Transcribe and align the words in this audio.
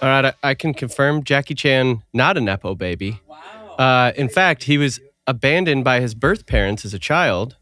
All 0.00 0.08
right, 0.08 0.26
I, 0.26 0.50
I 0.50 0.54
can 0.54 0.74
confirm 0.74 1.24
Jackie 1.24 1.54
Chan 1.54 2.02
not 2.12 2.36
a 2.36 2.40
nepo 2.40 2.74
baby. 2.74 3.20
Wow. 3.26 3.36
Uh, 3.78 4.12
in 4.16 4.28
fact, 4.28 4.64
he 4.64 4.78
was 4.78 5.00
abandoned 5.26 5.84
by 5.84 6.00
his 6.00 6.14
birth 6.14 6.46
parents 6.46 6.84
as 6.84 6.94
a 6.94 6.98
child. 6.98 7.56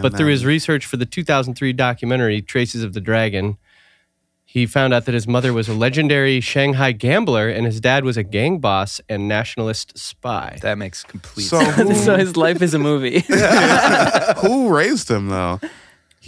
But 0.00 0.16
through 0.16 0.28
his 0.28 0.44
research 0.46 0.86
for 0.86 0.96
the 0.96 1.04
2003 1.06 1.72
documentary 1.72 2.40
Traces 2.40 2.84
of 2.84 2.92
the 2.92 3.00
Dragon, 3.00 3.58
he 4.44 4.64
found 4.64 4.94
out 4.94 5.06
that 5.06 5.12
his 5.12 5.26
mother 5.26 5.52
was 5.52 5.68
a 5.68 5.74
legendary 5.74 6.40
Shanghai 6.40 6.92
gambler 6.92 7.48
and 7.48 7.66
his 7.66 7.80
dad 7.80 8.04
was 8.04 8.16
a 8.16 8.22
gang 8.22 8.60
boss 8.60 9.00
and 9.08 9.26
nationalist 9.26 9.98
spy. 9.98 10.56
That 10.62 10.78
makes 10.78 11.02
complete 11.02 11.44
So 11.46 11.58
sense. 11.60 11.76
who, 11.76 11.94
so 12.04 12.16
his 12.16 12.36
life 12.36 12.62
is 12.62 12.74
a 12.74 12.78
movie. 12.78 13.24
who 14.40 14.74
raised 14.74 15.10
him 15.10 15.28
though? 15.30 15.60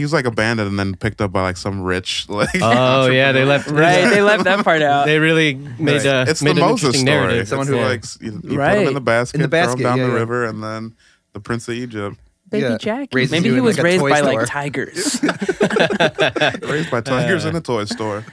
He 0.01 0.05
was 0.05 0.15
like 0.15 0.25
abandoned 0.25 0.67
and 0.71 0.79
then 0.79 0.95
picked 0.95 1.21
up 1.21 1.31
by 1.31 1.43
like 1.43 1.59
some 1.59 1.83
rich 1.83 2.27
like. 2.31 2.49
Oh 2.63 3.07
yeah, 3.11 3.33
they 3.33 3.45
left 3.45 3.69
right? 3.71 4.09
They 4.09 4.23
left 4.23 4.45
that 4.45 4.65
part 4.65 4.81
out. 4.93 5.05
They 5.05 5.19
really 5.19 5.55
made 5.79 6.07
a 6.07 6.25
it's 6.27 6.41
made 6.43 6.57
the 6.57 6.63
an 6.63 6.69
Moses 6.71 6.87
interesting 6.87 7.07
story. 7.07 7.21
narrative. 7.21 7.49
Someone 7.49 7.67
who 7.67 7.77
Yeah. 7.77 7.87
likes 7.87 8.19
you, 8.21 8.33
you 8.33 8.41
put 8.41 8.57
Right. 8.57 8.79
him 8.79 8.89
in 8.89 8.95
the 8.95 9.01
basket, 9.03 9.43
In 9.43 9.51
the 9.51 9.63
throw 9.63 9.73
him 9.75 9.79
down 9.81 9.99
yeah, 9.99 10.07
the 10.07 10.13
yeah. 10.13 10.19
river, 10.19 10.45
and 10.47 10.63
then 10.65 10.95
the 11.35 11.41
Prince 11.41 11.69
of 11.69 11.75
Egypt, 11.75 12.17
Baby 12.49 12.63
Yeah. 12.67 12.79
Jackie. 12.79 13.09
Raises 13.13 13.31
Maybe 13.31 13.47
you 13.49 13.53
he 13.53 13.59
in 13.59 13.65
was 13.65 13.77
like 13.77 13.85
a 13.85 13.85
raised 13.85 14.01
toy 14.01 14.11
by 14.11 14.19
store. 14.21 14.35
like 14.41 14.49
tigers. 14.49 15.21
raised 16.63 16.91
by 16.91 17.01
tigers 17.03 17.45
in 17.45 17.55
a 17.55 17.61
toy 17.61 17.85
store. 17.85 18.25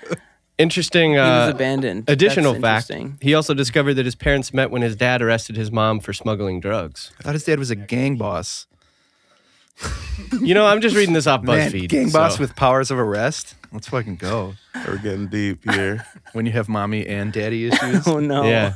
Interesting. 0.58 1.12
he 1.12 1.18
was 1.20 1.50
Uh, 1.50 1.52
abandoned. 1.54 2.06
additional 2.10 2.54
That's 2.54 2.62
fact: 2.88 2.90
interesting. 2.90 3.18
he 3.22 3.34
also 3.36 3.54
discovered 3.54 3.94
that 3.96 4.06
his 4.06 4.16
parents 4.16 4.54
met 4.54 4.72
when 4.72 4.82
his 4.82 4.96
dad 4.96 5.22
arrested 5.22 5.56
his 5.56 5.72
mom 5.72 6.00
for 6.00 6.14
smuggling 6.14 6.60
drugs. 6.60 7.12
I 7.20 7.24
thought 7.24 7.34
his 7.34 7.44
dad 7.44 7.60
was 7.60 7.70
a 7.70 7.76
gang 7.76 8.16
boss. 8.16 8.66
You 10.42 10.54
know, 10.54 10.66
I'm 10.66 10.82
just 10.82 10.96
reading 10.96 11.14
this 11.14 11.28
off 11.28 11.44
Man, 11.44 11.72
BuzzFeed. 11.72 11.90
gang 11.90 12.10
so- 12.10 12.18
boss 12.20 12.40
with 12.40 12.56
powers 12.56 12.92
of 12.92 12.98
arrest. 13.00 13.56
Let's 13.72 13.88
fucking 13.90 14.16
go. 14.16 14.54
We're 14.88 14.98
getting 14.98 15.28
deep 15.28 15.70
here. 15.70 16.06
When 16.34 16.46
you 16.46 16.52
have 16.54 16.70
mommy 16.70 17.06
and 17.06 17.34
daddy 17.34 17.68
issues. 17.72 18.08
Oh 18.08 18.20
no. 18.20 18.44
Yeah, 18.46 18.76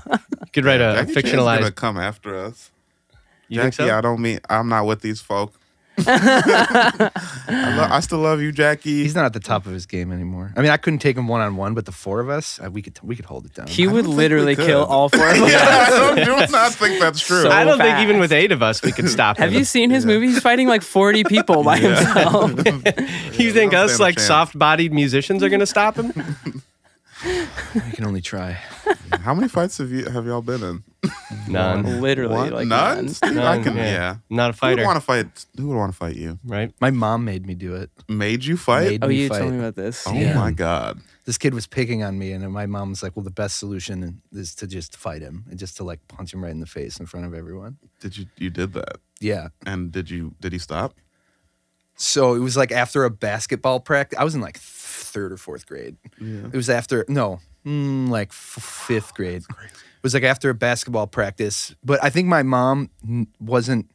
could 0.54 0.66
write 0.66 0.82
a 0.82 1.06
Jackie 1.06 1.14
Chan's 1.22 1.34
gonna 1.36 1.62
fictionalized. 1.62 1.76
come 1.76 1.98
after 1.98 2.36
us. 2.38 2.72
You 3.48 3.62
think 3.62 3.74
Jackie, 3.76 3.90
so? 3.90 3.98
I 3.98 4.02
don't 4.02 4.22
mean 4.22 4.40
I'm 4.50 4.68
not 4.70 4.86
with 4.86 5.02
these 5.02 5.22
folk. 5.22 5.54
I, 6.08 7.76
lo- 7.78 7.88
I 7.90 8.00
still 8.00 8.20
love 8.20 8.42
you, 8.42 8.52
Jackie. 8.52 9.04
He's 9.04 9.16
not 9.16 9.26
at 9.26 9.34
the 9.34 9.40
top 9.40 9.66
of 9.66 9.74
his 9.74 9.86
game 9.86 10.12
anymore. 10.12 10.54
I 10.56 10.62
mean, 10.62 10.72
I 10.72 10.78
couldn't 10.78 11.00
take 11.00 11.18
him 11.18 11.28
one 11.28 11.42
on 11.42 11.56
one, 11.56 11.74
but 11.74 11.86
the 11.86 11.92
four 11.92 12.20
of 12.20 12.30
us, 12.30 12.60
uh, 12.64 12.70
we 12.72 12.82
could 12.82 12.98
we 13.04 13.16
could 13.16 13.26
hold 13.26 13.46
it 13.46 13.54
down. 13.54 13.68
He 13.68 13.86
don't 13.86 13.94
would 13.94 14.08
literally 14.08 14.56
could. 14.56 14.66
kill 14.66 14.84
all 14.86 15.10
four 15.10 15.28
of 15.30 15.38
us. 15.42 15.52
yeah, 15.52 15.86
I 15.88 15.90
don't, 15.90 16.16
do 16.48 16.52
not 16.52 16.74
think 16.74 17.00
that's 17.00 17.20
true. 17.26 17.44
So- 17.44 17.50
I 17.52 17.64
don't 17.64 17.78
think 17.78 17.90
fast. 17.92 18.04
even 18.04 18.20
with 18.20 18.32
eight 18.32 18.52
of 18.52 18.62
us 18.62 18.82
we 18.84 18.92
could 18.92 19.10
stop 19.10 19.38
him. 19.38 19.44
Have 19.44 19.54
you 19.54 19.64
seen 19.66 19.90
his 19.90 20.06
movie? 20.06 20.28
He's 20.28 20.40
fighting 20.40 20.68
like 20.68 20.82
40 20.82 21.24
people 21.26 21.64
by 21.64 21.78
himself. 21.78 22.52
You 23.42 23.52
think 23.54 23.74
us 23.74 24.00
like 24.00 24.20
soft-bodied 24.20 24.94
musicians 24.94 25.42
are 25.42 25.50
going 25.50 25.62
to 25.62 25.66
stop 25.66 25.96
him? 25.96 26.62
we 27.76 27.92
can 27.94 28.06
only 28.06 28.22
try. 28.22 28.58
How 29.22 29.34
many 29.34 29.48
fights 29.48 29.78
have 29.78 29.92
you 29.92 30.06
have 30.06 30.26
y'all 30.26 30.42
been 30.42 30.64
in? 30.64 30.84
None. 31.48 32.02
Literally, 32.02 32.34
One? 32.36 32.52
like 32.52 32.68
none. 32.68 32.96
none. 33.06 33.10
Steve, 33.10 33.38
I 33.38 33.62
can. 33.62 33.76
yeah. 33.76 33.84
Yeah. 33.84 34.16
Not 34.30 34.42
a 34.42 34.44
Who 34.44 34.48
would 34.48 34.56
fighter, 34.58 34.84
want 34.86 34.98
to 34.98 35.02
fight? 35.02 35.46
Who 35.58 35.68
would 35.70 35.78
want 35.78 35.92
to 35.92 35.98
fight 35.98 36.16
you? 36.16 36.40
right? 36.46 36.74
My 36.80 36.92
mom 36.92 37.26
made 37.26 37.46
me 37.46 37.54
do 37.56 37.76
it. 37.76 37.90
Made 38.08 38.44
you 38.46 38.58
fight? 38.58 38.90
Made 39.02 39.04
Oh, 39.04 39.08
you 39.10 39.30
fight. 39.30 39.40
told 39.40 39.52
me 39.54 39.60
about 39.60 39.76
this. 39.76 40.06
oh 40.08 40.14
Yeah. 40.14 40.36
my 40.36 40.52
god. 40.52 41.00
This 41.26 41.38
kid 41.38 41.54
was 41.54 41.68
picking 41.68 42.04
on 42.04 42.18
me, 42.18 42.32
and 42.32 42.52
my 42.52 42.66
mom 42.66 42.90
was 42.90 43.04
like, 43.04 43.16
"Well, 43.16 43.24
the 43.24 43.30
best 43.30 43.58
solution 43.58 44.22
is 44.34 44.56
to 44.56 44.66
just 44.68 44.98
fight 44.98 45.22
him 45.22 45.46
and 45.50 45.60
just 45.60 45.78
to 45.78 45.84
like 45.84 46.00
punch 46.08 46.34
him 46.34 46.44
right 46.44 46.52
in 46.52 46.60
the 46.60 46.66
face 46.66 47.00
in 47.00 47.06
front 47.06 47.26
of 47.28 47.34
everyone." 47.36 47.78
Did 48.00 48.18
you 48.18 48.26
you 48.38 48.50
did 48.50 48.74
that? 48.74 48.98
Yeah. 49.20 49.50
And 49.66 49.92
did 49.92 50.10
you 50.10 50.34
did 50.42 50.52
he 50.54 50.58
stop? 50.60 50.96
So 51.96 52.34
it 52.34 52.40
was 52.40 52.58
like 52.58 52.72
after 52.72 53.04
a 53.06 53.12
basketball 53.12 53.80
practice. 53.80 54.18
I 54.18 54.24
was 54.24 54.34
in 54.34 54.42
like 54.42 54.58
third 55.12 55.32
or 55.32 55.38
fourth 55.38 55.66
grade. 55.66 55.98
Yeah. 56.20 56.46
It 56.46 56.54
was 56.54 56.70
after 56.70 57.06
no, 57.08 57.40
mm, 57.66 58.10
like 58.10 58.30
f- 58.30 58.86
fifth 58.88 59.14
grade. 59.14 59.44
It 59.44 60.04
was 60.04 60.14
like 60.14 60.24
after 60.24 60.50
a 60.50 60.54
basketball 60.54 61.08
practice. 61.08 61.76
But 61.84 62.04
I 62.04 62.10
think 62.10 62.28
my 62.28 62.44
mom 62.44 62.90
wasn't. 63.40 63.92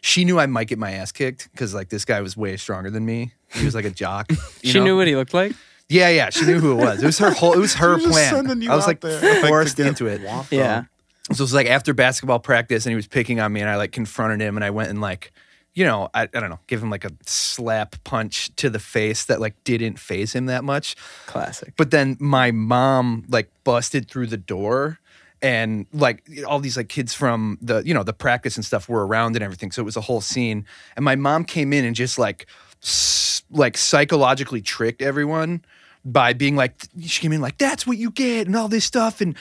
She 0.00 0.24
knew 0.24 0.40
I 0.40 0.46
might 0.46 0.66
get 0.66 0.78
my 0.78 0.92
ass 0.92 1.12
kicked 1.12 1.50
because 1.52 1.74
like 1.74 1.88
this 1.88 2.04
guy 2.04 2.20
was 2.20 2.36
way 2.36 2.56
stronger 2.56 2.90
than 2.90 3.04
me. 3.04 3.32
He 3.52 3.64
was 3.64 3.74
like 3.74 3.84
a 3.84 3.90
jock. 3.90 4.30
She 4.64 4.78
know? 4.78 4.84
knew 4.84 4.96
what 4.96 5.06
he 5.08 5.16
looked 5.16 5.34
like? 5.34 5.52
Yeah, 5.88 6.08
yeah. 6.08 6.30
She 6.30 6.46
knew 6.46 6.58
who 6.58 6.72
it 6.72 6.84
was. 6.84 7.02
It 7.02 7.06
was 7.06 7.18
her 7.18 7.30
whole. 7.30 7.52
It 7.52 7.58
was 7.58 7.74
her 7.82 7.96
was 7.96 8.06
plan. 8.06 8.62
I 8.68 8.74
was 8.74 8.86
like 8.86 9.00
there, 9.00 9.44
forced 9.46 9.76
get 9.76 9.86
into 9.86 10.06
it. 10.06 10.20
Yeah. 10.50 10.84
So 11.32 11.32
it 11.32 11.40
was 11.40 11.54
like 11.54 11.66
after 11.66 11.94
basketball 11.94 12.38
practice, 12.40 12.86
and 12.86 12.90
he 12.90 12.96
was 12.96 13.06
picking 13.06 13.40
on 13.40 13.52
me, 13.52 13.60
and 13.60 13.68
I 13.68 13.76
like 13.76 13.92
confronted 13.92 14.40
him, 14.40 14.56
and 14.56 14.64
I 14.64 14.70
went 14.70 14.90
and 14.90 15.00
like, 15.00 15.32
you 15.74 15.84
know, 15.84 16.08
I, 16.12 16.22
I 16.22 16.26
don't 16.40 16.50
know, 16.50 16.60
give 16.66 16.82
him 16.82 16.90
like 16.90 17.04
a 17.04 17.10
slap 17.26 17.96
punch 18.04 18.54
to 18.56 18.68
the 18.68 18.78
face 18.78 19.24
that 19.24 19.40
like 19.40 19.54
didn't 19.64 19.98
phase 19.98 20.34
him 20.34 20.46
that 20.46 20.64
much. 20.64 20.96
Classic. 21.26 21.72
But 21.76 21.90
then 21.90 22.16
my 22.20 22.50
mom 22.50 23.24
like 23.28 23.50
busted 23.64 24.08
through 24.10 24.26
the 24.26 24.36
door 24.36 24.98
and 25.40 25.86
like 25.92 26.22
all 26.46 26.60
these 26.60 26.76
like 26.76 26.88
kids 26.88 27.14
from 27.14 27.58
the 27.60 27.82
you 27.84 27.92
know 27.94 28.02
the 28.04 28.12
practice 28.12 28.56
and 28.56 28.64
stuff 28.64 28.88
were 28.88 29.04
around 29.06 29.34
and 29.34 29.42
everything 29.42 29.72
so 29.72 29.82
it 29.82 29.84
was 29.84 29.96
a 29.96 30.00
whole 30.02 30.20
scene 30.20 30.64
and 30.94 31.04
my 31.04 31.16
mom 31.16 31.44
came 31.44 31.72
in 31.72 31.84
and 31.84 31.96
just 31.96 32.16
like 32.16 32.46
s- 32.80 33.42
like 33.50 33.76
psychologically 33.76 34.60
tricked 34.62 35.02
everyone 35.02 35.60
by 36.04 36.32
being 36.32 36.56
like 36.56 36.74
she 37.00 37.20
came 37.20 37.30
in 37.32 37.40
like 37.40 37.56
that's 37.58 37.86
what 37.86 37.96
you 37.96 38.10
get 38.10 38.48
and 38.48 38.56
all 38.56 38.66
this 38.66 38.84
stuff 38.84 39.20
and 39.20 39.36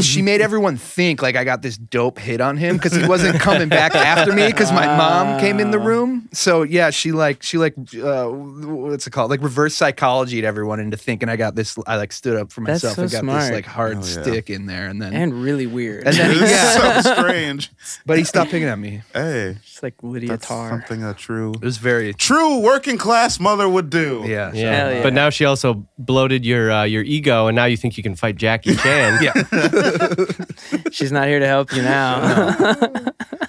she 0.00 0.22
made 0.22 0.40
everyone 0.40 0.76
think 0.78 1.20
like 1.20 1.36
I 1.36 1.44
got 1.44 1.60
this 1.60 1.76
dope 1.76 2.18
hit 2.18 2.40
on 2.40 2.56
him 2.56 2.76
because 2.76 2.94
he 2.94 3.06
wasn't 3.06 3.38
coming 3.40 3.68
back 3.68 3.94
after 3.94 4.32
me 4.32 4.46
because 4.46 4.72
my 4.72 4.86
mom 4.86 5.38
came 5.38 5.60
in 5.60 5.70
the 5.72 5.78
room 5.78 6.28
so 6.32 6.62
yeah 6.62 6.88
she 6.88 7.12
like 7.12 7.42
she 7.42 7.58
like 7.58 7.74
uh, 8.02 8.28
what's 8.28 9.06
it 9.06 9.10
called 9.10 9.30
like 9.30 9.42
reverse 9.42 9.74
psychology 9.74 10.40
to 10.40 10.46
everyone 10.46 10.80
into 10.80 10.96
thinking 10.96 11.28
I 11.28 11.36
got 11.36 11.54
this 11.54 11.76
I 11.86 11.96
like 11.96 12.12
stood 12.12 12.36
up 12.38 12.50
for 12.50 12.62
That's 12.64 12.82
myself 12.82 12.96
so 12.96 13.02
and 13.02 13.10
got 13.10 13.20
smart. 13.20 13.40
this 13.42 13.50
like 13.50 13.66
hard 13.66 13.96
Oh, 13.98 14.00
yeah. 14.00 14.22
stick 14.22 14.48
in 14.50 14.64
there 14.66 14.88
and 14.88 15.00
then 15.02 15.12
And 15.12 15.42
really 15.42 15.66
weird. 15.66 16.06
and 16.06 16.16
then 16.16 16.32
he, 16.32 16.40
yeah 16.40 17.00
so 17.02 17.12
strange. 17.14 17.70
but 18.06 18.16
he 18.16 18.24
stopped 18.24 18.50
picking 18.50 18.68
at 18.68 18.78
me 18.78 19.02
Hey, 19.12 19.56
Just 19.64 19.82
like 19.82 19.94
Lydia 20.02 20.30
that's 20.30 20.46
Tár. 20.46 20.70
something 20.70 21.04
a 21.04 21.12
true 21.12 21.52
it 21.52 21.60
was 21.62 21.76
very 21.76 22.14
true 22.14 22.60
working 22.60 22.96
class 22.96 23.38
mother 23.38 23.68
would 23.68 23.90
do. 23.90 24.24
yeah 24.26 24.50
Yeah. 24.54 24.74
Hell 24.74 24.92
yeah. 24.94 25.02
But 25.02 25.12
now 25.12 25.28
she 25.30 25.44
also 25.44 25.86
bloated 26.06 26.46
your 26.46 26.70
uh, 26.70 26.84
your 26.84 27.02
ego, 27.02 27.48
and 27.48 27.56
now 27.56 27.64
you 27.64 27.76
think 27.76 27.96
you 27.96 28.02
can 28.02 28.14
fight 28.14 28.36
Jackie 28.36 28.76
Chan. 28.76 29.22
yeah 29.22 29.32
She's 30.90 31.12
not 31.12 31.26
here 31.28 31.40
to 31.40 31.46
help 31.46 31.74
you 31.74 31.82
now. 31.82 33.12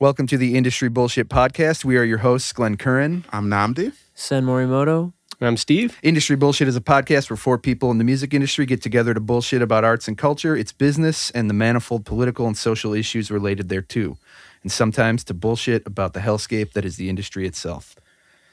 welcome 0.00 0.26
to 0.26 0.38
the 0.38 0.56
industry 0.56 0.88
bullshit 0.88 1.28
podcast 1.28 1.84
we 1.84 1.94
are 1.98 2.02
your 2.02 2.16
hosts 2.16 2.54
Glenn 2.54 2.78
Curran 2.78 3.22
I'm 3.30 3.48
Nnamdi. 3.48 3.92
Sen 4.14 4.46
Morimoto. 4.46 5.12
And 5.38 5.46
I'm 5.46 5.58
Steve. 5.58 5.98
Industry 6.02 6.36
Bullshit 6.36 6.68
is 6.68 6.74
a 6.76 6.80
podcast 6.80 7.28
where 7.28 7.36
four 7.36 7.58
people 7.58 7.90
in 7.90 7.98
the 7.98 8.04
music 8.04 8.32
industry 8.32 8.64
get 8.64 8.80
together 8.80 9.12
to 9.12 9.20
bullshit 9.20 9.60
about 9.60 9.84
arts 9.84 10.08
and 10.08 10.16
culture, 10.16 10.56
its 10.56 10.72
business, 10.72 11.30
and 11.32 11.50
the 11.50 11.54
manifold 11.54 12.06
political 12.06 12.46
and 12.46 12.56
social 12.56 12.94
issues 12.94 13.30
related 13.30 13.68
thereto, 13.68 14.16
and 14.62 14.72
sometimes 14.72 15.22
to 15.24 15.34
bullshit 15.34 15.86
about 15.86 16.14
the 16.14 16.20
hellscape 16.20 16.72
that 16.72 16.86
is 16.86 16.96
the 16.96 17.10
industry 17.10 17.46
itself. 17.46 17.94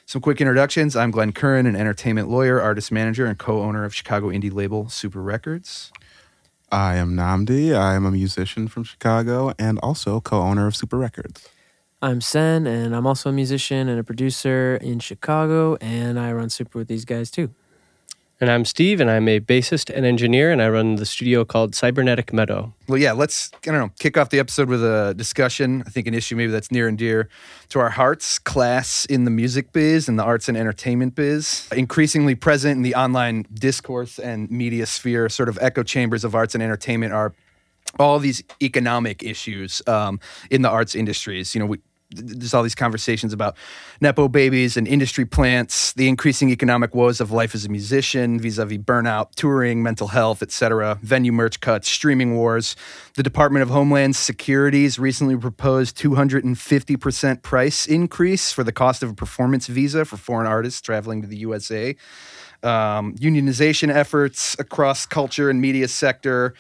Some 0.06 0.22
quick 0.22 0.42
introductions. 0.42 0.98
I'm 0.98 1.12
Glenn 1.12 1.32
Curran, 1.32 1.66
an 1.66 1.78
entertainment 1.78 2.30
lawyer, 2.30 2.62
artist 2.62 2.92
manager, 2.92 3.26
and 3.26 3.38
co 3.38 3.62
owner 3.62 3.86
of 3.86 3.96
Chicago 3.96 4.28
indie 4.30 4.54
label 4.54 4.90
Sooper 4.90 5.22
Records. 5.22 5.94
I 6.72 6.96
am 6.96 7.16
Nnamdi. 7.16 7.74
I 7.76 7.96
am 7.96 8.06
a 8.06 8.12
musician 8.12 8.68
from 8.68 8.84
Chicago 8.84 9.54
and 9.58 9.80
also 9.80 10.20
co-owner 10.20 10.68
of 10.68 10.76
Sooper 10.76 10.98
Records. 10.98 11.48
I'm 12.02 12.22
Sen, 12.22 12.68
and 12.68 12.96
I'm 12.96 13.08
also 13.08 13.30
a 13.30 13.34
musician 13.34 13.88
and 13.88 14.00
a 14.00 14.04
producer 14.04 14.78
in 14.82 15.00
Chicago, 15.00 15.78
and 15.82 16.20
I 16.20 16.32
run 16.32 16.50
Sooper 16.50 16.78
with 16.78 16.88
these 16.88 17.06
guys 17.06 17.32
too. 17.32 17.52
And 18.40 18.52
I'm 18.52 18.66
Steve, 18.66 19.02
and 19.02 19.10
I'm 19.10 19.28
a 19.28 19.40
bassist 19.40 19.90
and 19.90 20.06
engineer, 20.06 20.52
and 20.52 20.62
I 20.62 20.70
run 20.70 20.98
the 20.98 21.08
studio 21.08 21.44
called 21.44 21.74
Cybernetic 21.74 22.32
Meadow. 22.32 22.72
Well, 22.88 23.00
yeah, 23.00 23.14
let's, 23.14 23.50
I 23.56 23.72
don't 23.72 23.80
know, 23.80 23.92
kick 23.98 24.16
off 24.16 24.30
the 24.30 24.38
episode 24.38 24.70
with 24.70 24.84
a 24.84 25.16
discussion. 25.18 25.82
I 25.88 25.90
think 25.90 26.06
an 26.06 26.14
issue 26.14 26.36
maybe 26.36 26.52
that's 26.52 26.72
near 26.72 26.88
and 26.88 27.00
dear 27.00 27.30
to 27.70 27.80
our 27.80 27.90
hearts 27.90 28.38
class 28.38 29.06
in 29.06 29.24
the 29.24 29.32
music 29.32 29.74
biz 29.74 30.08
and 30.08 30.20
the 30.20 30.24
arts 30.24 30.48
and 30.48 30.56
entertainment 30.56 31.16
biz. 31.16 31.68
Increasingly 31.76 32.36
present 32.36 32.78
in 32.78 32.84
the 32.84 32.94
online 32.94 33.48
discourse 33.56 34.20
and 34.20 34.52
media 34.52 34.86
sphere, 34.86 35.30
sort 35.30 35.50
of 35.50 35.58
echo 35.60 35.82
chambers 35.82 36.24
of 36.24 36.36
arts 36.36 36.54
and 36.54 36.62
entertainment 36.62 37.14
are 37.14 37.34
all 37.98 38.20
these 38.20 38.44
economic 38.62 39.24
issues 39.24 39.82
um, 39.88 40.20
in 40.52 40.62
the 40.62 40.70
arts 40.70 40.94
industries. 40.94 41.56
You 41.56 41.62
know, 41.62 41.66
we, 41.66 41.80
there's 42.10 42.54
all 42.54 42.64
these 42.64 42.76
conversations 42.76 43.34
about 43.34 43.58
nepo 44.00 44.28
babies 44.28 44.78
and 44.78 44.88
industry 44.88 45.26
plants, 45.26 45.92
the 45.94 46.08
increasing 46.08 46.50
economic 46.50 46.96
woes 46.96 47.20
of 47.20 47.32
life 47.32 47.54
as 47.54 47.66
a 47.66 47.70
musician, 47.70 48.40
vis-a-vis 48.40 48.78
burnout, 48.78 49.36
touring, 49.36 49.84
mental 49.84 50.08
health, 50.08 50.42
etc., 50.42 50.98
venue 51.02 51.34
merch 51.34 51.60
cuts, 51.60 51.90
streaming 51.90 52.36
wars. 52.36 52.76
The 53.16 53.24
Department 53.24 53.64
of 53.64 53.70
Homeland 53.70 54.16
Security's 54.16 54.98
recently 54.98 55.36
proposed 55.36 55.98
250% 55.98 57.42
price 57.42 57.86
increase 57.86 58.52
for 58.54 58.64
the 58.64 58.72
cost 58.72 59.04
of 59.04 59.10
a 59.10 59.14
performance 59.14 59.68
visa 59.68 60.06
for 60.06 60.16
foreign 60.16 60.48
artists 60.48 60.80
traveling 60.80 61.22
to 61.22 61.28
the 61.28 61.38
USA. 61.38 61.96
Um, 62.64 63.16
unionization 63.16 63.94
efforts 63.94 64.56
across 64.60 65.06
culture 65.06 65.50
and 65.50 65.62
media 65.62 65.88
sector 65.88 66.56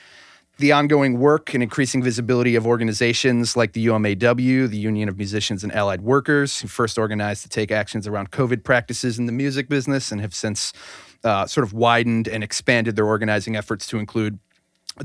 the 0.57 0.71
ongoing 0.71 1.19
work 1.19 1.53
and 1.53 1.61
increasing 1.61 2.01
visibility 2.01 2.55
of 2.55 2.65
organizations 2.65 3.55
like 3.55 3.73
the 3.73 3.85
UMAW, 3.85 4.69
the 4.69 4.77
Union 4.77 5.07
of 5.07 5.17
Musicians 5.17 5.63
and 5.63 5.71
Allied 5.73 6.01
Workers, 6.01 6.59
who 6.59 6.67
first 6.67 6.97
organized 6.97 7.43
to 7.43 7.49
take 7.49 7.71
actions 7.71 8.07
around 8.07 8.31
COVID 8.31 8.63
practices 8.63 9.19
in 9.19 9.27
the 9.27 9.31
music 9.31 9.69
business 9.69 10.11
and 10.11 10.19
have 10.19 10.33
since 10.33 10.73
uh, 11.23 11.45
sort 11.45 11.63
of 11.63 11.73
widened 11.73 12.27
and 12.27 12.43
expanded 12.43 12.95
their 12.95 13.05
organizing 13.05 13.55
efforts 13.55 13.85
to 13.87 13.99
include 13.99 14.39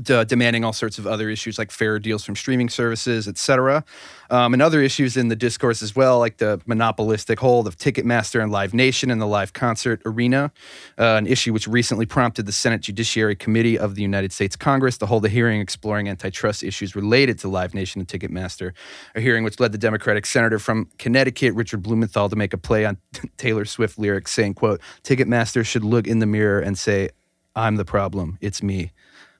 d- 0.01 0.25
demanding 0.25 0.63
all 0.63 0.73
sorts 0.73 0.97
of 0.97 1.07
other 1.07 1.29
issues 1.29 1.57
like 1.57 1.71
fair 1.71 1.99
deals 1.99 2.23
from 2.23 2.35
streaming 2.35 2.69
services, 2.69 3.27
et 3.27 3.37
cetera. 3.37 3.83
Um, 4.29 4.53
and 4.53 4.61
other 4.61 4.81
issues 4.81 5.15
in 5.15 5.27
the 5.27 5.35
discourse 5.35 5.81
as 5.81 5.95
well, 5.95 6.19
like 6.19 6.37
the 6.37 6.59
monopolistic 6.65 7.39
hold 7.39 7.67
of 7.67 7.77
Ticketmaster 7.77 8.41
and 8.41 8.51
Live 8.51 8.73
Nation 8.73 9.11
and 9.11 9.21
the 9.21 9.27
live 9.27 9.53
concert 9.53 10.01
arena, 10.05 10.51
uh, 10.97 11.15
an 11.17 11.27
issue 11.27 11.53
which 11.53 11.67
recently 11.67 12.05
prompted 12.05 12.45
the 12.45 12.51
Senate 12.51 12.81
Judiciary 12.81 13.35
Committee 13.35 13.77
of 13.77 13.95
the 13.95 14.01
United 14.01 14.31
States 14.31 14.55
Congress 14.55 14.97
to 14.97 15.05
hold 15.05 15.23
a 15.25 15.29
hearing 15.29 15.61
exploring 15.61 16.09
antitrust 16.09 16.63
issues 16.63 16.95
related 16.95 17.37
to 17.39 17.47
Live 17.47 17.73
Nation 17.73 18.01
and 18.01 18.07
Ticketmaster, 18.07 18.73
a 19.13 19.21
hearing 19.21 19.43
which 19.43 19.59
led 19.59 19.71
the 19.71 19.77
Democratic 19.77 20.25
senator 20.25 20.57
from 20.57 20.89
Connecticut, 20.97 21.53
Richard 21.53 21.83
Blumenthal, 21.83 22.29
to 22.29 22.35
make 22.35 22.53
a 22.53 22.57
play 22.57 22.85
on 22.85 22.97
Taylor 23.37 23.65
Swift 23.65 23.99
lyrics 23.99 24.31
saying, 24.31 24.55
quote, 24.55 24.81
Ticketmaster 25.03 25.65
should 25.65 25.83
look 25.83 26.07
in 26.07 26.19
the 26.19 26.25
mirror 26.25 26.59
and 26.59 26.77
say, 26.77 27.09
I'm 27.55 27.75
the 27.75 27.85
problem. 27.85 28.39
It's 28.41 28.63
me 28.63 28.91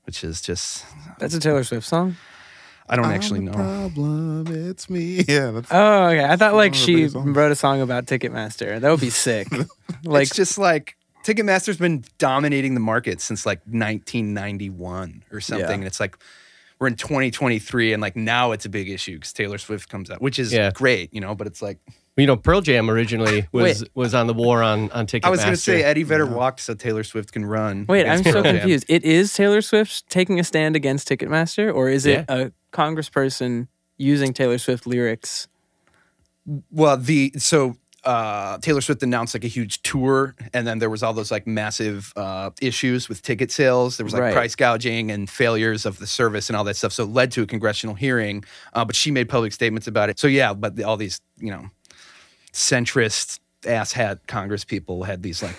which 0.06 0.24
is 0.24 0.42
just 0.42 0.86
That's 1.20 1.34
a 1.34 1.40
Taylor 1.40 1.64
Swift 1.64 1.88
song. 1.88 2.16
I 2.90 2.98
don't 2.98 3.06
I'm 3.06 3.14
actually 3.14 3.40
the 3.40 3.46
know. 3.46 3.54
Problem, 3.54 4.48
it's 4.50 4.90
me. 4.90 5.24
Yeah, 5.28 5.52
that's 5.52 5.70
Oh, 5.72 6.06
okay. 6.08 6.24
I 6.26 6.36
thought 6.36 6.54
like 6.54 6.74
one 6.74 6.82
of 6.82 7.14
the 7.14 7.14
she 7.14 7.18
wrote 7.18 7.52
a 7.52 7.56
song 7.56 7.82
about 7.82 8.06
Ticketmaster. 8.06 8.80
That 8.80 8.92
would 8.92 9.00
be 9.00 9.10
sick. 9.28 9.48
like 10.04 10.24
it's 10.24 10.36
just 10.36 10.58
like 10.58 10.98
Ticketmaster's 11.24 11.78
been 11.78 12.04
dominating 12.18 12.74
the 12.74 12.82
market 12.82 13.22
since 13.22 13.46
like 13.46 13.60
1991 13.68 15.24
or 15.32 15.40
something, 15.40 15.68
Yeah. 15.68 15.74
and 15.76 15.84
it's 15.86 16.00
like 16.00 16.18
we're 16.80 16.88
in 16.88 16.96
2023, 16.96 17.94
and 17.94 18.02
like 18.02 18.16
now 18.18 18.52
it's 18.52 18.66
a 18.66 18.70
big 18.70 18.90
issue 18.90 19.16
because 19.16 19.32
Taylor 19.32 19.58
Swift 19.58 19.88
comes 19.90 20.10
out, 20.12 20.22
which 20.22 20.38
is 20.38 20.52
Yeah. 20.52 20.72
great, 20.72 21.14
you 21.14 21.22
know. 21.22 21.34
But 21.36 21.48
it's 21.48 21.62
like 21.62 21.78
You 22.16 22.28
know, 22.28 22.38
Pearl 22.38 22.62
Jam 22.62 22.90
originally 22.92 23.48
was 23.52 23.84
was 23.96 24.14
on 24.14 24.28
the 24.28 24.34
war 24.34 24.62
on 24.62 24.92
on 24.92 25.08
Ticketmaster. 25.08 25.26
I 25.26 25.30
was 25.32 25.40
going 25.42 25.54
to 25.54 25.58
say 25.60 25.84
Eddie 25.84 26.04
Vedder 26.04 26.28
walked 26.28 26.60
so 26.60 26.76
Taylor 26.76 27.04
Swift 27.04 27.32
can 27.32 27.44
run. 27.46 27.86
Wait, 27.88 28.02
I'm 28.02 28.20
against 28.20 28.24
so 28.26 28.32
Pearl 28.34 28.44
Jam. 28.44 28.56
confused. 28.60 28.86
It 28.88 29.04
is 29.04 29.34
Taylor 29.34 29.62
Swift 29.62 30.08
taking 30.10 30.40
a 30.40 30.44
stand 30.44 30.76
against 30.76 31.08
Ticketmaster, 31.10 31.74
or 31.74 31.90
is 31.90 32.06
it 32.06 32.26
a 32.30 32.52
congressperson 32.72 33.68
using 33.98 34.32
Taylor 34.34 34.58
Swift 34.60 34.86
lyrics? 34.86 35.48
Well, 36.72 36.98
the 36.98 37.32
so 37.38 37.78
uh, 38.04 38.58
Taylor 38.60 38.82
Swift 38.82 39.02
announced 39.02 39.34
like 39.34 39.46
a 39.46 39.48
huge 39.48 39.82
tour, 39.82 40.36
and 40.54 40.68
then 40.68 40.78
there 40.80 40.90
was 40.90 41.02
all 41.04 41.14
those 41.14 41.32
like 41.32 41.48
massive 41.48 42.12
uh, 42.16 42.50
issues 42.62 43.08
with 43.10 43.22
ticket 43.22 43.50
sales. 43.50 43.98
There 43.98 44.04
was 44.04 44.14
like 44.14 44.22
Right. 44.22 44.34
price 44.34 44.56
gouging 44.56 45.10
and 45.10 45.28
failures 45.30 45.86
of 45.86 45.98
the 46.00 46.06
service 46.08 46.50
and 46.50 46.56
all 46.58 46.66
that 46.66 46.76
stuff. 46.76 46.92
So 46.94 47.04
it 47.06 47.10
led 47.10 47.32
to 47.32 47.44
a 47.44 47.46
congressional 47.48 47.96
hearing. 47.96 48.44
Uh, 48.74 48.84
but 48.86 48.96
she 48.96 49.10
made 49.10 49.30
public 49.30 49.54
statements 49.54 49.88
about 49.88 50.10
it. 50.10 50.20
So 50.20 50.28
yeah, 50.28 50.54
but 50.54 50.76
the, 50.76 50.84
all 50.84 50.98
these 50.98 51.22
you 51.40 51.50
know 51.50 51.66
centrist 52.54 53.40
asshat 53.64 54.20
Congress 54.28 54.64
people 54.64 55.04
had 55.04 55.24
these 55.24 55.42
like 55.44 55.56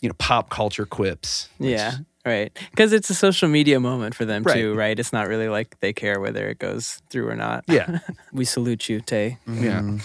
you 0.00 0.08
know 0.08 0.14
pop 0.18 0.50
culture 0.50 0.86
quips. 0.86 1.48
which- 1.58 1.70
Yeah, 1.70 1.94
right. 2.24 2.56
Because 2.70 2.92
it's 2.92 3.10
a 3.10 3.14
social 3.14 3.48
media 3.48 3.80
moment 3.80 4.14
for 4.14 4.24
them 4.24 4.42
Right. 4.42 4.54
too, 4.56 4.74
right? 4.74 4.98
It's 4.98 5.12
not 5.12 5.28
really 5.28 5.48
like 5.48 5.78
they 5.80 5.92
care 5.92 6.20
whether 6.20 6.48
it 6.48 6.58
goes 6.58 7.00
through 7.10 7.28
or 7.28 7.36
not. 7.36 7.64
yeah. 7.68 8.00
we 8.32 8.44
salute 8.44 8.88
you, 8.88 9.00
Tay. 9.00 9.38
Yeah. 9.46 9.82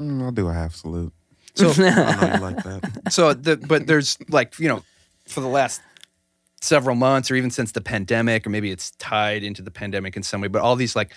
Mm, 0.00 0.22
I'll 0.24 0.32
do 0.32 0.48
a 0.48 0.52
half 0.52 0.74
salute. 0.74 1.12
So 1.54 1.70
I 1.70 1.76
know 1.76 2.34
you 2.34 2.40
like 2.40 2.64
that. 2.64 3.02
so 3.12 3.32
the 3.32 3.56
but 3.56 3.86
there's 3.86 4.18
like 4.28 4.58
you 4.58 4.66
know 4.68 4.82
for 5.28 5.40
the 5.40 5.46
last 5.46 5.80
several 6.64 6.96
months 6.96 7.30
or 7.30 7.36
even 7.36 7.50
since 7.50 7.72
the 7.72 7.80
pandemic 7.80 8.46
or 8.46 8.50
maybe 8.50 8.70
it's 8.70 8.90
tied 8.92 9.44
into 9.44 9.62
the 9.62 9.70
pandemic 9.70 10.16
in 10.16 10.22
some 10.22 10.40
way 10.40 10.48
but 10.48 10.62
all 10.62 10.76
these 10.76 10.96
like 10.96 11.12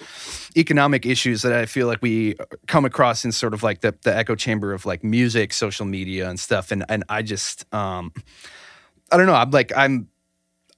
economic 0.56 1.06
issues 1.06 1.42
that 1.42 1.54
i 1.54 1.66
feel 1.66 1.88
like 1.88 2.02
we 2.02 2.36
come 2.68 2.86
across 2.86 3.24
in 3.24 3.32
sort 3.32 3.54
of 3.54 3.64
like 3.64 3.82
the, 3.82 3.96
the 4.04 4.16
echo 4.16 4.36
chamber 4.36 4.74
of 4.74 4.86
like 4.86 5.04
music 5.04 5.54
social 5.54 5.86
media 5.86 6.30
and 6.30 6.40
stuff 6.40 6.72
and 6.72 6.84
and 6.90 7.04
i 7.10 7.22
just 7.22 7.72
um 7.74 8.12
i 9.12 9.18
don't 9.18 9.26
know 9.26 9.34
i'm 9.34 9.52
like 9.52 9.72
i'm 9.76 10.08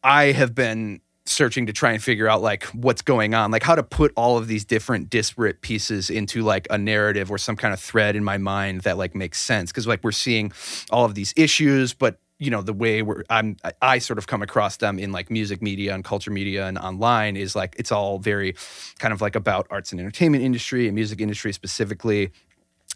i 0.04 0.26
have 0.26 0.54
been 0.54 1.02
searching 1.26 1.68
to 1.68 1.74
try 1.74 1.92
and 1.92 2.02
figure 2.02 2.28
out 2.28 2.42
like 2.42 2.64
what's 2.68 3.02
going 3.02 3.34
on 3.34 3.52
like 3.52 3.64
how 3.64 3.76
to 3.76 3.84
put 3.84 4.12
all 4.16 4.38
of 4.38 4.48
these 4.48 4.66
different 4.66 5.10
disparate 5.10 5.62
pieces 5.62 6.10
into 6.10 6.42
like 6.42 6.68
a 6.70 6.78
narrative 6.78 7.30
or 7.30 7.38
some 7.38 7.56
kind 7.56 7.74
of 7.74 7.80
thread 7.80 8.16
in 8.16 8.24
my 8.24 8.38
mind 8.38 8.82
that 8.82 8.98
like 8.98 9.14
makes 9.14 9.40
sense 9.40 9.72
because 9.72 9.86
like 9.86 10.04
we're 10.04 10.12
seeing 10.12 10.52
all 10.90 11.06
of 11.06 11.14
these 11.14 11.34
issues 11.38 11.94
but 11.94 12.20
you 12.40 12.50
know 12.50 12.62
the 12.62 12.74
way 12.74 13.02
we're 13.02 13.24
i'm 13.30 13.58
I, 13.64 13.74
I 13.82 14.00
sort 14.00 14.18
of 14.18 14.28
come 14.28 14.42
across 14.42 14.78
them 14.78 14.98
in 14.98 15.12
like 15.12 15.30
music 15.30 15.62
media 15.62 15.94
and 15.94 16.04
culture 16.04 16.32
media 16.32 16.66
and 16.66 16.78
online 16.78 17.36
is 17.36 17.56
like 17.56 17.76
it's 17.78 17.92
all 17.92 18.18
very 18.18 18.56
kind 18.98 19.14
of 19.14 19.22
like 19.22 19.36
about 19.36 19.68
arts 19.70 19.92
and 19.92 20.00
entertainment 20.00 20.44
industry 20.44 20.88
and 20.88 20.96
music 20.96 21.22
industry 21.22 21.54
specifically 21.54 22.32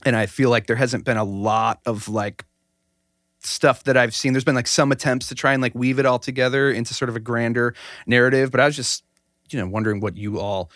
and 0.05 0.15
i 0.15 0.25
feel 0.25 0.49
like 0.49 0.67
there 0.67 0.77
hasn't 0.77 1.03
been 1.05 1.17
a 1.17 1.23
lot 1.23 1.79
of 1.85 2.07
like 2.07 2.45
stuff 3.45 3.83
that 3.83 3.97
I've 3.97 4.15
seen. 4.15 4.33
There's 4.33 4.43
been 4.43 4.55
like 4.55 4.67
some 4.67 4.91
attempts 4.91 5.27
to 5.27 5.35
try 5.35 5.53
and 5.53 5.61
like 5.61 5.75
weave 5.75 5.99
it 5.99 6.05
all 6.05 6.19
together 6.19 6.71
into 6.71 6.93
sort 6.93 7.09
of 7.09 7.15
a 7.15 7.19
grander 7.19 7.75
narrative, 8.07 8.51
but 8.51 8.59
I 8.59 8.65
was 8.65 8.75
just, 8.75 9.03
you 9.49 9.59
know, 9.59 9.67
wondering 9.67 9.99
what 9.99 10.17
you 10.17 10.39
all 10.39 10.71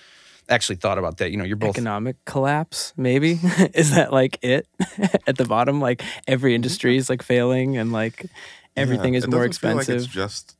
actually 0.49 0.75
thought 0.75 0.97
about 0.97 1.17
that. 1.17 1.31
You 1.31 1.37
know, 1.37 1.43
you're 1.43 1.55
both 1.55 1.75
Economic 1.75 2.23
collapse, 2.25 2.93
maybe 2.97 3.39
is 3.73 3.91
that 3.91 4.11
like 4.11 4.39
it 4.41 4.67
at 5.27 5.37
the 5.37 5.45
bottom? 5.45 5.79
Like 5.79 6.01
every 6.27 6.51
mm-hmm. 6.51 6.55
industry 6.55 6.97
is 6.97 7.09
like 7.09 7.23
failing, 7.23 7.77
and 7.77 7.91
like 7.91 8.25
everything 8.77 9.13
Yeah, 9.13 9.17
is 9.19 9.23
it 9.25 9.29
more 9.29 9.41
feel 9.51 9.71
like 9.75 9.89
expensive. 9.89 9.95
it's 9.97 10.05
just 10.07 10.55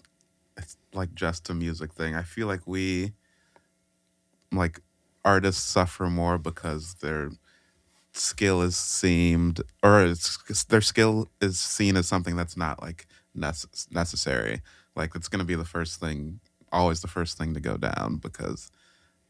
it's 0.58 0.78
like 0.94 1.14
just 1.16 1.50
a 1.50 1.54
music 1.54 1.94
thing. 1.94 2.16
I 2.16 2.24
feel 2.24 2.48
like 2.48 2.66
we 2.66 3.14
like 4.52 4.80
artists 5.24 5.64
suffer 5.64 6.08
more 6.10 6.38
because 6.38 6.96
their 6.96 7.30
skill 8.14 8.62
is 8.62 8.76
seemed 8.76 9.62
or 9.84 10.04
it's, 10.06 10.64
their 10.66 10.82
skill 10.82 11.30
is 11.42 11.60
seen 11.60 11.96
as 11.96 12.08
something 12.08 12.36
that's 12.36 12.58
not 12.58 12.82
like 12.82 13.06
necess- 13.38 13.92
necessary. 13.92 14.62
Like 14.96 15.16
it's 15.16 15.28
going 15.28 15.40
to 15.40 15.46
be 15.46 15.56
the 15.56 15.66
first 15.66 16.00
thing, 16.00 16.40
always 16.72 17.02
the 17.02 17.08
first 17.08 17.38
thing 17.38 17.54
to 17.54 17.60
go 17.60 17.78
down 17.78 18.18
because 18.18 18.72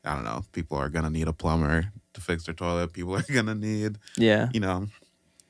I 0.06 0.16
don't 0.16 0.24
know. 0.24 0.44
People 0.54 0.78
are 0.78 0.90
going 0.90 1.04
to 1.04 1.10
need 1.12 1.28
a 1.28 1.34
plumber 1.34 1.92
to 2.14 2.22
fix 2.22 2.46
their 2.46 2.54
toilet. 2.56 2.94
People 2.94 3.16
are 3.18 3.22
going 3.24 3.48
to 3.48 3.56
need 3.56 3.98
yeah, 4.18 4.50
you 4.54 4.60
know, 4.62 4.88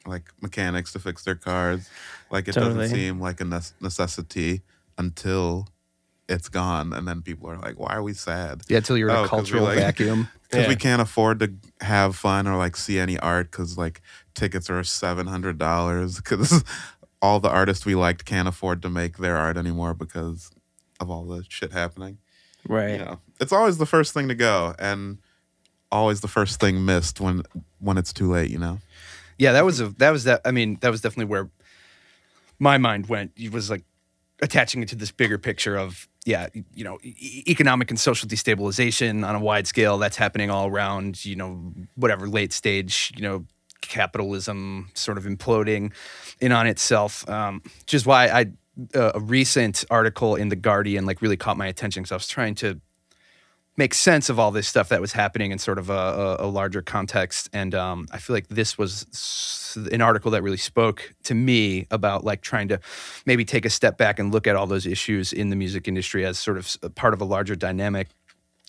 like 0.07 0.31
mechanics 0.41 0.93
to 0.93 0.99
fix 0.99 1.23
their 1.23 1.35
cars. 1.35 1.89
Like 2.31 2.47
it 2.47 2.53
Totally. 2.53 2.73
doesn't 2.83 2.95
seem 2.97 3.19
like 3.19 3.41
a 3.41 3.45
nes- 3.45 3.73
necessity 3.81 4.61
until 4.97 5.67
it's 6.29 6.49
gone, 6.49 6.91
and 6.93 7.07
then 7.07 7.21
people 7.21 7.49
are 7.49 7.57
like, 7.57 7.79
"Why 7.79 7.93
are 7.93 8.03
we 8.03 8.13
sad?" 8.13 8.61
yeah, 8.67 8.77
until 8.77 8.97
you're 8.97 9.09
in 9.09 9.15
Oh, 9.15 9.23
a 9.25 9.27
'cause 9.27 9.31
we, 9.51 9.59
cultural 9.59 9.63
like- 9.65 9.77
vacuum. 9.77 10.27
Because 10.49 10.63
Yeah. 10.63 10.69
we 10.69 10.75
can't 10.77 11.01
afford 11.01 11.39
to 11.41 11.51
have 11.81 12.15
fun 12.15 12.47
or 12.47 12.55
like 12.55 12.77
see 12.77 12.99
any 12.99 13.19
art 13.19 13.51
because 13.51 13.77
like 13.77 14.01
tickets 14.33 14.69
are 14.69 14.81
seven 14.81 15.27
hundred 15.27 15.57
dollars 15.57 16.15
because 16.15 16.63
all 17.21 17.41
the 17.41 17.49
artists 17.49 17.85
we 17.85 17.95
liked 17.95 18.23
can't 18.23 18.47
afford 18.47 18.81
to 18.83 18.89
make 18.89 19.17
their 19.17 19.35
art 19.35 19.57
anymore 19.57 19.93
because 19.93 20.49
of 21.01 21.09
all 21.09 21.25
the 21.25 21.43
shit 21.49 21.73
happening. 21.73 22.19
right. 22.65 22.91
You 22.91 22.97
know, 22.99 23.19
it's 23.41 23.51
always 23.51 23.77
the 23.77 23.85
first 23.85 24.13
thing 24.13 24.29
to 24.29 24.35
go, 24.35 24.73
and 24.79 25.17
always 25.91 26.21
the 26.21 26.29
first 26.29 26.61
thing 26.61 26.85
missed 26.85 27.19
when 27.19 27.43
when 27.79 27.97
it's 27.97 28.13
too 28.13 28.31
late. 28.31 28.49
You 28.49 28.59
know. 28.59 28.79
Yeah, 29.37 29.51
that 29.53 29.65
was 29.65 29.79
a 29.79 29.89
that 29.97 30.11
was 30.11 30.23
that. 30.25 30.41
I 30.45 30.51
mean, 30.51 30.77
that 30.81 30.89
was 30.89 31.01
definitely 31.01 31.25
where 31.25 31.49
my 32.59 32.77
mind 32.77 33.07
went. 33.07 33.31
It 33.35 33.51
was 33.51 33.69
like 33.69 33.83
attaching 34.41 34.81
it 34.81 34.89
to 34.89 34.95
this 34.95 35.11
bigger 35.11 35.37
picture 35.37 35.77
of 35.77 36.07
yeah, 36.25 36.47
you 36.73 36.83
know, 36.83 36.99
economic 37.47 37.89
and 37.89 37.99
social 37.99 38.27
destabilization 38.27 39.25
on 39.25 39.35
a 39.35 39.39
wide 39.39 39.65
scale 39.65 39.97
that's 39.97 40.17
happening 40.17 40.49
all 40.49 40.67
around. 40.67 41.23
You 41.25 41.35
know, 41.35 41.73
whatever 41.95 42.27
late 42.27 42.51
stage, 42.51 43.13
you 43.15 43.21
know, 43.21 43.45
capitalism 43.81 44.89
sort 44.93 45.17
of 45.17 45.25
imploding 45.25 45.93
in 46.41 46.51
on 46.51 46.67
itself. 46.67 47.27
Um, 47.29 47.61
which 47.63 47.93
is 47.93 48.05
why 48.05 48.27
I 48.27 48.45
uh, 48.93 49.11
a 49.15 49.19
recent 49.19 49.85
article 49.89 50.35
in 50.35 50.49
the 50.49 50.55
Guardian 50.55 51.05
like 51.05 51.21
really 51.21 51.37
caught 51.37 51.57
my 51.57 51.67
attention 51.67 52.03
because 52.03 52.11
I 52.11 52.15
was 52.15 52.27
trying 52.27 52.55
to 52.55 52.79
make 53.77 53.93
sense 53.93 54.27
of 54.29 54.39
all 54.39 54.51
this 54.51 54.67
stuff 54.67 54.89
that 54.89 54.99
was 54.99 55.13
happening 55.13 55.51
in 55.51 55.59
sort 55.59 55.77
of 55.77 55.89
a, 55.89 55.93
a, 55.93 56.45
a 56.45 56.47
larger 56.47 56.81
context. 56.81 57.47
And 57.53 57.75
um, 57.75 58.07
I 58.11 58.17
feel 58.17 58.35
like 58.35 58.47
this 58.47 58.77
was 58.77 59.77
an 59.91 60.01
article 60.01 60.31
that 60.31 60.41
really 60.41 60.57
spoke 60.57 61.13
to 61.23 61.35
me 61.35 61.85
about 61.91 62.23
like 62.23 62.41
trying 62.41 62.67
to 62.69 62.79
maybe 63.25 63.45
take 63.45 63.65
a 63.65 63.69
step 63.69 63.97
back 63.97 64.17
and 64.17 64.31
look 64.31 64.47
at 64.47 64.55
all 64.55 64.65
those 64.65 64.87
issues 64.87 65.31
in 65.31 65.51
the 65.51 65.55
music 65.55 65.87
industry 65.87 66.25
as 66.25 66.39
sort 66.39 66.57
of 66.57 66.95
part 66.95 67.13
of 67.13 67.21
a 67.21 67.25
larger 67.25 67.55
dynamic. 67.55 68.07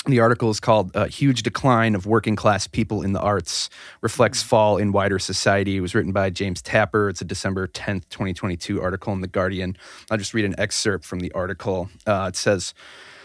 The 0.07 0.21
article 0.21 0.49
is 0.51 0.61
called 0.61 0.95
uh, 0.95 1.07
Huge 1.07 1.43
Decline 1.43 1.95
of 1.95 2.07
Working 2.07 2.37
Class 2.37 2.67
People 2.67 3.03
in 3.03 3.13
the 3.15 3.21
Arts 3.21 3.69
Reflects 4.01 4.43
Fall 4.43 4.77
in 4.77 4.93
Wider 4.93 5.19
Society. 5.19 5.77
It 5.77 5.81
was 5.81 5.95
written 5.95 6.13
by 6.13 6.31
James 6.31 6.63
Tapper. 6.63 7.09
It's 7.09 7.21
a 7.21 7.25
December 7.25 7.67
10th, 7.67 8.09
2022 8.09 8.81
article 8.81 9.13
in 9.13 9.23
The 9.23 9.27
Guardian. 9.27 9.77
I'll 10.11 10.17
just 10.17 10.35
read 10.35 10.45
an 10.45 10.55
excerpt 10.57 11.05
from 11.05 11.19
the 11.19 11.33
article. 11.33 11.91
Uh, 12.07 12.27
it 12.29 12.37
says, 12.37 12.75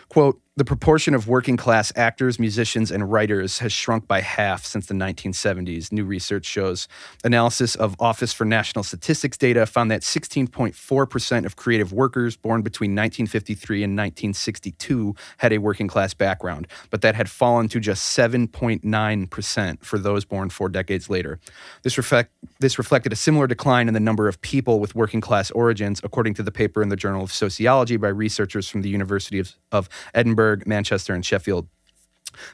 quote, 0.10 0.42
the 0.56 0.64
proportion 0.64 1.16
of 1.16 1.28
working 1.28 1.58
class 1.58 1.92
actors, 1.96 2.38
musicians, 2.38 2.92
and 2.92 3.12
writers 3.12 3.58
has 3.58 3.74
shrunk 3.74 4.08
by 4.08 4.22
half 4.22 4.64
since 4.64 4.86
the 4.86 4.94
1970s, 4.94 5.92
new 5.92 6.06
research 6.06 6.46
shows. 6.46 6.88
Analysis 7.24 7.74
of 7.74 7.96
Office 8.00 8.32
for 8.34 8.46
National 8.46 8.84
Statistics 8.84 9.36
data 9.36 9.66
found 9.66 9.90
that 9.90 10.02
16.4% 10.02 11.46
of 11.46 11.56
creative 11.56 11.92
workers 11.92 12.36
born 12.36 12.62
between 12.62 12.92
1953 12.92 13.84
and 13.84 13.94
1962 13.94 15.16
had 15.38 15.54
a 15.54 15.58
working 15.58 15.88
class 15.88 16.14
background, 16.14 16.68
but 16.92 17.02
that 17.02 17.16
had 17.16 17.32
fallen 17.32 17.68
to 17.70 17.80
just 17.80 18.16
7.9% 18.16 19.84
for 19.84 19.98
those 19.98 20.24
born 20.24 20.52
four 20.52 20.70
decades 20.70 21.10
later. 21.10 21.40
This, 21.82 21.98
reflect, 21.98 22.32
this 22.60 22.78
reflected 22.78 23.12
a 23.12 23.16
similar 23.16 23.48
decline 23.48 23.88
in 23.88 23.96
the 23.96 24.00
number 24.00 24.28
of 24.28 24.40
people 24.42 24.80
with 24.80 24.94
working 24.94 25.20
class 25.20 25.50
origins, 25.50 26.00
according 26.04 26.36
to 26.36 26.44
the 26.44 26.52
paper 26.52 26.84
in 26.84 26.90
the 26.90 26.96
Journal 26.96 27.24
of 27.24 27.34
Sociology 27.34 27.98
by 27.98 28.10
researchers 28.10 28.70
from 28.70 28.84
the 28.84 28.90
University 28.90 29.40
of, 29.40 29.56
of 29.72 29.90
Edinburgh. 30.14 30.43
Manchester, 30.66 31.14
and 31.14 31.26
Sheffield. 31.26 31.68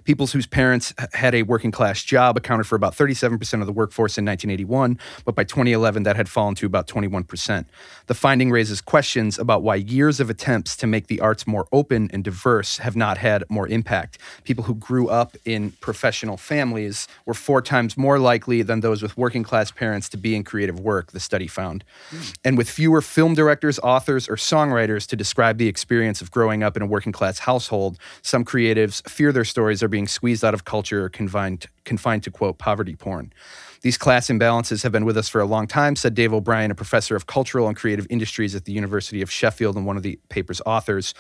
Peoples 0.04 0.32
whose 0.32 0.48
parents 0.48 0.94
had 1.14 1.36
a 1.36 1.44
working 1.44 1.72
class 1.72 2.04
job 2.04 2.38
accounted 2.38 2.68
for 2.68 2.76
about 2.76 2.96
37% 2.96 3.62
of 3.62 3.68
the 3.68 3.74
workforce 3.74 4.18
in 4.18 4.26
1981, 4.26 5.00
but 5.26 5.36
by 5.36 5.44
2011 5.44 6.04
that 6.04 6.16
had 6.16 6.30
fallen 6.30 6.56
to 6.56 6.66
about 6.66 6.88
21%. 6.88 7.66
The 8.08 8.14
finding 8.14 8.52
raises 8.52 8.82
questions 8.82 9.38
about 9.38 9.62
why 9.62 9.76
years 9.76 10.20
of 10.20 10.30
attempts 10.30 10.76
to 10.78 10.88
make 10.88 11.08
the 11.08 11.20
arts 11.20 11.46
more 11.46 11.68
open 11.72 12.10
and 12.12 12.24
diverse 12.24 12.80
have 12.80 12.96
not 12.96 13.18
had 13.18 13.44
more 13.50 13.68
impact. 13.68 14.18
People 14.44 14.64
who 14.64 14.76
grew 14.76 15.08
up 15.10 15.38
in 15.46 15.72
professional 15.82 16.38
families 16.38 17.08
were 17.26 17.34
four 17.34 17.62
times 17.62 17.98
more 17.98 18.18
likely 18.20 18.62
than 18.62 18.80
those 18.80 19.02
with 19.02 19.18
working 19.18 19.44
class 19.44 19.72
parents 19.72 20.10
to 20.10 20.18
be 20.18 20.36
in 20.36 20.44
creative 20.44 20.80
work, 20.80 21.12
the 21.12 21.20
study 21.20 21.48
found. 21.48 21.84
Hmm. 22.10 22.22
And 22.44 22.58
with 22.58 22.70
fewer 22.70 23.02
film 23.02 23.36
directors, 23.36 23.80
authors, 23.80 24.28
or 24.28 24.36
songwriters 24.36 25.06
to 25.08 25.16
describe 25.16 25.58
the 25.58 25.68
experience 25.68 26.22
of 26.22 26.32
growing 26.32 26.64
up 26.64 26.76
in 26.76 26.82
a 26.82 26.88
working 26.88 27.12
class 27.12 27.40
household, 27.40 28.00
some 28.22 28.44
creatives 28.44 29.08
fear 29.08 29.32
their 29.32 29.46
stories 29.46 29.69
are 29.84 29.88
being 29.88 30.08
squeezed 30.08 30.44
out 30.44 30.54
of 30.54 30.66
culture 30.66 31.06
or 31.06 31.10
confined, 31.10 31.68
confined 31.86 32.24
to, 32.24 32.32
quote, 32.32 32.58
poverty 32.58 32.96
porn. 32.96 33.32
These 33.82 33.98
class 33.98 34.28
imbalances 34.28 34.84
have 34.84 34.92
been 34.92 35.06
with 35.06 35.18
us 35.18 35.30
for 35.30 35.40
a 35.40 35.46
long 35.46 35.68
time, 35.68 35.96
said 35.96 36.14
Dave 36.14 36.34
O'Brien, 36.34 36.72
a 36.72 36.76
professor 36.76 37.16
of 37.16 37.28
cultural 37.28 37.68
and 37.68 37.78
creative 37.78 38.08
industries 38.10 38.56
at 38.56 38.66
the 38.66 38.74
University 38.74 39.22
of 39.22 39.32
Sheffield 39.32 39.78
and 39.78 39.86
one 39.86 39.96
of 39.96 40.04
the 40.04 40.20
paper's 40.30 40.62
authors. 40.66 41.14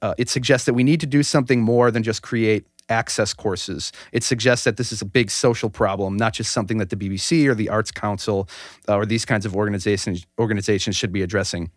Uh, 0.00 0.14
it 0.18 0.28
suggests 0.28 0.66
that 0.66 0.74
we 0.74 0.82
need 0.82 1.00
to 1.00 1.06
do 1.06 1.22
something 1.22 1.60
more 1.60 1.90
than 1.90 2.02
just 2.02 2.22
create 2.22 2.66
access 2.88 3.32
courses. 3.32 3.92
It 4.12 4.24
suggests 4.24 4.64
that 4.64 4.76
this 4.76 4.92
is 4.92 5.00
a 5.00 5.04
big 5.04 5.30
social 5.30 5.70
problem, 5.70 6.16
not 6.16 6.32
just 6.32 6.52
something 6.52 6.78
that 6.78 6.90
the 6.90 6.96
BBC 6.96 7.46
or 7.46 7.54
the 7.54 7.68
Arts 7.68 7.90
Council 7.90 8.48
uh, 8.88 8.96
or 8.96 9.06
these 9.06 9.24
kinds 9.24 9.46
of 9.46 9.54
organizations 9.54 10.26
organizations 10.38 10.96
should 10.96 11.12
be 11.12 11.22
addressing. 11.22 11.70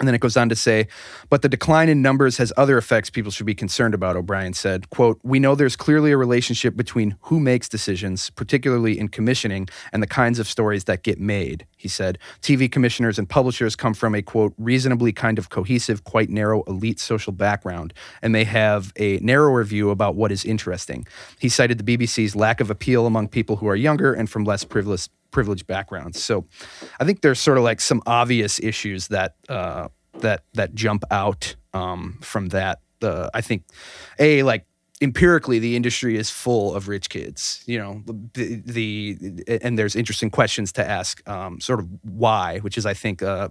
And 0.00 0.08
then 0.08 0.14
it 0.14 0.20
goes 0.20 0.36
on 0.36 0.48
to 0.48 0.56
say, 0.56 0.88
but 1.30 1.42
the 1.42 1.48
decline 1.48 1.88
in 1.88 2.02
numbers 2.02 2.38
has 2.38 2.52
other 2.56 2.76
effects 2.76 3.10
people 3.10 3.30
should 3.30 3.46
be 3.46 3.54
concerned 3.54 3.94
about, 3.94 4.16
O'Brien 4.16 4.52
said. 4.52 4.90
Quote, 4.90 5.20
we 5.22 5.38
know 5.38 5.54
there's 5.54 5.76
clearly 5.76 6.10
a 6.10 6.16
relationship 6.16 6.74
between 6.76 7.16
who 7.22 7.38
makes 7.38 7.68
decisions, 7.68 8.30
particularly 8.30 8.98
in 8.98 9.06
commissioning, 9.06 9.68
and 9.92 10.02
the 10.02 10.08
kinds 10.08 10.40
of 10.40 10.48
stories 10.48 10.84
that 10.84 11.04
get 11.04 11.20
made, 11.20 11.64
he 11.76 11.86
said. 11.86 12.18
TV 12.42 12.70
commissioners 12.70 13.20
and 13.20 13.28
publishers 13.28 13.76
come 13.76 13.94
from 13.94 14.16
a, 14.16 14.22
quote, 14.22 14.52
reasonably 14.58 15.12
kind 15.12 15.38
of 15.38 15.48
cohesive, 15.48 16.02
quite 16.02 16.28
narrow 16.28 16.64
elite 16.64 16.98
social 16.98 17.32
background, 17.32 17.94
and 18.20 18.34
they 18.34 18.44
have 18.44 18.92
a 18.96 19.18
narrower 19.18 19.62
view 19.62 19.90
about 19.90 20.16
what 20.16 20.32
is 20.32 20.44
interesting. 20.44 21.06
He 21.38 21.48
cited 21.48 21.78
the 21.78 21.96
BBC's 21.96 22.34
lack 22.34 22.60
of 22.60 22.68
appeal 22.68 23.06
among 23.06 23.28
people 23.28 23.56
who 23.56 23.68
are 23.68 23.76
younger 23.76 24.12
and 24.12 24.28
from 24.28 24.42
less 24.42 24.64
privileged 24.64 25.10
privileged 25.34 25.66
backgrounds. 25.66 26.22
So 26.22 26.46
I 27.00 27.04
think 27.04 27.20
there's 27.20 27.40
sort 27.40 27.58
of 27.58 27.64
like 27.64 27.80
some 27.80 28.00
obvious 28.06 28.60
issues 28.60 29.08
that 29.08 29.34
uh, 29.48 29.88
that 30.20 30.44
that 30.54 30.74
jump 30.74 31.02
out 31.10 31.56
um, 31.74 32.18
from 32.22 32.48
that. 32.48 32.78
Uh, 33.02 33.28
I 33.34 33.42
think 33.42 33.64
a 34.18 34.42
like 34.44 34.64
empirically 35.04 35.58
the 35.58 35.76
industry 35.76 36.16
is 36.16 36.30
full 36.30 36.74
of 36.74 36.88
rich 36.88 37.08
kids 37.08 37.62
you 37.66 37.78
know 37.78 38.02
the, 38.34 38.62
the 38.64 39.60
and 39.62 39.78
there's 39.78 39.94
interesting 39.94 40.30
questions 40.30 40.72
to 40.72 40.82
ask 40.98 41.26
um, 41.28 41.60
sort 41.60 41.78
of 41.78 41.86
why 42.02 42.58
which 42.58 42.76
is 42.76 42.86
i 42.86 42.94
think 42.94 43.22
uh, 43.22 43.48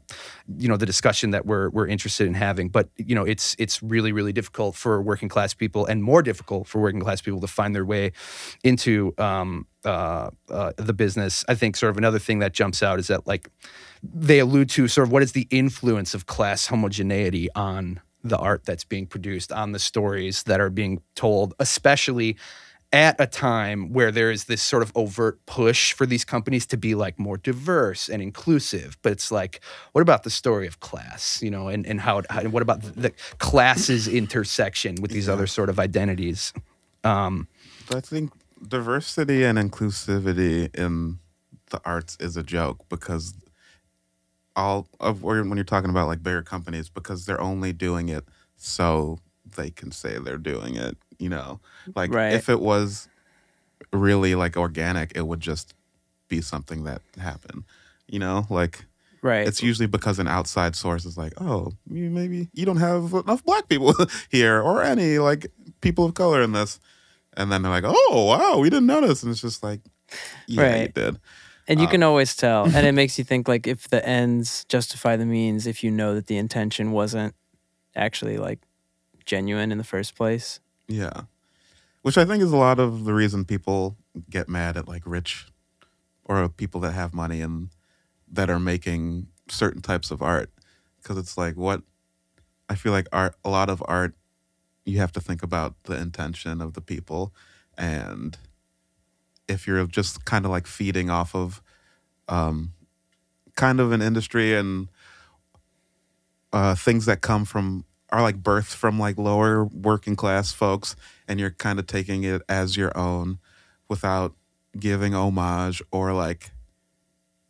you 0.57 0.67
know 0.67 0.77
the 0.77 0.85
discussion 0.85 1.31
that 1.31 1.45
we're 1.45 1.69
we're 1.69 1.87
interested 1.87 2.27
in 2.27 2.33
having. 2.33 2.69
But 2.69 2.89
you 2.97 3.15
know 3.15 3.23
it's 3.23 3.55
it's 3.59 3.81
really 3.83 4.11
really 4.11 4.33
difficult 4.33 4.75
for 4.75 5.01
working 5.01 5.29
class 5.29 5.53
people 5.53 5.85
and 5.85 6.03
more 6.03 6.21
difficult 6.21 6.67
for 6.67 6.81
working 6.81 6.99
class 6.99 7.21
people 7.21 7.41
to 7.41 7.47
find 7.47 7.75
their 7.75 7.85
way 7.85 8.11
into 8.63 9.13
um, 9.17 9.67
uh, 9.85 10.29
uh, 10.49 10.71
the 10.77 10.93
business. 10.93 11.43
I 11.47 11.55
think 11.55 11.75
sort 11.75 11.91
of 11.91 11.97
another 11.97 12.19
thing 12.19 12.39
that 12.39 12.53
jumps 12.53 12.83
out 12.83 12.99
is 12.99 13.07
that 13.07 13.27
like 13.27 13.49
they 14.03 14.39
allude 14.39 14.69
to 14.71 14.87
sort 14.87 15.07
of 15.07 15.11
what 15.11 15.23
is 15.23 15.31
the 15.31 15.47
influence 15.49 16.13
of 16.13 16.25
class 16.25 16.67
homogeneity 16.67 17.49
on 17.55 18.01
the 18.23 18.37
art 18.37 18.65
that's 18.65 18.83
being 18.83 19.05
produced, 19.05 19.51
on 19.51 19.71
the 19.71 19.79
stories 19.79 20.43
that 20.43 20.59
are 20.61 20.69
being 20.69 21.01
told, 21.15 21.53
especially 21.59 22.37
at 22.93 23.19
a 23.19 23.25
time 23.25 23.91
where 23.91 24.11
there 24.11 24.29
is 24.29 24.43
this 24.45 24.61
sort 24.61 24.83
of 24.83 24.91
overt 24.95 25.43
push 25.47 25.93
for 25.93 26.05
these 26.05 26.23
companies 26.23 26.67
to 26.67 26.77
be 26.77 26.93
like 26.93 27.17
more 27.17 27.37
diverse 27.37 28.07
and 28.07 28.21
inclusive. 28.21 28.97
But 29.01 29.13
it's 29.13 29.31
like, 29.31 29.61
what 29.93 30.01
about 30.01 30.21
the 30.21 30.29
story 30.29 30.67
of 30.67 30.79
class, 30.79 31.41
you 31.41 31.49
know, 31.49 31.69
and, 31.69 31.87
and 31.87 31.99
how, 31.99 32.21
how 32.29 32.41
and 32.41 32.53
what 32.53 32.61
about 32.61 32.81
the 32.83 33.11
classes 33.39 34.07
intersection 34.07 34.95
with 35.01 35.09
these 35.09 35.25
Yeah. 35.25 35.33
other 35.33 35.47
sort 35.47 35.69
of 35.69 35.79
identities? 35.79 36.53
Um, 37.03 37.47
I 37.91 37.99
think 37.99 38.31
diversity 38.65 39.43
and 39.43 39.57
inclusivity 39.57 40.73
in 40.75 41.17
the 41.71 41.81
arts 41.83 42.15
is 42.19 42.37
a 42.37 42.43
joke 42.43 42.85
because 42.89 43.33
all 44.55 44.87
of 44.99 45.23
or 45.25 45.41
when 45.43 45.57
you're 45.57 45.63
talking 45.63 45.89
about 45.89 46.07
like 46.07 46.21
bigger 46.23 46.43
companies 46.43 46.89
because 46.89 47.25
they're 47.25 47.41
only 47.41 47.73
doing 47.73 48.09
it 48.09 48.25
so 48.57 49.19
they 49.55 49.69
can 49.69 49.91
say 49.91 50.17
they're 50.19 50.37
doing 50.37 50.75
it. 50.75 50.97
You 51.19 51.29
know, 51.29 51.59
like 51.95 52.13
Right. 52.13 52.33
if 52.33 52.49
it 52.49 52.59
was 52.59 53.07
really 53.91 54.35
like 54.35 54.57
organic, 54.57 55.11
it 55.15 55.27
would 55.27 55.39
just 55.39 55.73
be 56.27 56.41
something 56.41 56.83
that 56.83 57.01
happened. 57.19 57.63
You 58.07 58.19
know, 58.19 58.45
like 58.49 58.85
Right. 59.21 59.47
it's 59.47 59.63
usually 59.63 59.87
because 59.87 60.19
an 60.19 60.27
outside 60.27 60.75
source 60.75 61.05
is 61.05 61.17
like, 61.17 61.33
oh, 61.39 61.71
maybe 61.87 62.49
you 62.53 62.65
don't 62.65 62.77
have 62.77 63.13
enough 63.13 63.43
black 63.45 63.69
people 63.69 63.95
here 64.29 64.61
or 64.61 64.83
any 64.83 65.17
like 65.19 65.47
people 65.81 66.05
of 66.05 66.13
color 66.13 66.41
in 66.41 66.51
this. 66.51 66.79
And 67.35 67.51
then 67.51 67.61
they're 67.63 67.71
like, 67.71 67.85
oh, 67.87 68.25
wow, 68.25 68.59
we 68.59 68.69
didn't 68.69 68.85
notice. 68.85 69.23
And 69.23 69.31
it's 69.31 69.41
just 69.41 69.63
like, 69.63 69.79
yeah, 70.47 70.61
you 70.81 70.87
did. 70.89 71.19
And 71.67 71.79
you 71.79 71.85
Um, 71.85 71.91
can 71.91 72.03
always 72.03 72.35
tell. 72.35 72.65
And 72.75 72.85
it 72.85 72.91
makes 72.93 73.17
you 73.17 73.23
think 73.23 73.47
like 73.47 73.67
if 73.67 73.87
the 73.89 74.05
ends 74.07 74.65
justify 74.65 75.15
the 75.15 75.25
means, 75.25 75.65
if 75.67 75.83
you 75.83 75.91
know 75.91 76.13
that 76.15 76.27
the 76.27 76.37
intention 76.37 76.91
wasn't 76.91 77.35
actually 77.95 78.37
like 78.37 78.59
genuine 79.25 79.71
in 79.71 79.77
the 79.77 79.83
first 79.83 80.15
place. 80.15 80.59
Yeah. 80.87 81.21
Which 82.01 82.17
I 82.17 82.25
think 82.25 82.43
is 82.43 82.51
a 82.51 82.57
lot 82.57 82.79
of 82.79 83.05
the 83.05 83.13
reason 83.13 83.45
people 83.45 83.95
get 84.29 84.49
mad 84.49 84.75
at 84.75 84.87
like 84.87 85.03
rich 85.05 85.47
or 86.25 86.49
people 86.49 86.81
that 86.81 86.91
have 86.91 87.13
money 87.13 87.39
and 87.41 87.69
that 88.29 88.49
are 88.49 88.59
making 88.59 89.27
certain 89.47 89.81
types 89.81 90.11
of 90.11 90.21
art. 90.21 90.49
Because 91.01 91.17
it's 91.17 91.37
like, 91.37 91.55
what 91.55 91.81
I 92.69 92.75
feel 92.75 92.91
like 92.91 93.07
art, 93.11 93.35
a 93.43 93.49
lot 93.49 93.69
of 93.69 93.81
art, 93.87 94.15
you 94.85 94.97
have 94.99 95.11
to 95.13 95.21
think 95.21 95.43
about 95.43 95.75
the 95.83 95.95
intention 95.95 96.61
of 96.61 96.73
the 96.73 96.81
people. 96.81 97.33
And 97.77 98.37
if 99.47 99.67
you're 99.67 99.85
just 99.85 100.25
kind 100.25 100.45
of 100.45 100.51
like 100.51 100.67
feeding 100.67 101.09
off 101.09 101.35
of 101.35 101.61
um, 102.27 102.73
kind 103.55 103.79
of 103.79 103.91
an 103.91 104.01
industry 104.01 104.55
and 104.55 104.89
uh, 106.51 106.75
things 106.75 107.05
that 107.05 107.21
come 107.21 107.45
from 107.45 107.85
are 108.11 108.21
like 108.21 108.41
birthed 108.43 108.75
from 108.75 108.99
like 108.99 109.17
lower 109.17 109.65
working 109.65 110.15
class 110.15 110.51
folks 110.51 110.95
and 111.27 111.39
you're 111.39 111.49
kind 111.49 111.79
of 111.79 111.87
taking 111.87 112.23
it 112.23 112.41
as 112.47 112.77
your 112.77 112.95
own 112.97 113.39
without 113.89 114.35
giving 114.79 115.13
homage 115.15 115.81
or 115.91 116.13
like 116.13 116.51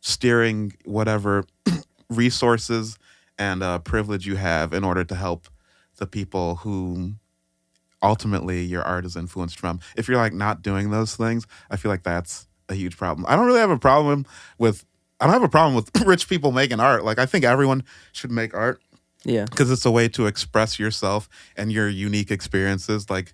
steering 0.00 0.72
whatever 0.84 1.44
resources 2.08 2.98
and 3.38 3.62
uh, 3.62 3.78
privilege 3.78 4.26
you 4.26 4.36
have 4.36 4.72
in 4.72 4.84
order 4.84 5.04
to 5.04 5.14
help 5.14 5.48
the 5.96 6.06
people 6.06 6.56
who 6.56 7.14
ultimately 8.04 8.62
your 8.62 8.82
art 8.82 9.04
is 9.04 9.16
influenced 9.16 9.58
from 9.58 9.80
if 9.96 10.06
you're 10.06 10.16
like 10.18 10.32
not 10.34 10.62
doing 10.62 10.90
those 10.90 11.16
things 11.16 11.46
i 11.70 11.76
feel 11.76 11.90
like 11.90 12.02
that's 12.04 12.46
a 12.68 12.74
huge 12.74 12.96
problem 12.96 13.24
i 13.28 13.34
don't 13.34 13.46
really 13.46 13.58
have 13.58 13.70
a 13.70 13.78
problem 13.78 14.24
with 14.58 14.84
i 15.20 15.24
don't 15.24 15.32
have 15.32 15.42
a 15.42 15.48
problem 15.48 15.74
with 15.74 15.90
rich 16.06 16.28
people 16.28 16.52
making 16.52 16.78
art 16.80 17.04
like 17.04 17.18
i 17.18 17.26
think 17.26 17.44
everyone 17.44 17.82
should 18.12 18.30
make 18.30 18.52
art 18.54 18.80
Yeah. 19.24 19.46
because 19.46 19.70
it's 19.70 19.86
a 19.86 19.90
way 19.90 20.06
to 20.10 20.26
express 20.26 20.78
yourself 20.78 21.28
and 21.56 21.72
your 21.72 21.88
unique 21.88 22.30
experiences. 22.30 23.08
Like 23.08 23.32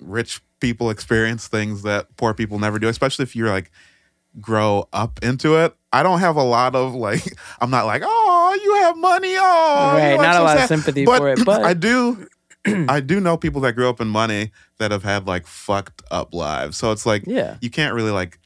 rich 0.00 0.40
people 0.60 0.88
experience 0.90 1.48
things 1.48 1.82
that 1.82 2.16
poor 2.16 2.32
people 2.34 2.58
never 2.60 2.78
do, 2.78 2.86
especially 2.88 3.24
if 3.24 3.34
you're 3.34 3.50
like 3.50 3.70
grow 4.40 4.88
up 4.92 5.18
into 5.22 5.56
it. 5.56 5.74
I 5.92 6.02
don't 6.04 6.20
have 6.20 6.36
a 6.36 6.42
lot 6.42 6.74
of 6.76 6.94
like. 6.94 7.24
I'm 7.60 7.70
not 7.70 7.86
like, 7.86 8.02
oh, 8.04 8.60
you 8.62 8.74
have 8.84 8.96
money. 8.98 9.34
Oh, 9.36 9.90
Right, 9.96 10.14
like, 10.16 10.20
not 10.20 10.40
a 10.40 10.44
lot 10.44 10.58
of 10.60 10.68
sympathy 10.68 11.04
but 11.06 11.18
for 11.18 11.28
it, 11.30 11.44
but- 11.44 11.64
I 11.64 11.74
do 11.74 12.26
I 12.88 13.00
do 13.00 13.20
know 13.20 13.36
people 13.36 13.60
that 13.62 13.72
grew 13.74 13.88
up 13.88 14.00
in 14.00 14.08
money 14.08 14.50
that 14.78 14.90
have 14.90 15.02
had 15.04 15.26
like 15.26 15.46
fucked 15.46 16.02
up 16.10 16.34
lives. 16.34 16.76
So 16.76 16.92
it's 16.92 17.06
like 17.06 17.24
Yeah. 17.26 17.56
you 17.60 17.70
can't 17.70 17.94
really 17.94 18.10
like 18.10 18.38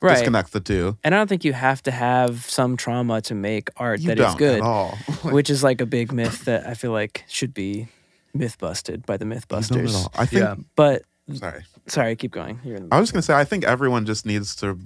Right. 0.00 0.16
disconnect 0.16 0.52
the 0.52 0.60
two. 0.60 0.98
And 1.02 1.14
I 1.14 1.18
don't 1.18 1.28
think 1.28 1.44
you 1.44 1.54
have 1.54 1.82
to 1.84 1.90
have 1.90 2.44
some 2.50 2.76
trauma 2.76 3.22
to 3.22 3.34
make 3.34 3.70
art 3.78 4.00
You 4.00 4.08
that 4.08 4.16
don't 4.16 4.28
is 4.30 4.34
good, 4.34 4.56
at 4.56 4.62
all. 4.62 4.96
which 5.22 5.48
is 5.48 5.62
like 5.62 5.80
a 5.80 5.86
big 5.86 6.12
myth 6.12 6.44
that 6.44 6.66
I 6.66 6.74
feel 6.74 6.92
like 6.92 7.24
should 7.28 7.54
be 7.54 7.88
myth 8.34 8.58
busted 8.58 9.06
by 9.06 9.16
the 9.16 9.24
You 9.24 9.30
don't 9.30 9.40
Mythbusters. 9.48 10.08
I 10.14 10.26
think. 10.26 10.42
Yeah. 10.44 10.56
But 10.76 11.02
Sorry. 11.34 11.62
sorry, 11.86 12.16
keep 12.16 12.32
going. 12.32 12.60
You're 12.64 12.76
in 12.76 12.88
the 12.90 12.94
I 12.94 13.00
was 13.00 13.10
gonna 13.12 13.22
say 13.22 13.34
I 13.34 13.44
think 13.44 13.64
everyone 13.64 14.04
just 14.04 14.26
needs 14.26 14.54
to 14.56 14.78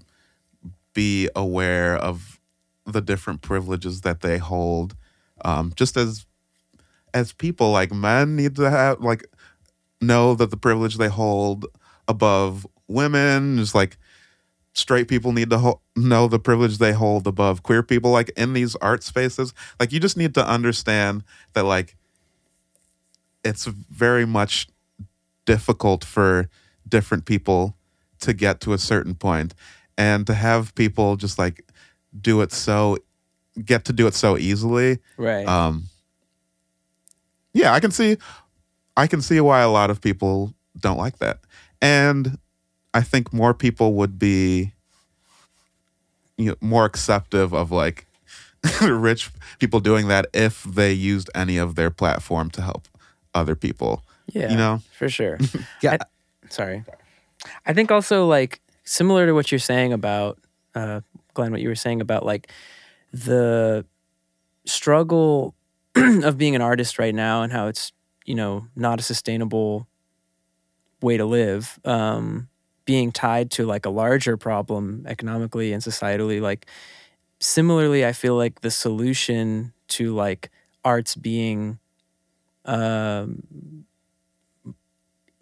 be 0.95 1.29
aware 1.35 1.97
of 1.97 2.39
the 2.87 3.01
different 3.01 3.43
privileges 3.43 4.03
that 4.03 4.21
they 4.21 4.39
hold. 4.39 4.95
Um, 5.45 5.73
just 5.77 5.97
as 5.97 6.27
as 7.15 7.33
people, 7.33 7.71
like 7.71 7.93
men 7.93 8.37
need 8.37 8.57
to 8.57 8.71
have 8.71 9.00
like 9.00 9.27
know 10.00 10.35
that 10.35 10.50
the 10.50 10.57
privilege 10.57 10.97
they 10.97 11.09
hold 11.09 11.67
above 12.07 12.67
women. 12.87 13.59
is 13.59 13.75
like 13.75 13.99
straight 14.73 15.09
people 15.09 15.33
need 15.33 15.50
to 15.50 15.59
ho- 15.59 15.81
know 15.97 16.29
the 16.29 16.38
privilege 16.38 16.79
they 16.79 16.93
hold 16.93 17.27
above 17.27 17.62
queer 17.62 17.83
people. 17.83 18.11
Like 18.11 18.31
in 18.37 18.53
these 18.53 18.77
art 18.77 19.03
spaces, 19.03 19.53
like 19.81 19.93
you 19.93 20.00
just 20.00 20.17
need 20.17 20.35
to 20.35 20.47
understand 20.47 21.25
that 21.55 21.65
like 21.65 21.97
it's 23.45 23.67
very 23.67 24.27
much 24.27 24.69
difficult 25.45 26.05
for 26.05 26.49
different 26.87 27.25
people 27.25 27.77
to 28.21 28.33
get 28.33 28.61
to 28.61 28.73
a 28.73 28.79
certain 28.79 29.15
point 29.15 29.55
and 29.97 30.27
to 30.27 30.35
have 30.35 30.75
people 30.75 31.17
just 31.17 31.38
like 31.38 31.65
do 32.21 32.41
it 32.41 32.53
so 32.53 32.99
get 33.65 33.85
to 33.85 33.93
do 33.93 34.07
it 34.07 34.15
so 34.15 34.37
easily 34.37 34.99
right. 35.17 35.47
um 35.47 35.85
yeah 37.59 37.73
i 37.73 37.81
can 37.81 37.91
see 37.91 38.17
i 38.97 39.07
can 39.07 39.21
see 39.21 39.41
why 39.41 39.61
a 39.61 39.69
lot 39.69 39.91
of 39.91 40.00
people 40.00 40.55
don't 40.79 40.99
like 40.99 41.19
that 41.19 41.38
and 41.83 42.38
i 42.95 43.00
think 43.00 43.33
more 43.33 43.53
people 43.53 43.95
would 43.95 44.19
be 44.19 44.73
you 46.37 46.50
know 46.50 46.57
more 46.61 46.85
acceptive 46.85 47.53
of 47.53 47.71
like 47.71 48.07
rich 48.83 49.31
people 49.59 49.81
doing 49.81 50.09
that 50.09 50.27
if 50.33 50.62
they 50.65 50.93
used 50.93 51.31
any 51.35 51.57
of 51.59 51.75
their 51.75 51.91
platform 51.91 52.50
to 52.50 52.62
help 52.62 52.87
other 53.35 53.55
people 53.55 54.03
yeah. 54.33 54.50
you 54.50 54.57
know 54.57 54.83
for 54.97 55.09
sure. 55.09 55.38
Yeah. 55.83 55.97
I- 56.00 56.50
sorry. 56.50 56.85
I 57.67 57.73
think 57.73 57.91
also 57.91 58.27
like 58.27 58.61
similar 58.85 59.27
to 59.27 59.33
what 59.33 59.53
you're 59.53 59.59
saying 59.59 59.93
about 59.93 60.38
uh, 60.75 61.00
Glenn, 61.35 61.53
what 61.53 61.61
you 61.61 61.69
were 61.69 61.77
saying 61.77 62.00
about 62.00 62.25
like 62.27 62.50
the 63.12 63.85
struggle 64.67 65.55
of 66.25 66.38
being 66.38 66.55
an 66.55 66.62
artist 66.62 66.99
right 66.99 67.14
now 67.14 67.43
and 67.43 67.52
how 67.52 67.67
it's 67.69 67.93
you 68.25 68.35
know 68.35 68.67
not 68.76 69.00
a 69.00 69.02
sustainable 69.02 69.87
way 71.00 71.17
to 71.17 71.25
live. 71.25 71.78
Um, 71.85 72.49
being 72.85 73.12
tied 73.12 73.50
to 73.50 73.67
like 73.67 73.85
a 73.85 73.90
larger 73.90 74.37
problem 74.37 75.05
economically 75.07 75.73
and 75.73 75.83
societally, 75.83 76.40
like 76.40 76.67
similarly, 77.40 78.05
I 78.07 78.12
feel 78.12 78.37
like 78.37 78.62
the 78.62 78.71
solution 78.71 79.73
to 79.88 80.14
like 80.14 80.50
arts 80.85 81.14
being 81.14 81.78
um, 82.64 83.43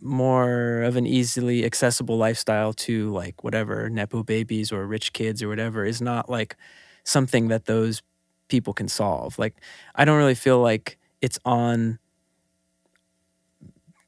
more 0.01 0.83
of 0.83 0.97
an 0.97 1.07
easily 1.07 1.65
accessible 1.65 2.17
lifestyle 2.17 2.73
to 2.73 3.11
like 3.13 3.43
whatever 3.43 3.89
nepo 3.89 4.23
babies 4.23 4.73
or 4.73 4.87
rich 4.87 5.13
kids 5.13 5.43
or 5.43 5.49
whatever 5.49 5.85
is 5.85 6.03
not 6.03 6.29
like 6.29 6.57
something 7.05 7.49
that 7.49 7.67
those 7.67 8.03
people 8.49 8.73
can 8.73 8.89
solve. 8.89 9.39
Like 9.39 9.55
I 9.95 10.05
don't 10.05 10.19
really 10.19 10.35
feel 10.35 10.61
like 10.61 10.99
it's 11.21 11.39
on 11.45 11.99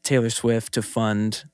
Taylor 0.03 0.31
Swift 0.31 0.75
to 0.75 0.83
fund 0.83 1.45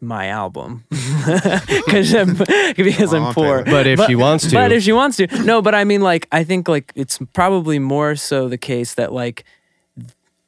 my 0.00 0.28
album 0.28 0.84
because 0.90 2.14
I'm 2.14 2.34
because 2.74 3.12
I'm 3.12 3.34
poor. 3.34 3.62
But 3.64 3.86
if 3.86 4.00
she 4.06 4.14
wants 4.14 4.48
to, 4.48 4.54
But 4.54 4.72
if 4.72 4.82
she 4.82 4.92
wants 4.92 5.18
to, 5.18 5.26
no. 5.44 5.60
But 5.60 5.74
I 5.74 5.84
mean, 5.84 6.00
like, 6.00 6.26
I 6.32 6.44
think 6.44 6.68
like 6.68 6.92
it's 6.94 7.18
probably 7.32 7.78
more 7.78 8.16
so 8.16 8.48
the 8.48 8.58
case 8.58 8.94
that 8.94 9.12
like 9.12 9.44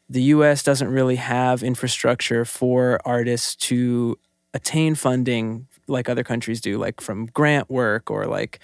the 0.08 0.22
U.S. 0.22 0.62
doesn't 0.62 0.88
really 0.88 1.16
have 1.16 1.62
infrastructure 1.62 2.44
for 2.44 3.00
artists 3.04 3.56
to 3.56 4.18
attain 4.54 4.94
funding 4.94 5.66
like 5.86 6.08
other 6.08 6.24
countries 6.24 6.60
do, 6.60 6.78
like 6.78 7.00
from 7.00 7.26
grant 7.26 7.70
work 7.70 8.10
or 8.10 8.26
like 8.26 8.58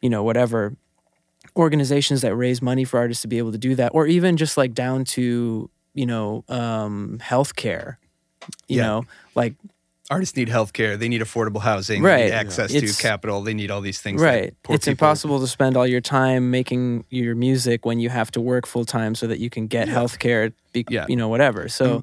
you 0.00 0.08
know 0.08 0.22
whatever 0.22 0.76
organizations 1.56 2.20
that 2.22 2.34
raise 2.34 2.62
money 2.62 2.84
for 2.84 2.98
artists 2.98 3.22
to 3.22 3.28
be 3.28 3.38
able 3.38 3.52
to 3.52 3.58
do 3.58 3.74
that, 3.76 3.92
or 3.94 4.06
even 4.06 4.36
just 4.36 4.56
like 4.56 4.74
down 4.74 5.04
to 5.04 5.68
you 5.94 6.06
know 6.06 6.44
um, 6.48 7.18
healthcare. 7.22 7.96
You 8.68 8.78
Yeah. 8.78 8.86
know, 8.86 9.04
like 9.34 9.54
Artists 10.10 10.36
need 10.36 10.48
healthcare. 10.48 10.98
They 10.98 11.08
need 11.08 11.22
affordable 11.22 11.60
housing. 11.62 12.02
Right. 12.02 12.16
They 12.18 12.24
need 12.26 12.32
access 12.32 12.74
It's- 12.74 12.96
to 12.96 13.02
capital. 13.02 13.40
They 13.42 13.54
need 13.54 13.70
all 13.70 13.80
these 13.80 13.98
things. 14.00 14.20
right 14.20 14.52
it's 14.68 14.84
people- 14.84 14.90
impossible 14.90 15.40
to 15.40 15.46
spend 15.46 15.74
all 15.76 15.86
your 15.86 16.00
time 16.02 16.50
making 16.50 17.04
your 17.08 17.34
music 17.34 17.86
when 17.86 17.98
you 18.00 18.10
have 18.10 18.30
to 18.32 18.40
work 18.40 18.66
full 18.66 18.84
time 18.84 19.14
so 19.14 19.26
that 19.28 19.38
you 19.38 19.48
can 19.48 19.68
get 19.68 19.88
health 19.88 20.18
care 20.18 20.52
be, 20.72 20.84
Yeah. 20.90 21.06
you 21.08 21.16
know 21.16 21.28
whatever 21.28 21.68
so 21.68 22.02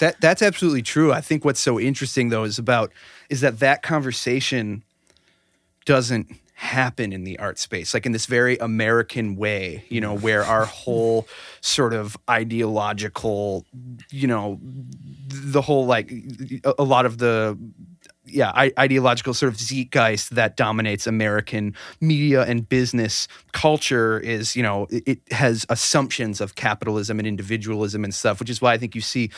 That 0.00 0.20
that's 0.20 0.42
absolutely 0.42 0.82
true. 0.82 1.12
I 1.12 1.20
think 1.22 1.44
what's 1.44 1.60
so 1.60 1.80
interesting 1.80 2.28
though 2.28 2.44
is 2.44 2.58
about 2.58 2.92
is 3.30 3.40
that 3.40 3.58
that 3.60 3.82
conversation 3.82 4.82
doesn't 5.86 6.26
happen 6.60 7.10
in 7.10 7.24
the 7.24 7.38
art 7.38 7.58
space 7.58 7.94
like 7.94 8.04
in 8.04 8.12
this 8.12 8.26
very 8.26 8.58
American 8.58 9.34
way, 9.34 9.82
you 9.88 9.98
know, 9.98 10.14
mm. 10.14 10.20
where 10.20 10.44
our 10.44 10.64
whole 10.66 11.26
sort 11.62 11.94
of 11.94 12.18
ideological, 12.28 13.64
you 14.10 14.26
know, 14.26 14.60
the 15.28 15.62
whole 15.62 15.86
like 15.86 16.12
a, 16.78 16.84
lot 16.84 17.06
of 17.06 17.16
the 17.16 17.58
yeah, 18.26 18.52
I, 18.54 18.72
ideological 18.78 19.32
sort 19.32 19.54
of 19.54 19.58
zeitgeist 19.58 20.34
that 20.34 20.58
dominates 20.58 21.06
American 21.06 21.74
media 21.98 22.42
and 22.42 22.68
business 22.68 23.26
culture 23.52 24.20
is, 24.20 24.54
you 24.54 24.62
know, 24.62 24.86
it 24.90 25.20
has 25.30 25.64
assumptions 25.70 26.42
of 26.42 26.56
capitalism 26.56 27.18
and 27.18 27.26
individualism 27.26 28.04
and 28.04 28.14
stuff, 28.14 28.38
which 28.38 28.50
is 28.50 28.60
why 28.60 28.74
I 28.74 28.76
think 28.76 28.94
you 28.94 29.00
see 29.00 29.30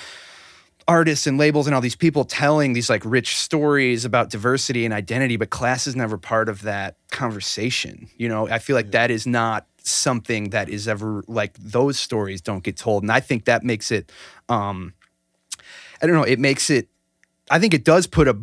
artists 0.89 1.27
and 1.27 1.39
labels 1.39 1.67
and 1.67 1.75
all 1.75 1.81
these 1.81 1.97
people 1.97 2.25
telling 2.25 2.73
these 2.73 2.91
like 2.91 3.03
rich 3.05 3.37
stories 3.37 4.05
about 4.05 4.31
diversity 4.31 4.85
and 4.85 4.93
identity, 4.93 5.37
but 5.37 5.51
class 5.51 5.87
is 5.87 5.97
never 5.97 6.19
part 6.19 6.49
of 6.49 6.63
that 6.63 6.97
conversation. 7.11 8.09
You 8.17 8.29
know, 8.29 8.49
I 8.49 8.59
feel 8.59 8.77
like 8.77 8.91
that 8.93 9.11
is 9.11 9.27
not 9.27 9.67
something 9.79 10.51
that 10.51 10.69
is 10.69 10.87
ever 10.89 11.25
like 11.27 11.55
those 11.59 11.99
stories 11.99 12.41
don't 12.41 12.63
get 12.63 12.77
told. 12.77 13.03
And 13.03 13.13
I 13.13 13.21
think 13.21 13.45
that 13.47 13.65
makes 13.65 13.91
it 13.91 14.11
um 14.49 14.95
I 16.03 16.07
don't 16.07 16.17
know, 16.17 16.25
it 16.25 16.39
makes 16.39 16.71
it 16.71 16.89
I 17.51 17.59
think 17.59 17.75
it 17.75 17.85
does 17.85 18.07
put 18.07 18.29
a 18.29 18.37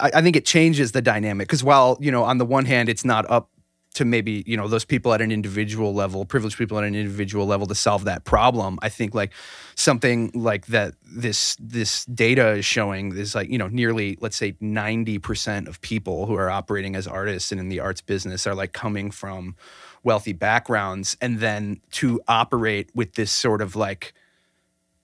I, 0.00 0.10
I 0.14 0.22
think 0.22 0.36
it 0.36 0.44
changes 0.44 0.92
the 0.92 1.02
dynamic 1.02 1.48
because 1.48 1.64
while, 1.64 1.96
you 2.00 2.10
know, 2.10 2.24
on 2.24 2.38
the 2.38 2.46
one 2.46 2.64
hand 2.64 2.88
it's 2.88 3.04
not 3.04 3.28
up 3.30 3.50
to 3.96 4.04
maybe 4.04 4.44
you 4.46 4.56
know 4.56 4.68
those 4.68 4.84
people 4.84 5.12
at 5.12 5.20
an 5.20 5.32
individual 5.32 5.94
level 5.94 6.24
privileged 6.24 6.58
people 6.58 6.78
at 6.78 6.84
an 6.84 6.94
individual 6.94 7.46
level 7.46 7.66
to 7.66 7.74
solve 7.74 8.04
that 8.04 8.24
problem. 8.24 8.78
I 8.82 8.88
think 8.88 9.14
like 9.14 9.32
something 9.74 10.30
like 10.34 10.66
that 10.66 10.94
this 11.02 11.56
this 11.58 12.04
data 12.06 12.50
is 12.50 12.64
showing 12.64 13.16
is 13.16 13.34
like 13.34 13.48
you 13.48 13.58
know 13.58 13.68
nearly 13.68 14.18
let's 14.20 14.36
say 14.36 14.52
90% 14.52 15.66
of 15.66 15.80
people 15.80 16.26
who 16.26 16.34
are 16.34 16.50
operating 16.50 16.94
as 16.94 17.06
artists 17.06 17.52
and 17.52 17.60
in 17.60 17.68
the 17.68 17.80
arts 17.80 18.00
business 18.00 18.46
are 18.46 18.54
like 18.54 18.72
coming 18.72 19.10
from 19.10 19.56
wealthy 20.02 20.32
backgrounds 20.32 21.16
and 21.20 21.40
then 21.40 21.80
to 21.90 22.20
operate 22.28 22.90
with 22.94 23.14
this 23.14 23.32
sort 23.32 23.60
of 23.60 23.74
like 23.74 24.12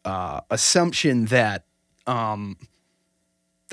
uh, 0.05 0.41
assumption 0.51 1.27
that 1.27 1.65
um, 2.07 2.57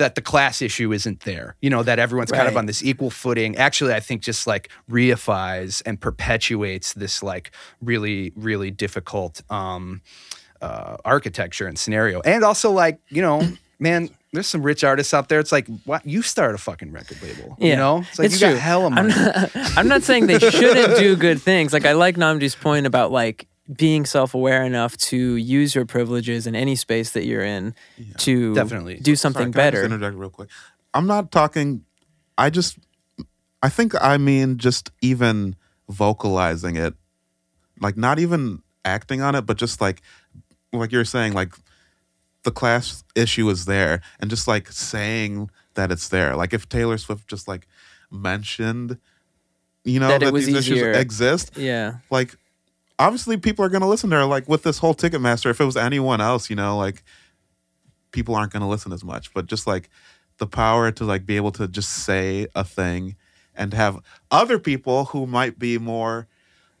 that 0.00 0.14
the 0.14 0.22
class 0.22 0.60
issue 0.62 0.92
isn't 0.92 1.20
there. 1.20 1.54
You 1.60 1.70
know, 1.70 1.82
that 1.82 1.98
everyone's 1.98 2.32
kind 2.32 2.48
of 2.48 2.56
on 2.56 2.66
this 2.66 2.82
equal 2.82 3.10
footing. 3.10 3.56
Actually, 3.56 3.92
I 3.94 4.00
think 4.00 4.22
just 4.22 4.46
like 4.46 4.70
reifies 4.90 5.82
and 5.86 6.00
perpetuates 6.00 6.94
this 6.94 7.22
like 7.22 7.52
really, 7.80 8.32
really 8.34 8.70
difficult 8.70 9.42
um, 9.50 10.00
uh, 10.60 10.96
architecture 11.04 11.66
and 11.66 11.78
scenario. 11.78 12.20
And 12.22 12.42
also, 12.42 12.70
like, 12.70 12.98
you 13.10 13.20
know, 13.22 13.46
man, 13.78 14.08
there's 14.32 14.46
some 14.46 14.62
rich 14.62 14.84
artists 14.84 15.12
out 15.12 15.28
there. 15.28 15.38
It's 15.38 15.52
like, 15.52 15.66
what? 15.84 16.06
You 16.06 16.22
start 16.22 16.54
a 16.54 16.58
fucking 16.58 16.92
record 16.92 17.22
label. 17.22 17.56
You 17.58 17.76
know? 17.76 17.98
It's 18.08 18.18
like, 18.18 18.26
It's 18.26 18.40
you 18.40 18.46
true. 18.46 18.54
got 18.54 18.62
hella 18.62 18.90
I'm 18.90 19.08
not, 19.08 19.50
I'm 19.76 19.88
not 19.88 20.02
saying 20.02 20.28
they 20.28 20.38
shouldn't 20.38 20.98
do 20.98 21.14
good 21.14 21.42
things. 21.42 21.72
Like 21.72 21.84
I 21.84 21.92
like 21.92 22.16
Nnamdi's 22.16 22.54
point 22.54 22.86
about 22.86 23.12
like 23.12 23.46
being 23.76 24.04
self-aware 24.04 24.64
enough 24.64 24.96
to 24.96 25.36
use 25.36 25.74
your 25.74 25.86
privileges 25.86 26.46
in 26.46 26.54
any 26.56 26.74
space 26.76 27.10
that 27.12 27.24
you're 27.24 27.44
in 27.44 27.74
to 28.18 28.54
Definitely. 28.54 28.96
do 28.96 29.14
Sorry, 29.14 29.16
something 29.16 29.46
just 29.48 29.56
better. 29.56 29.84
interject 29.84 30.16
real 30.16 30.30
quick. 30.30 30.48
I'm 30.94 31.06
not 31.06 31.30
talking. 31.30 31.84
I 32.36 32.50
just. 32.50 32.78
I 33.62 33.68
think 33.68 33.92
I 34.02 34.16
mean 34.16 34.56
just 34.56 34.90
even 35.02 35.54
vocalizing 35.88 36.76
it, 36.76 36.94
like 37.80 37.96
not 37.96 38.18
even 38.18 38.62
acting 38.84 39.20
on 39.20 39.34
it, 39.34 39.42
but 39.42 39.58
just 39.58 39.80
like, 39.82 40.00
like 40.72 40.90
you're 40.92 41.04
saying, 41.04 41.34
like 41.34 41.52
the 42.42 42.50
class 42.50 43.04
issue 43.14 43.48
is 43.50 43.66
there, 43.66 44.00
and 44.18 44.30
just 44.30 44.48
like 44.48 44.72
saying 44.72 45.50
that 45.74 45.92
it's 45.92 46.08
there. 46.08 46.34
Like 46.36 46.54
if 46.54 46.68
Taylor 46.70 46.96
Swift 46.96 47.28
just 47.28 47.46
like 47.46 47.68
mentioned, 48.10 48.96
you 49.84 50.00
know, 50.00 50.08
That 50.08 50.20
that, 50.20 50.28
it 50.28 50.32
was 50.32 50.46
these 50.46 50.56
easier. 50.70 50.90
issues 50.90 50.96
exist, 51.02 51.52
yeah. 51.58 51.98
like 52.10 52.36
obviously 53.00 53.36
people 53.36 53.64
are 53.64 53.68
going 53.68 53.82
to 53.82 53.88
listen 53.88 54.10
to 54.10 54.16
her 54.16 54.24
like 54.24 54.48
with 54.48 54.62
this 54.62 54.78
whole 54.78 54.94
ticketmaster 54.94 55.50
if 55.50 55.60
it 55.60 55.64
was 55.64 55.76
anyone 55.76 56.20
else 56.20 56.50
you 56.50 56.56
know 56.56 56.76
like 56.78 57.02
people 58.12 58.34
aren't 58.34 58.52
going 58.52 58.62
to 58.62 58.68
listen 58.68 58.92
as 58.92 59.04
much. 59.04 59.32
But 59.32 59.46
just 59.46 59.66
like 59.66 59.88
the 60.38 60.46
power 60.46 60.90
to 60.92 61.04
like 61.04 61.26
be 61.26 61.36
able 61.36 61.52
to 61.52 61.68
just 61.68 61.90
say 61.90 62.46
a 62.54 62.64
thing 62.64 63.16
and 63.54 63.74
have 63.74 63.98
other 64.30 64.58
people 64.58 65.06
who 65.06 65.26
might 65.26 65.58
be 65.58 65.78
more 65.78 66.28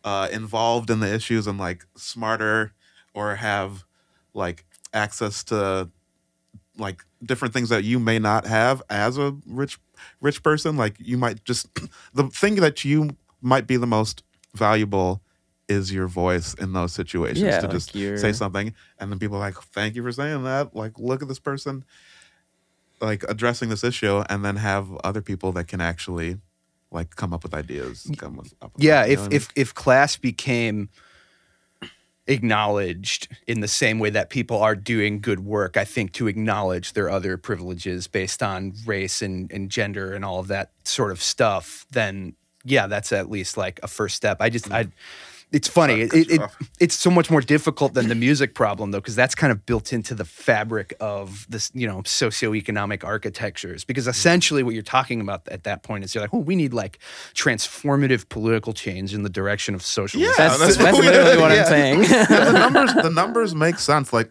uh, 0.04 0.28
involved 0.32 0.90
in 0.90 1.00
the 1.00 1.12
issues 1.12 1.46
and 1.46 1.58
like 1.58 1.84
smarter 1.96 2.72
or 3.14 3.36
have 3.36 3.84
like 4.32 4.64
access 4.94 5.44
to 5.44 5.90
like 6.78 7.04
different 7.22 7.52
things 7.52 7.68
that 7.68 7.84
you 7.84 7.98
may 7.98 8.18
not 8.18 8.46
have 8.46 8.82
as 8.88 9.18
a 9.18 9.36
rich 9.46 9.78
rich 10.22 10.42
person 10.42 10.76
like 10.76 10.96
you 10.98 11.18
might 11.18 11.44
just 11.44 11.68
the 12.14 12.24
thing 12.28 12.54
that 12.56 12.84
you 12.84 13.10
might 13.42 13.66
be 13.66 13.76
the 13.76 13.86
most 13.86 14.22
valuable 14.54 15.20
is 15.70 15.92
your 15.92 16.08
voice 16.08 16.52
in 16.54 16.72
those 16.72 16.92
situations 16.92 17.40
Yeah, 17.40 17.60
to 17.60 17.66
like 17.66 17.72
just 17.76 17.94
your- 17.94 18.18
say 18.18 18.32
something 18.32 18.74
and 18.98 19.10
then 19.10 19.18
people 19.18 19.36
are 19.36 19.40
like 19.40 19.56
thank 19.56 19.94
you 19.94 20.02
for 20.02 20.12
saying 20.12 20.42
that 20.44 20.74
like 20.74 20.98
look 20.98 21.22
at 21.22 21.28
this 21.28 21.38
person 21.38 21.84
like 23.00 23.22
addressing 23.28 23.68
this 23.70 23.84
issue 23.84 24.22
and 24.28 24.44
then 24.44 24.56
have 24.56 24.92
other 25.04 25.22
people 25.22 25.52
that 25.52 25.68
can 25.68 25.80
actually 25.80 26.38
like 26.90 27.16
come 27.16 27.32
up 27.32 27.42
with 27.44 27.54
ideas 27.54 28.10
come 28.18 28.36
with, 28.36 28.52
up 28.60 28.74
with 28.74 28.84
Yeah, 28.84 29.04
you 29.06 29.08
know 29.08 29.12
if 29.14 29.18
I 29.18 29.22
mean? 29.22 29.36
if 29.36 29.48
if 29.56 29.74
class 29.74 30.16
became 30.16 30.88
acknowledged 32.26 33.28
in 33.46 33.60
the 33.60 33.68
same 33.68 33.98
way 33.98 34.10
that 34.10 34.30
people 34.30 34.58
are 34.58 34.76
doing 34.76 35.20
good 35.20 35.40
work, 35.40 35.76
I 35.76 35.84
think 35.84 36.12
to 36.12 36.28
acknowledge 36.28 36.92
their 36.92 37.10
other 37.10 37.36
privileges 37.36 38.06
based 38.06 38.42
on 38.42 38.74
race 38.86 39.20
and, 39.20 39.50
and 39.50 39.70
gender 39.70 40.12
and 40.14 40.24
all 40.24 40.38
of 40.38 40.48
that 40.48 40.70
sort 40.84 41.10
of 41.10 41.22
stuff, 41.22 41.86
then 41.90 42.34
yeah, 42.64 42.86
that's 42.86 43.12
at 43.12 43.30
least 43.30 43.56
like 43.56 43.80
a 43.82 43.88
first 43.88 44.16
step. 44.16 44.36
I 44.40 44.50
just 44.50 44.68
mm. 44.68 44.74
I 44.74 44.88
it's 45.52 45.68
funny. 45.68 46.02
It, 46.02 46.12
it, 46.14 46.30
it, 46.32 46.40
it's 46.78 46.94
so 46.94 47.10
much 47.10 47.30
more 47.30 47.40
difficult 47.40 47.94
than 47.94 48.08
the 48.08 48.14
music 48.14 48.54
problem 48.54 48.90
though, 48.92 48.98
because 49.00 49.16
that's 49.16 49.34
kind 49.34 49.50
of 49.50 49.66
built 49.66 49.92
into 49.92 50.14
the 50.14 50.24
fabric 50.24 50.94
of 51.00 51.46
this, 51.48 51.70
you 51.74 51.86
know, 51.86 52.02
socioeconomic 52.02 53.04
architectures. 53.04 53.84
Because 53.84 54.04
Mm-hmm. 54.04 54.10
essentially 54.10 54.62
what 54.62 54.74
you're 54.74 54.82
talking 54.82 55.20
about 55.20 55.46
at 55.48 55.64
that 55.64 55.82
point 55.82 56.04
is 56.04 56.14
you're 56.14 56.22
like, 56.22 56.32
oh, 56.32 56.38
we 56.38 56.56
need 56.56 56.72
like 56.72 56.98
transformative 57.34 58.28
political 58.28 58.72
change 58.72 59.12
in 59.14 59.22
the 59.22 59.28
direction 59.28 59.74
of 59.74 59.82
socialism. 59.82 60.32
Yeah, 60.38 60.48
That's, 60.48 60.58
that's 60.76 60.76
that's, 60.76 60.96
what 60.96 61.04
literally 61.04 61.36
what 61.38 61.50
yeah. 61.52 61.60
I'm 61.62 61.66
saying. 61.66 62.00
the 62.02 62.52
numbers 62.52 62.94
the 62.94 63.10
numbers 63.22 63.54
make 63.54 63.78
sense 63.78 64.12
like 64.12 64.30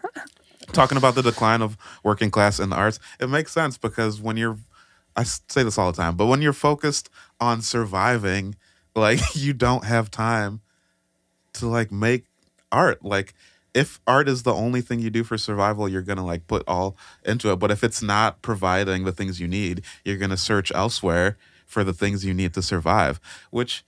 talking 0.72 0.98
about 0.98 1.16
the 1.16 1.22
decline 1.24 1.62
of 1.62 1.78
working 2.04 2.30
class 2.32 2.60
in 2.60 2.70
the 2.70 2.76
arts 2.76 3.00
it 3.20 3.28
makes 3.30 3.52
sense 3.52 3.78
because 3.78 4.22
when 4.22 4.38
you're 4.38 4.58
I 5.16 5.24
say 5.24 5.64
this 5.64 5.78
all 5.78 5.92
the 5.92 5.98
time 5.98 6.16
but 6.16 6.28
when 6.28 6.42
you're 6.42 6.54
focused 6.54 7.10
on 7.40 7.62
surviving 7.62 8.56
like 8.96 9.20
you 9.36 9.54
don't 9.54 9.84
have 9.86 10.12
time 10.12 10.62
to 11.60 11.68
like 11.68 11.92
make 11.92 12.26
art 12.72 13.04
like 13.04 13.34
if 13.74 14.00
art 14.08 14.28
is 14.28 14.44
the 14.44 14.54
only 14.54 14.82
thing 14.82 15.00
you 15.00 15.10
do 15.10 15.24
for 15.24 15.38
survival 15.38 15.88
you're 15.88 16.02
gonna 16.02 16.26
like 16.26 16.46
put 16.48 16.64
all 16.68 16.96
into 17.26 17.52
it 17.52 17.58
but 17.58 17.72
if 17.72 17.84
it's 17.84 18.02
not 18.02 18.42
providing 18.42 19.04
the 19.06 19.12
things 19.12 19.40
you 19.40 19.48
need 19.48 19.82
you're 20.04 20.18
gonna 20.18 20.38
search 20.38 20.72
elsewhere 20.74 21.38
for 21.66 21.84
the 21.84 21.94
things 21.94 22.26
you 22.26 22.34
need 22.34 22.54
to 22.54 22.62
survive 22.62 23.20
which 23.52 23.84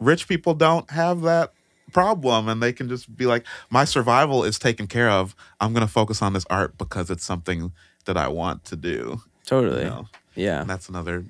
rich 0.00 0.26
people 0.28 0.54
don't 0.54 0.90
have 0.90 1.22
that 1.22 1.52
problem 1.92 2.48
and 2.48 2.60
they 2.62 2.72
can 2.72 2.88
just 2.88 3.14
be 3.16 3.26
like 3.26 3.44
my 3.70 3.84
survival 3.84 4.42
is 4.42 4.58
taken 4.58 4.86
care 4.86 5.08
of 5.10 5.36
i'm 5.60 5.72
going 5.72 5.86
to 5.86 5.92
focus 5.92 6.22
on 6.22 6.32
this 6.32 6.44
art 6.50 6.76
because 6.76 7.10
it's 7.10 7.24
something 7.24 7.70
that 8.06 8.16
i 8.16 8.26
want 8.26 8.64
to 8.64 8.74
do 8.74 9.20
totally. 9.46 9.84
you 9.84 9.90
know? 9.90 10.08
Yeah. 10.34 10.60
and 10.62 10.68
that's 10.70 10.88
another 10.88 11.24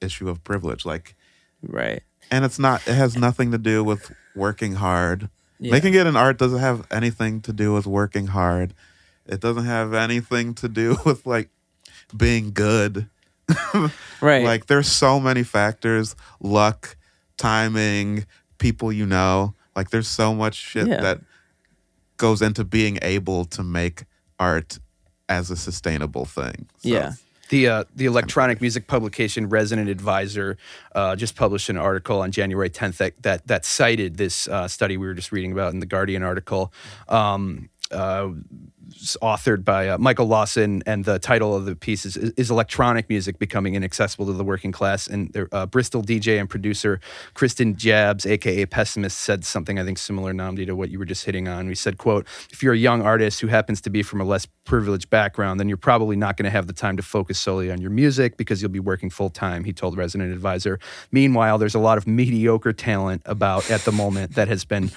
issue 0.00 0.28
of 0.28 0.42
privilege 0.44 0.84
like 0.84 1.16
Right. 1.62 2.02
and 2.30 2.44
it's 2.44 2.58
not 2.58 2.86
it 2.86 2.94
has 2.94 3.16
nothing 3.16 3.50
to 3.50 3.58
do 3.58 3.82
with 3.82 4.12
working 4.34 4.74
hard 4.74 5.28
Yeah. 5.58 5.72
making 5.72 5.94
it 5.94 6.06
an 6.06 6.16
art 6.16 6.38
doesn't 6.38 6.58
have 6.60 6.86
anything 6.90 7.40
to 7.42 7.52
do 7.52 7.72
with 7.72 7.86
working 7.86 8.28
hard 8.28 8.74
it 9.26 9.40
doesn't 9.40 9.64
have 9.66 9.92
anything 9.94 10.54
to 10.54 10.68
do 10.68 10.96
with 11.04 11.26
like 11.26 11.48
being 12.16 12.52
good 12.52 13.08
Right. 14.20 14.44
like 14.44 14.66
there's 14.66 14.90
so 14.90 15.18
many 15.20 15.42
factors 15.42 16.14
luck 16.40 16.96
timing 17.36 18.26
people 18.58 18.92
you 18.92 19.06
know 19.06 19.54
like 19.74 19.90
there's 19.90 20.08
so 20.08 20.34
much 20.34 20.54
shit 20.54 20.86
Yeah. 20.88 21.00
that 21.00 21.20
goes 22.16 22.42
into 22.42 22.64
being 22.64 22.98
able 23.02 23.44
to 23.46 23.62
make 23.62 24.04
art 24.38 24.78
as 25.28 25.50
a 25.50 25.56
sustainable 25.56 26.24
thing 26.26 26.68
So, 26.78 26.88
Yeah. 26.88 27.12
The 27.50 27.68
uh, 27.68 27.84
the 27.94 28.06
electronic 28.06 28.60
music 28.60 28.86
publication 28.86 29.48
Resident 29.48 29.88
Advisor 29.88 30.56
uh, 30.94 31.16
just 31.16 31.34
published 31.34 31.68
an 31.68 31.76
article 31.76 32.20
on 32.20 32.30
January 32.30 32.70
10th 32.70 32.98
that 32.98 33.22
that, 33.22 33.46
that 33.48 33.64
cited 33.64 34.16
this 34.16 34.46
uh, 34.48 34.68
study 34.68 34.96
we 34.96 35.06
were 35.06 35.14
just 35.14 35.32
reading 35.32 35.50
about 35.52 35.72
in 35.72 35.80
the 35.80 35.86
Guardian 35.86 36.22
article. 36.22 36.72
Um, 37.08 37.68
uh, 37.90 38.28
authored 39.22 39.64
by 39.64 39.88
uh, 39.88 39.98
Michael 39.98 40.26
Lawson, 40.26 40.82
and 40.86 41.04
the 41.04 41.18
title 41.18 41.54
of 41.54 41.64
the 41.64 41.76
piece 41.76 42.04
is, 42.04 42.16
is 42.16 42.50
"Electronic 42.50 43.08
Music 43.08 43.38
Becoming 43.38 43.74
Inaccessible 43.74 44.26
to 44.26 44.32
the 44.32 44.44
Working 44.44 44.72
Class." 44.72 45.06
And 45.06 45.48
uh, 45.52 45.66
Bristol 45.66 46.02
DJ 46.02 46.38
and 46.38 46.48
producer 46.48 47.00
Kristian 47.34 47.76
Jabs, 47.76 48.26
aka 48.26 48.66
Pessimist, 48.66 49.18
said 49.18 49.44
something 49.44 49.78
I 49.78 49.84
think 49.84 49.98
similar, 49.98 50.32
Nnamdi, 50.32 50.66
to 50.66 50.76
what 50.76 50.90
you 50.90 50.98
were 50.98 51.04
just 51.04 51.24
hitting 51.24 51.48
on. 51.48 51.66
We 51.66 51.74
said, 51.74 51.98
"quote 51.98 52.26
If 52.50 52.62
you're 52.62 52.74
a 52.74 52.78
young 52.78 53.02
artist 53.02 53.40
who 53.40 53.46
happens 53.46 53.80
to 53.82 53.90
be 53.90 54.02
from 54.02 54.20
a 54.20 54.24
less 54.24 54.46
privileged 54.64 55.10
background, 55.10 55.58
then 55.58 55.68
you're 55.68 55.76
probably 55.76 56.16
not 56.16 56.36
going 56.36 56.44
to 56.44 56.50
have 56.50 56.66
the 56.66 56.72
time 56.72 56.96
to 56.96 57.02
focus 57.02 57.38
solely 57.38 57.70
on 57.70 57.80
your 57.80 57.90
music 57.90 58.36
because 58.36 58.62
you'll 58.62 58.70
be 58.70 58.80
working 58.80 59.10
full 59.10 59.30
time." 59.30 59.64
He 59.64 59.72
told 59.72 59.96
Resident 59.96 60.32
Advisor. 60.32 60.78
Meanwhile, 61.12 61.58
there's 61.58 61.74
a 61.74 61.80
lot 61.80 61.98
of 61.98 62.06
mediocre 62.06 62.72
talent 62.72 63.22
about 63.26 63.70
at 63.70 63.80
the 63.82 63.92
moment 63.92 64.34
that 64.34 64.48
has 64.48 64.64
been 64.64 64.90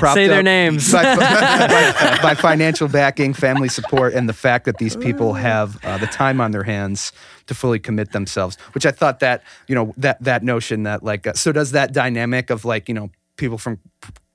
propped 0.00 0.14
Say 0.14 0.26
their 0.26 0.42
names. 0.42 0.92
by, 0.92 1.02
by, 1.16 2.18
by 2.22 2.34
financial 2.34 2.88
backing, 2.88 3.34
family 3.34 3.68
support, 3.68 4.14
and 4.14 4.28
the 4.28 4.32
fact 4.32 4.64
that 4.64 4.78
these 4.78 4.96
people 4.96 5.34
have 5.34 5.82
uh, 5.84 5.98
the 5.98 6.06
time 6.06 6.40
on 6.40 6.50
their 6.50 6.64
hands 6.64 7.12
to 7.46 7.54
fully 7.54 7.78
commit 7.78 8.12
themselves. 8.12 8.56
Which 8.72 8.86
I 8.86 8.90
thought 8.90 9.20
that 9.20 9.42
you 9.68 9.74
know 9.74 9.94
that 9.96 10.22
that 10.22 10.42
notion 10.42 10.82
that 10.84 11.02
like 11.02 11.26
uh, 11.26 11.34
so 11.34 11.52
does 11.52 11.72
that 11.72 11.92
dynamic 11.92 12.50
of 12.50 12.64
like 12.64 12.88
you 12.88 12.94
know 12.94 13.10
people 13.36 13.58
from 13.58 13.78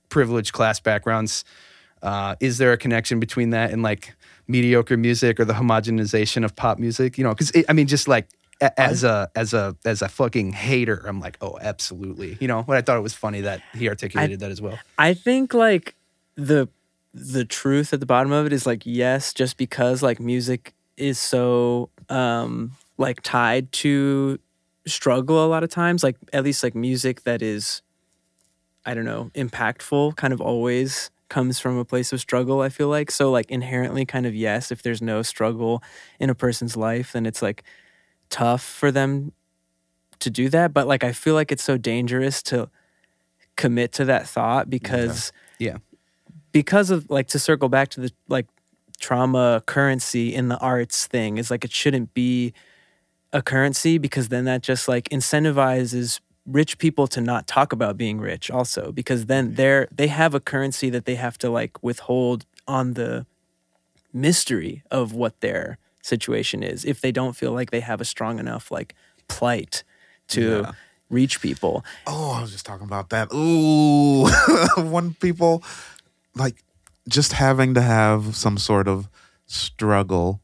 privileged 0.08 0.52
class 0.52 0.80
backgrounds. 0.80 1.44
Uh, 2.02 2.36
is 2.40 2.58
there 2.58 2.72
a 2.72 2.76
connection 2.76 3.18
between 3.18 3.50
that 3.50 3.70
and 3.70 3.82
like 3.82 4.14
mediocre 4.46 4.96
music 4.96 5.40
or 5.40 5.44
the 5.44 5.54
homogenization 5.54 6.44
of 6.44 6.54
pop 6.54 6.78
music? 6.78 7.18
You 7.18 7.24
know, 7.24 7.34
because 7.34 7.52
I 7.68 7.72
mean, 7.72 7.86
just 7.86 8.06
like 8.06 8.28
as 8.60 9.04
a 9.04 9.30
as 9.34 9.54
a 9.54 9.76
as 9.84 10.02
a 10.02 10.08
fucking 10.08 10.52
hater, 10.52 11.04
I'm 11.06 11.20
like, 11.20 11.36
oh, 11.40 11.58
absolutely. 11.60 12.38
You 12.40 12.48
know, 12.48 12.62
but 12.62 12.76
I 12.76 12.80
thought 12.82 12.96
it 12.96 13.02
was 13.02 13.14
funny 13.14 13.42
that 13.42 13.62
he 13.74 13.88
articulated 13.88 14.40
that 14.40 14.50
as 14.50 14.60
well. 14.60 14.78
I 14.98 15.14
think 15.14 15.54
like 15.54 15.94
the 16.36 16.68
the 17.12 17.44
truth 17.44 17.92
at 17.92 18.00
the 18.00 18.06
bottom 18.06 18.32
of 18.32 18.46
it 18.46 18.52
is 18.52 18.66
like 18.66 18.82
yes, 18.84 19.32
just 19.32 19.56
because 19.56 20.02
like 20.02 20.20
music 20.20 20.74
is 20.96 21.18
so 21.18 21.90
um 22.08 22.72
like 22.98 23.20
tied 23.22 23.70
to 23.72 24.38
struggle 24.86 25.44
a 25.44 25.48
lot 25.48 25.62
of 25.62 25.70
times, 25.70 26.02
like 26.02 26.16
at 26.32 26.44
least 26.44 26.62
like 26.62 26.74
music 26.74 27.24
that 27.24 27.42
is 27.42 27.82
I 28.84 28.94
don't 28.94 29.04
know, 29.04 29.30
impactful 29.34 30.16
kind 30.16 30.32
of 30.32 30.40
always 30.40 31.10
comes 31.28 31.58
from 31.58 31.76
a 31.76 31.84
place 31.84 32.12
of 32.12 32.20
struggle, 32.20 32.60
I 32.60 32.68
feel 32.68 32.88
like. 32.88 33.10
So 33.10 33.30
like 33.30 33.50
inherently 33.50 34.04
kind 34.04 34.26
of 34.26 34.34
yes, 34.34 34.70
if 34.70 34.82
there's 34.82 35.02
no 35.02 35.22
struggle 35.22 35.82
in 36.20 36.30
a 36.30 36.34
person's 36.34 36.76
life, 36.76 37.12
then 37.12 37.26
it's 37.26 37.42
like 37.42 37.64
tough 38.30 38.62
for 38.62 38.90
them 38.90 39.32
to 40.18 40.30
do 40.30 40.48
that, 40.48 40.72
but 40.72 40.86
like 40.86 41.04
I 41.04 41.12
feel 41.12 41.34
like 41.34 41.52
it's 41.52 41.62
so 41.62 41.76
dangerous 41.76 42.42
to 42.44 42.70
commit 43.56 43.92
to 43.92 44.04
that 44.06 44.26
thought 44.26 44.68
because 44.70 45.32
Yeah. 45.58 45.78
because 46.52 46.90
of 46.90 47.08
like 47.10 47.28
to 47.28 47.38
circle 47.38 47.68
back 47.68 47.88
to 47.90 48.00
the 48.00 48.12
like 48.28 48.46
trauma 48.98 49.62
currency 49.66 50.34
in 50.34 50.48
the 50.48 50.58
arts 50.58 51.06
thing 51.06 51.36
is 51.38 51.50
like 51.50 51.64
it 51.64 51.72
shouldn't 51.72 52.14
be 52.14 52.52
a 53.32 53.42
currency 53.42 53.98
because 53.98 54.28
then 54.28 54.44
that 54.44 54.62
just 54.62 54.88
like 54.88 55.08
incentivizes 55.10 56.20
rich 56.46 56.78
people 56.78 57.06
to 57.08 57.20
not 57.20 57.46
talk 57.46 57.72
about 57.72 57.96
being 57.98 58.18
rich 58.18 58.50
also 58.50 58.92
because 58.92 59.26
then 59.26 59.54
they're 59.54 59.88
they 59.94 60.06
have 60.06 60.34
a 60.34 60.40
currency 60.40 60.88
that 60.88 61.04
they 61.04 61.16
have 61.16 61.36
to 61.36 61.50
like 61.50 61.82
withhold 61.82 62.46
on 62.66 62.94
the 62.94 63.26
mystery 64.12 64.82
of 64.90 65.12
what 65.12 65.38
their 65.40 65.76
situation 66.06 66.62
is 66.62 66.84
if 66.84 67.00
they 67.00 67.10
don't 67.12 67.34
feel 67.34 67.52
like 67.52 67.70
they 67.70 67.80
have 67.80 68.00
a 68.00 68.04
strong 68.04 68.38
enough 68.38 68.70
like 68.70 68.94
plight 69.28 69.82
to 70.28 70.40
Yeah. 70.64 70.72
reach 71.10 71.40
people 71.40 71.84
Oh, 72.06 72.30
I 72.32 72.40
was 72.42 72.52
just 72.52 72.64
talking 72.66 72.86
about 72.86 73.10
that. 73.10 73.28
Ooh, 73.34 74.28
when 74.90 75.14
people 75.14 75.62
like 76.34 76.62
just 77.08 77.32
having 77.32 77.74
to 77.74 77.80
have 77.82 78.34
some 78.36 78.56
sort 78.58 78.88
of 78.88 79.08
struggle 79.46 80.40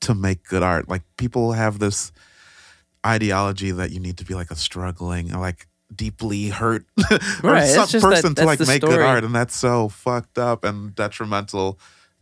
to 0.00 0.14
make 0.14 0.44
good 0.44 0.62
art. 0.62 0.88
Like 0.88 1.02
people 1.16 1.52
have 1.52 1.78
this 1.78 2.12
ideology 3.04 3.70
that 3.70 3.90
you 3.90 4.00
need 4.00 4.16
to 4.18 4.24
be 4.24 4.34
like 4.34 4.50
a 4.50 4.56
struggling, 4.56 5.32
like 5.32 5.66
deeply 5.94 6.48
hurt 6.48 6.84
Right, 7.42 7.66
just 7.74 7.92
that- 7.92 8.02
person 8.02 8.34
to 8.36 8.44
like 8.44 8.60
make 8.66 8.82
good 8.82 9.00
art, 9.00 9.24
and 9.24 9.34
that's 9.34 9.54
so 9.56 9.88
fucked 9.88 10.38
up 10.38 10.64
and 10.64 10.94
detrimental 10.94 11.78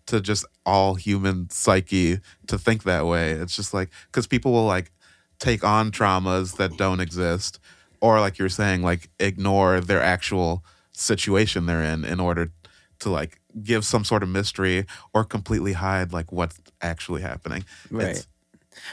to 0.06 0.20
just 0.20 0.44
all 0.66 0.94
human 0.94 1.48
psyche 1.50 2.18
to 2.46 2.58
think 2.58 2.84
that 2.84 3.06
way. 3.06 3.32
It's 3.32 3.56
just 3.56 3.72
like 3.72 3.90
because 4.06 4.26
people 4.26 4.52
will 4.52 4.66
like 4.66 4.92
take 5.38 5.64
on 5.64 5.90
traumas 5.90 6.56
that 6.56 6.76
don't 6.76 7.00
exist, 7.00 7.58
or 8.00 8.20
like 8.20 8.38
you're 8.38 8.48
saying, 8.48 8.82
like 8.82 9.10
ignore 9.18 9.80
their 9.80 10.02
actual 10.02 10.64
situation 10.92 11.66
they're 11.66 11.82
in 11.82 12.04
in 12.04 12.20
order 12.20 12.52
to 13.00 13.10
like 13.10 13.40
give 13.62 13.84
some 13.84 14.04
sort 14.04 14.22
of 14.22 14.28
mystery 14.28 14.86
or 15.12 15.24
completely 15.24 15.72
hide 15.72 16.12
like 16.12 16.32
what's 16.32 16.60
actually 16.80 17.22
happening. 17.22 17.64
Right. 17.90 18.08
It's 18.08 18.26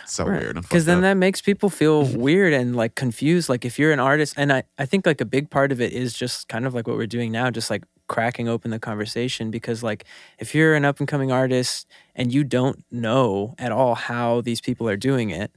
so 0.05 0.25
weird. 0.25 0.55
because 0.55 0.85
then 0.85 0.97
up. 0.97 1.01
that 1.03 1.17
makes 1.17 1.41
people 1.41 1.69
feel 1.69 2.05
weird 2.17 2.53
and 2.53 2.75
like 2.75 2.95
confused 2.95 3.49
like 3.49 3.65
if 3.65 3.79
you're 3.79 3.91
an 3.91 3.99
artist 3.99 4.35
and 4.37 4.53
I, 4.53 4.63
I 4.77 4.85
think 4.85 5.05
like 5.05 5.21
a 5.21 5.25
big 5.25 5.49
part 5.49 5.71
of 5.71 5.81
it 5.81 5.91
is 5.91 6.13
just 6.13 6.47
kind 6.47 6.65
of 6.65 6.73
like 6.73 6.87
what 6.87 6.97
we're 6.97 7.07
doing 7.07 7.31
now 7.31 7.49
just 7.49 7.69
like 7.69 7.83
cracking 8.11 8.49
open 8.49 8.71
the 8.71 8.77
conversation 8.77 9.49
because 9.49 9.81
like 9.81 10.03
if 10.37 10.53
you're 10.53 10.75
an 10.75 10.83
up 10.83 10.99
and 10.99 11.07
coming 11.07 11.31
artist 11.31 11.87
and 12.13 12.33
you 12.33 12.43
don't 12.43 12.83
know 12.91 13.55
at 13.57 13.71
all 13.71 13.95
how 13.95 14.41
these 14.41 14.59
people 14.59 14.89
are 14.89 14.97
doing 14.97 15.29
it 15.29 15.49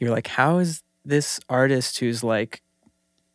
you're 0.00 0.10
like 0.10 0.26
how 0.26 0.58
is 0.58 0.82
this 1.04 1.38
artist 1.48 2.00
who's 2.00 2.24
like 2.24 2.62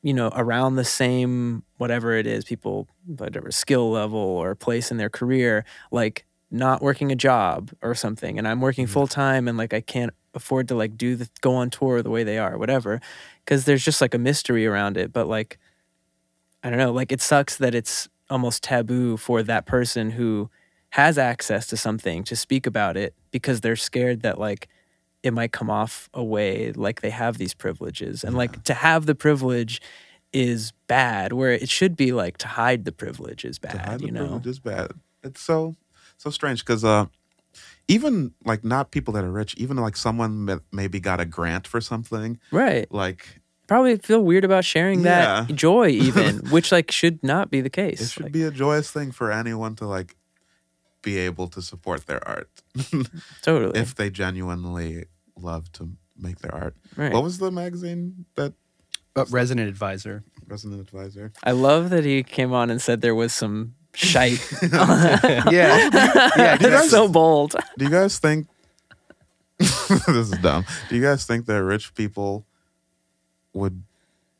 you 0.01 0.13
know 0.13 0.29
around 0.35 0.75
the 0.75 0.83
same 0.83 1.63
whatever 1.77 2.11
it 2.11 2.27
is 2.27 2.43
people 2.43 2.85
whatever 3.05 3.49
skill 3.49 3.89
level 3.91 4.19
or 4.19 4.53
place 4.55 4.91
in 4.91 4.97
their 4.97 5.09
career 5.09 5.63
like 5.89 6.25
not 6.51 6.81
working 6.81 7.13
a 7.13 7.15
job 7.15 7.71
or 7.81 7.95
something 7.95 8.37
and 8.37 8.45
i'm 8.45 8.59
working 8.59 8.83
mm-hmm. 8.83 8.93
full 8.93 9.07
time 9.07 9.47
and 9.47 9.57
like 9.57 9.73
i 9.73 9.79
can't 9.79 10.13
afford 10.33 10.67
to 10.67 10.75
like 10.75 10.97
do 10.97 11.15
the 11.15 11.29
go 11.39 11.55
on 11.55 11.69
tour 11.69 12.01
the 12.01 12.09
way 12.09 12.25
they 12.25 12.37
are 12.37 12.57
whatever 12.57 12.99
because 13.45 13.63
there's 13.63 13.85
just 13.85 14.01
like 14.01 14.13
a 14.13 14.17
mystery 14.17 14.67
around 14.67 14.97
it 14.97 15.13
but 15.13 15.29
like 15.29 15.57
i 16.61 16.69
don't 16.69 16.77
know 16.77 16.91
like 16.91 17.13
it 17.13 17.21
sucks 17.21 17.55
that 17.55 17.73
it's 17.73 18.09
almost 18.29 18.63
taboo 18.63 19.17
for 19.17 19.43
that 19.43 19.65
person 19.65 20.11
who 20.11 20.49
has 20.91 21.17
access 21.17 21.67
to 21.67 21.77
something 21.77 22.23
to 22.23 22.35
speak 22.35 22.65
about 22.65 22.97
it 22.97 23.13
because 23.31 23.61
they're 23.61 23.75
scared 23.75 24.21
that 24.21 24.39
like 24.39 24.67
it 25.21 25.33
might 25.33 25.51
come 25.51 25.69
off 25.69 26.09
a 26.13 26.23
way 26.23 26.71
like 26.71 27.01
they 27.01 27.09
have 27.09 27.37
these 27.37 27.53
privileges. 27.53 28.23
And 28.23 28.35
like 28.35 28.63
to 28.63 28.73
have 28.73 29.05
the 29.05 29.15
privilege 29.15 29.81
is 30.31 30.71
bad 30.87 31.33
where 31.33 31.51
it 31.51 31.69
should 31.69 31.95
be 31.95 32.11
like 32.11 32.37
to 32.37 32.47
hide 32.47 32.85
the 32.85 32.91
privilege 32.91 33.43
is 33.43 33.57
to 33.59 33.67
bad 33.67 33.77
hide 33.77 33.99
the 33.99 34.05
you 34.05 34.11
know? 34.11 34.21
privilege 34.21 34.47
is 34.47 34.59
bad. 34.59 34.91
It's 35.23 35.41
so 35.41 35.75
so 36.17 36.29
strange 36.29 36.63
because 36.65 36.83
uh, 36.83 37.05
even 37.87 38.33
like 38.45 38.63
not 38.63 38.91
people 38.91 39.13
that 39.13 39.23
are 39.23 39.31
rich, 39.31 39.55
even 39.55 39.77
like 39.77 39.97
someone 39.97 40.61
maybe 40.71 40.99
got 40.99 41.19
a 41.19 41.25
grant 41.25 41.67
for 41.67 41.81
something, 41.81 42.39
right. 42.51 42.89
like 42.91 43.38
probably 43.69 43.95
feel 44.09 44.21
weird 44.29 44.43
about 44.43 44.65
sharing 44.65 45.03
that 45.03 45.23
Yeah. 45.49 45.55
joy 45.67 45.87
even 46.07 46.37
which 46.55 46.71
like 46.75 46.91
should 46.91 47.23
not 47.23 47.49
be 47.49 47.61
the 47.61 47.69
case 47.69 48.01
it 48.01 48.09
should 48.11 48.23
Like, 48.23 48.33
be 48.33 48.43
a 48.43 48.51
joyous 48.51 48.89
thing 48.91 49.11
for 49.11 49.31
anyone 49.31 49.75
to 49.79 49.85
like 49.85 50.15
be 51.01 51.17
able 51.17 51.47
to 51.55 51.61
support 51.61 52.05
their 52.07 52.21
art 52.27 52.49
totally 53.41 53.79
if 53.79 53.95
they 53.95 54.09
genuinely 54.09 55.05
love 55.37 55.71
to 55.77 55.81
make 56.17 56.39
their 56.39 56.53
art. 56.53 56.75
right 56.97 57.13
What 57.13 57.23
was 57.23 57.37
the 57.37 57.51
magazine 57.51 58.25
that 58.35 58.51
Uh, 59.15 59.25
resident 59.31 59.67
advisor. 59.69 60.23
resident 60.47 60.79
advisor? 60.87 61.31
i 61.43 61.51
love 61.51 61.89
that 61.93 62.03
he 62.11 62.23
came 62.23 62.51
on 62.59 62.69
and 62.71 62.79
said 62.81 62.99
there 63.01 63.15
was 63.23 63.31
some 63.33 63.73
shite 63.95 64.41
Yeah, 65.51 65.89
yeah. 66.37 66.57
that's 66.57 66.89
so 66.91 67.07
bold 67.07 67.55
Do 67.77 67.85
you 67.85 67.91
guys 67.99 68.19
think 68.19 68.47
this 69.59 70.07
is 70.07 70.31
dumb? 70.41 70.63
Do 70.89 70.95
you 70.95 71.01
guys 71.01 71.25
think 71.25 71.45
that 71.47 71.61
rich 71.63 71.93
people 71.95 72.45
would 73.53 73.83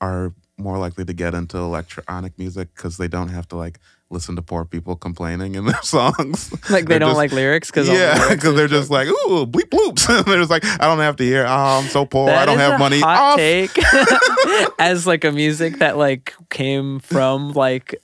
are 0.02 0.34
more 0.58 0.78
likely 0.78 1.06
to 1.06 1.14
get 1.14 1.34
into 1.34 1.58
electronic 1.58 2.38
music 2.38 2.68
because 2.76 2.98
they 2.98 3.08
don't 3.08 3.30
have 3.30 3.48
to 3.48 3.56
like 3.56 3.80
listen 4.12 4.36
to 4.36 4.42
poor 4.42 4.66
people 4.66 4.96
complaining 4.96 5.56
in 5.56 5.66
their 5.68 5.82
songs? 5.84 6.52
like 6.70 6.86
they 6.86 7.00
don't 7.00 7.10
just- 7.10 7.18
like 7.18 7.32
lyrics 7.32 7.70
because 7.72 7.88
yeah, 7.90 8.30
because 8.34 8.56
they're 8.56 8.68
just 8.68 8.90
like 8.90 9.08
ooh 9.08 9.46
bleep 9.46 9.70
bloops. 9.70 10.08
and 10.18 10.26
they're 10.26 10.40
just 10.40 10.50
like 10.52 10.66
I 10.66 10.86
don't 10.88 11.00
have 11.00 11.16
to 11.18 11.24
hear. 11.24 11.46
Oh, 11.46 11.80
I'm 11.82 11.86
so 11.88 12.06
poor. 12.06 12.30
I 12.30 12.46
don't 12.46 12.58
have 12.58 12.80
money. 12.80 13.00
Hot 13.02 13.34
Off. 13.34 13.38
take 13.38 13.72
as 14.80 15.06
like 15.08 15.24
a 15.24 15.32
music 15.32 15.80
that 15.80 15.98
like 15.98 16.34
came 16.50 17.00
from 17.00 17.54
like 17.54 17.96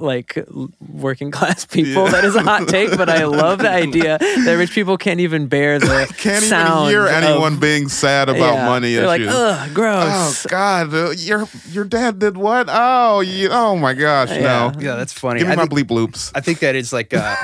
like 0.00 0.38
working 0.80 1.30
class 1.30 1.64
people. 1.76 2.04
Yeah. 2.04 2.10
That 2.10 2.24
is 2.24 2.34
a 2.34 2.42
hot 2.42 2.68
take, 2.68 2.96
but 2.96 3.08
I 3.08 3.24
love 3.24 3.58
the 3.58 3.70
idea 3.70 4.18
that 4.18 4.54
rich 4.58 4.72
people 4.72 4.96
can't 4.96 5.20
even 5.20 5.46
bear 5.48 5.78
the 5.78 5.86
Can't 6.18 6.38
even 6.38 6.48
sound 6.48 6.90
hear 6.90 7.06
of- 7.06 7.12
anyone 7.12 7.58
being 7.58 7.88
sad 7.88 8.28
about 8.28 8.54
Yeah. 8.54 8.66
money 8.66 8.94
They're 8.94 9.06
like, 9.06 9.20
issues. 9.20 9.34
ugh, 9.34 9.70
Oh. 9.78 10.34
God! 10.48 10.94
uh, 10.94 11.10
Your 11.10 11.46
your 11.70 11.84
dad 11.84 12.18
did 12.18 12.36
what? 12.36 12.66
Oh, 12.70 13.20
you, 13.20 13.48
oh 13.50 13.76
my 13.76 13.94
gosh! 13.94 14.30
Yeah. 14.30 14.70
No, 14.72 14.80
Yeah, 14.80 14.96
that's 14.96 15.12
funny. 15.12 15.40
give 15.40 15.48
me 15.48 15.52
I 15.52 15.56
my 15.56 15.66
think- 15.66 15.88
bleep 15.88 15.96
bloops. 15.96 16.30
I 16.34 16.40
think 16.40 16.60
that 16.60 16.74
is 16.74 16.92
like, 16.92 17.12
uh, 17.14 17.36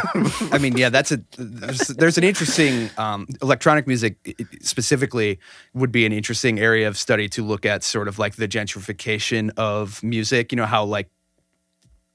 I 0.53 0.59
mean, 0.59 0.77
yeah, 0.77 0.89
that's 0.91 1.13
a 1.13 1.21
there's, 1.39 1.89
there's 1.89 2.19
an 2.19 2.25
interesting 2.25 2.91
um, 2.99 3.27
electronic 3.43 3.87
music 3.87 4.17
i- 4.27 4.35
i- 4.41 4.45
specifically 4.61 5.39
would 5.75 5.91
be 5.93 6.07
an 6.07 6.13
interesting 6.13 6.59
area 6.59 6.87
of 6.89 6.97
study 6.97 7.29
to 7.31 7.45
look 7.45 7.65
at, 7.67 7.83
sort 7.83 8.09
of 8.09 8.19
like 8.19 8.37
the 8.37 8.49
gentrification 8.49 9.51
of 9.57 10.03
music. 10.03 10.53
You 10.53 10.57
know 10.57 10.67
how 10.67 10.85
like, 10.85 11.09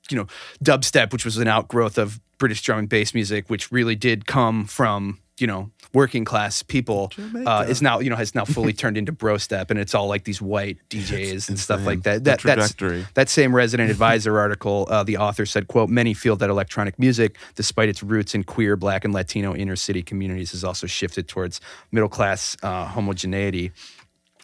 you 0.10 0.18
know, 0.18 0.28
dubstep, 0.64 1.12
which 1.14 1.26
was 1.26 1.38
an 1.38 1.48
outgrowth 1.48 1.98
of 1.98 2.20
British 2.38 2.62
drum 2.62 2.80
and 2.80 2.90
bass 2.90 3.14
music, 3.14 3.50
which 3.50 3.72
really 3.72 3.96
did 3.96 4.26
come 4.26 4.66
from 4.66 5.20
you 5.38 5.48
know 5.48 5.72
working 5.94 6.26
class 6.26 6.62
people, 6.62 7.12
uh, 7.46 7.66
is 7.68 7.82
now 7.82 8.00
you 8.00 8.10
know 8.10 8.16
has 8.16 8.36
now 8.36 8.46
fully 8.46 8.74
turned 8.74 8.98
into 8.98 9.12
bro 9.12 9.38
step, 9.38 9.72
and 9.72 9.80
it's 9.80 9.96
all 9.96 10.08
like 10.08 10.24
these 10.26 10.42
white 10.42 10.78
DJs 10.90 11.50
and 11.50 11.60
stuff 11.60 11.86
like 11.86 12.04
that. 12.04 12.24
The 12.24 12.32
That 12.32 12.42
that's 12.42 12.74
trajectory. 12.74 13.06
that 13.14 13.30
same 13.30 13.56
resident 13.56 13.90
advisor 13.96 14.38
article, 14.40 14.88
uh, 14.90 15.04
the 15.04 15.18
author 15.18 15.46
said, 15.46 15.68
"quote 15.68 15.90
Many 15.90 16.14
feel 16.14 16.36
that 16.38 16.50
electronic 16.50 17.00
music, 17.00 17.38
despite 17.56 17.90
its 17.90 18.04
roots 18.04 18.36
in 18.36 18.44
queer, 18.44 18.76
Black, 18.76 19.06
and 19.06 19.14
Latino 19.14 19.56
inner 19.56 19.76
city 19.76 20.02
communities, 20.02 20.52
has 20.52 20.64
also 20.64 20.88
shifted 20.88 21.28
towards 21.28 21.62
middle 21.92 22.10
class 22.10 22.58
uh, 22.64 22.86
homogeneity." 22.86 23.72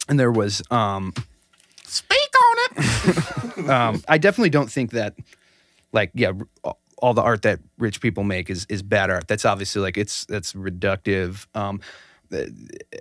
And 0.08 0.20
there 0.20 0.32
was, 0.32 0.62
um, 0.70 1.14
Speak 1.84 2.30
on 2.36 2.58
it. 2.60 3.70
um, 3.70 4.04
I 4.08 4.18
definitely 4.18 4.50
don't 4.50 4.72
think 4.72 4.92
that, 4.92 5.16
like, 5.96 6.12
yeah, 6.14 6.34
all 6.98 7.14
the 7.14 7.22
art 7.22 7.42
that 7.42 7.60
rich 7.78 8.02
people 8.02 8.24
make 8.24 8.50
is 8.50 8.66
is 8.70 8.84
bad 8.84 9.10
art. 9.10 9.28
That's 9.28 9.46
obviously 9.46 9.82
like 9.82 9.98
it's 9.98 10.26
that's 10.26 10.54
reductive 10.54 11.48
um, 11.56 11.82
uh, 12.32 12.44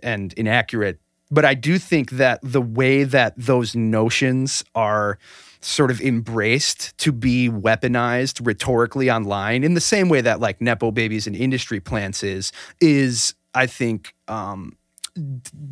and 0.02 0.32
inaccurate. 0.34 1.00
But 1.30 1.44
I 1.44 1.54
do 1.54 1.78
think 1.78 2.12
that 2.12 2.40
the 2.42 2.60
way 2.60 3.04
that 3.04 3.34
those 3.36 3.74
notions 3.74 4.64
are 4.74 5.18
sort 5.60 5.90
of 5.90 6.00
embraced 6.00 6.96
to 6.98 7.10
be 7.10 7.48
weaponized 7.48 8.46
rhetorically 8.46 9.10
online 9.10 9.64
in 9.64 9.74
the 9.74 9.80
same 9.80 10.08
way 10.10 10.20
that 10.20 10.38
like 10.38 10.60
nepo 10.60 10.90
babies 10.90 11.26
and 11.26 11.34
industry 11.34 11.80
plants 11.80 12.22
is 12.22 12.52
is 12.80 13.34
I 13.54 13.66
think 13.66 14.14
um, 14.28 14.76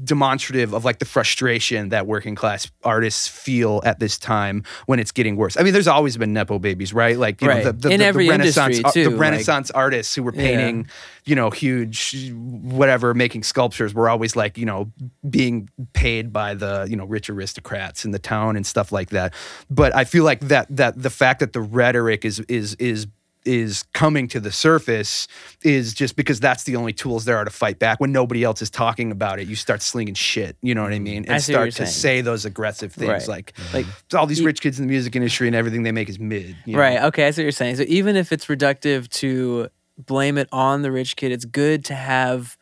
demonstrative 0.04 0.72
of 0.72 0.84
like 0.84 0.98
the 0.98 1.04
frustration 1.04 1.88
that 1.90 2.06
working 2.06 2.34
class 2.34 2.70
artists 2.84 3.26
feel 3.28 3.80
at 3.84 3.98
this 3.98 4.18
time 4.18 4.62
when 4.86 4.98
it's 5.00 5.12
getting 5.12 5.36
worse. 5.36 5.56
I 5.56 5.62
mean, 5.62 5.72
there's 5.72 5.88
always 5.88 6.16
been 6.16 6.32
nepo 6.32 6.58
babies, 6.58 6.92
right? 6.92 7.18
Like 7.18 7.40
you 7.42 7.48
Right. 7.48 7.64
know, 7.64 7.72
the, 7.72 7.88
the, 7.88 7.90
In 7.94 8.00
the, 8.00 8.06
every 8.06 8.26
the 8.26 8.30
Renaissance, 8.30 8.76
industry, 8.78 9.02
too, 9.04 9.10
the 9.10 9.16
like- 9.16 9.20
Renaissance 9.20 9.70
artists 9.72 10.14
who 10.14 10.22
were 10.22 10.32
Yeah. 10.34 10.42
painting, 10.42 10.88
you 11.24 11.34
know, 11.34 11.50
huge 11.50 12.30
whatever, 12.32 13.14
making 13.14 13.42
sculptures 13.42 13.94
were 13.94 14.08
always 14.08 14.36
like 14.36 14.56
you 14.58 14.66
know 14.66 14.92
being 15.28 15.68
paid 15.92 16.32
by 16.32 16.54
the 16.54 16.86
you 16.88 16.96
know 16.96 17.04
rich 17.04 17.28
aristocrats 17.30 18.04
in 18.04 18.10
the 18.12 18.18
town 18.18 18.56
and 18.56 18.66
stuff 18.66 18.92
like 18.92 19.10
that. 19.10 19.34
But 19.70 19.94
I 19.94 20.04
feel 20.04 20.24
like 20.24 20.40
that 20.40 20.66
that 20.70 21.00
the 21.02 21.10
fact 21.10 21.40
that 21.40 21.52
the 21.52 21.60
rhetoric 21.60 22.24
is 22.24 22.40
is 22.48 22.74
is 22.74 23.06
is 23.44 23.84
coming 23.92 24.28
to 24.28 24.40
the 24.40 24.52
surface 24.52 25.28
is 25.62 25.94
just 25.94 26.16
because 26.16 26.40
that's 26.40 26.64
the 26.64 26.76
only 26.76 26.92
tools 26.92 27.24
there 27.24 27.36
are 27.36 27.44
to 27.44 27.50
fight 27.50 27.78
back 27.78 28.00
when 28.00 28.12
nobody 28.12 28.44
else 28.44 28.62
is 28.62 28.70
talking 28.70 29.10
about 29.10 29.38
it 29.38 29.46
you 29.48 29.56
start 29.56 29.82
slinging 29.82 30.14
shit 30.14 30.56
you 30.62 30.74
know 30.74 30.82
what 30.82 30.92
i 30.92 30.96
mm-hmm. 30.96 31.04
mean 31.04 31.24
and 31.26 31.42
see 31.42 31.52
start 31.52 31.72
to 31.72 31.86
say 31.86 32.20
those 32.20 32.44
aggressive 32.44 32.92
things 32.92 33.08
Right. 33.08 33.28
like 33.28 33.52
mm-hmm. 33.54 33.76
Like, 33.76 33.86
all 34.14 34.26
these 34.26 34.42
rich 34.42 34.60
kids 34.60 34.78
in 34.78 34.86
the 34.86 34.90
music 34.90 35.16
industry 35.16 35.46
and 35.46 35.56
everything 35.56 35.82
they 35.82 35.92
make 35.92 36.08
is 36.08 36.18
mid 36.18 36.56
you 36.64 36.74
know? 36.74 36.78
Right. 36.78 37.02
Okay. 37.04 37.26
I 37.26 37.30
see 37.30 37.42
what 37.42 37.44
you're 37.44 37.52
saying. 37.52 37.76
So 37.76 37.84
even 37.88 38.16
if 38.16 38.32
it's 38.32 38.46
reductive 38.46 39.08
to 39.10 39.68
blame 39.98 40.38
it 40.38 40.48
on 40.52 40.82
the 40.82 40.92
rich 40.92 41.16
kid, 41.16 41.32
it's 41.32 41.44
good 41.44 41.84
to 41.86 41.94
have 41.94 42.56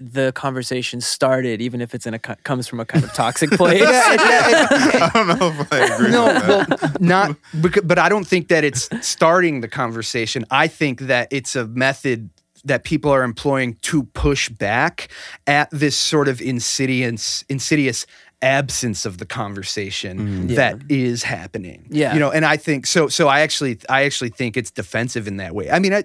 the 0.00 0.32
conversation 0.32 1.00
started, 1.00 1.60
even 1.60 1.80
if 1.80 1.94
it's 1.94 2.06
in 2.06 2.14
a 2.14 2.18
comes 2.18 2.66
from 2.66 2.80
a 2.80 2.84
kind 2.86 3.04
of 3.04 3.12
toxic 3.12 3.50
place. 3.60 3.82
I 3.84 5.10
don't 5.12 5.28
know 5.28 5.54
if 5.60 5.72
I 5.72 5.78
agree. 5.94 6.10
no, 6.10 6.26
with 6.26 6.42
that. 6.46 6.80
well, 6.80 6.96
not, 7.00 7.36
becau- 7.56 7.86
but 7.86 7.98
I 7.98 8.08
don't 8.08 8.26
think 8.26 8.48
that 8.48 8.64
it's 8.64 8.88
starting 9.06 9.60
the 9.60 9.68
conversation. 9.68 10.44
I 10.50 10.66
think 10.68 11.00
that 11.02 11.28
it's 11.30 11.54
a 11.54 11.66
method 11.66 12.30
that 12.64 12.84
people 12.84 13.10
are 13.10 13.22
employing 13.22 13.74
to 13.82 14.02
push 14.04 14.48
back 14.48 15.08
at 15.46 15.70
this 15.70 15.96
sort 15.96 16.28
of 16.28 16.40
insidious, 16.40 17.44
insidious 17.48 18.06
absence 18.42 19.04
of 19.04 19.18
the 19.18 19.26
conversation 19.26 20.18
mm-hmm. 20.18 20.54
that 20.54 20.80
is 20.88 21.22
happening. 21.22 21.86
Yeah. 21.90 22.14
you 22.14 22.20
know, 22.20 22.30
and 22.30 22.44
I 22.44 22.56
think 22.56 22.86
so. 22.86 23.08
So 23.08 23.28
I 23.28 23.40
actually, 23.40 23.78
I 23.88 24.04
actually 24.04 24.30
think 24.30 24.56
it's 24.56 24.70
defensive 24.70 25.26
in 25.26 25.36
that 25.36 25.54
way. 25.54 25.70
I 25.70 25.78
mean, 25.78 25.92
I, 25.92 26.04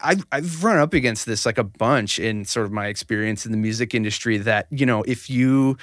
I, 0.00 0.16
I've 0.32 0.64
run 0.64 0.78
up 0.78 0.92
against 0.92 1.26
this 1.26 1.46
like 1.46 1.58
a 1.58 1.64
bunch 1.64 2.18
in 2.18 2.44
sort 2.44 2.66
of 2.66 2.72
my 2.72 2.86
experience 2.86 3.46
in 3.46 3.52
the 3.52 3.58
music 3.58 3.94
industry. 3.94 4.38
That 4.38 4.66
you 4.70 4.86
know, 4.86 5.02
if 5.02 5.30
you, 5.30 5.76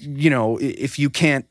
you 0.00 0.30
know, 0.30 0.58
if 0.58 0.98
you 0.98 1.10
can't 1.10 1.46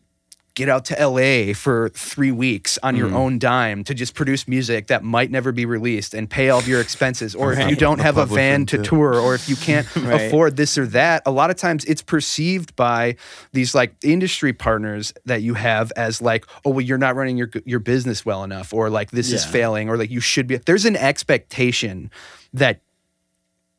get 0.56 0.70
out 0.70 0.86
to 0.86 0.94
LA 1.08 1.52
for 1.54 1.90
three 1.90 2.32
weeks 2.32 2.78
on 2.84 2.96
your 2.96 3.12
own 3.12 3.40
dime 3.40 3.84
to 3.84 3.94
just 3.96 4.14
produce 4.14 4.48
music 4.48 4.86
that 4.86 5.04
might 5.04 5.32
never 5.32 5.52
be 5.52 5.66
released 5.66 6.14
and 6.14 6.30
pay 6.30 6.50
all 6.50 6.60
of 6.60 6.68
your 6.68 6.80
expenses. 6.80 7.34
Or 7.34 7.54
if 7.54 7.70
you 7.70 7.76
don't 7.76 7.98
The 7.98 8.04
have 8.04 8.18
a 8.18 8.28
van 8.28 8.68
to 8.68 8.78
too. 8.78 8.84
tour, 8.84 9.16
or 9.16 9.34
if 9.34 9.50
you 9.50 9.56
can't 9.56 9.88
Right. 9.96 10.22
afford 10.28 10.56
this 10.56 10.78
or 10.78 10.86
that, 10.88 11.24
a 11.26 11.32
lot 11.32 11.50
of 11.50 11.56
times 11.56 11.86
it's 11.86 12.04
perceived 12.04 12.76
by 12.76 13.16
these 13.52 13.74
like 13.74 13.96
industry 14.04 14.54
partners 14.54 15.12
that 15.26 15.42
you 15.42 15.56
have 15.56 15.92
as 15.96 16.22
like, 16.22 16.46
oh, 16.66 16.70
well, 16.70 16.82
you're 16.82 17.00
not 17.00 17.16
running 17.16 17.36
your 17.36 17.50
your 17.66 17.80
business 17.80 18.24
well 18.24 18.44
enough, 18.44 18.74
or 18.76 18.92
like 18.92 19.10
this 19.10 19.32
is 19.32 19.44
failing, 19.44 19.90
or 19.90 19.98
like 19.98 20.12
you 20.12 20.20
should 20.20 20.46
be. 20.46 20.58
There's 20.58 20.86
an 20.86 20.96
expectation 20.96 22.12
that 22.54 22.80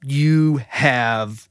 you 0.02 0.56
have 0.68 1.48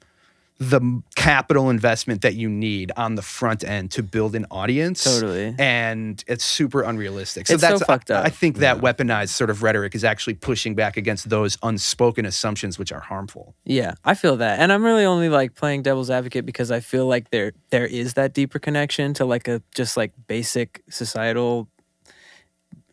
the 0.59 1.01
capital 1.15 1.69
investment 1.69 2.21
that 2.21 2.35
you 2.35 2.47
need 2.47 2.91
on 2.95 3.15
the 3.15 3.21
front 3.21 3.63
end 3.63 3.91
to 3.91 4.03
build 4.03 4.35
an 4.35 4.45
audience. 4.51 5.03
Totally. 5.03 5.55
And 5.57 6.23
it's 6.27 6.45
super 6.45 6.83
unrealistic. 6.83 7.47
So 7.47 7.55
It's 7.55 7.63
so 7.63 7.69
that's 7.69 7.83
fucked 7.83 8.11
up. 8.11 8.23
I 8.23 8.29
think 8.29 8.57
that 8.57 8.77
weaponized 8.77 9.29
sort 9.29 9.49
of 9.49 9.63
rhetoric 9.63 9.95
is 9.95 10.03
actually 10.03 10.35
pushing 10.35 10.75
back 10.75 10.95
against 10.95 11.29
those 11.29 11.57
unspoken 11.63 12.25
assumptions 12.25 12.77
which 12.77 12.91
are 12.91 12.99
harmful. 12.99 13.55
Yeah, 13.65 13.95
I 14.05 14.13
feel 14.13 14.37
that, 14.37 14.59
and 14.59 14.71
I'm 14.71 14.83
really 14.83 15.05
only 15.05 15.29
like 15.29 15.55
playing 15.55 15.81
devil's 15.81 16.09
advocate 16.09 16.45
because 16.45 16.71
I 16.71 16.79
feel 16.79 17.07
like 17.07 17.31
there 17.31 17.53
there 17.71 17.87
is 17.87 18.13
that 18.13 18.33
deeper 18.33 18.59
connection 18.59 19.13
to 19.15 19.25
like 19.25 19.47
a 19.47 19.61
just 19.73 19.97
like 19.97 20.13
basic 20.27 20.83
societal 20.89 21.67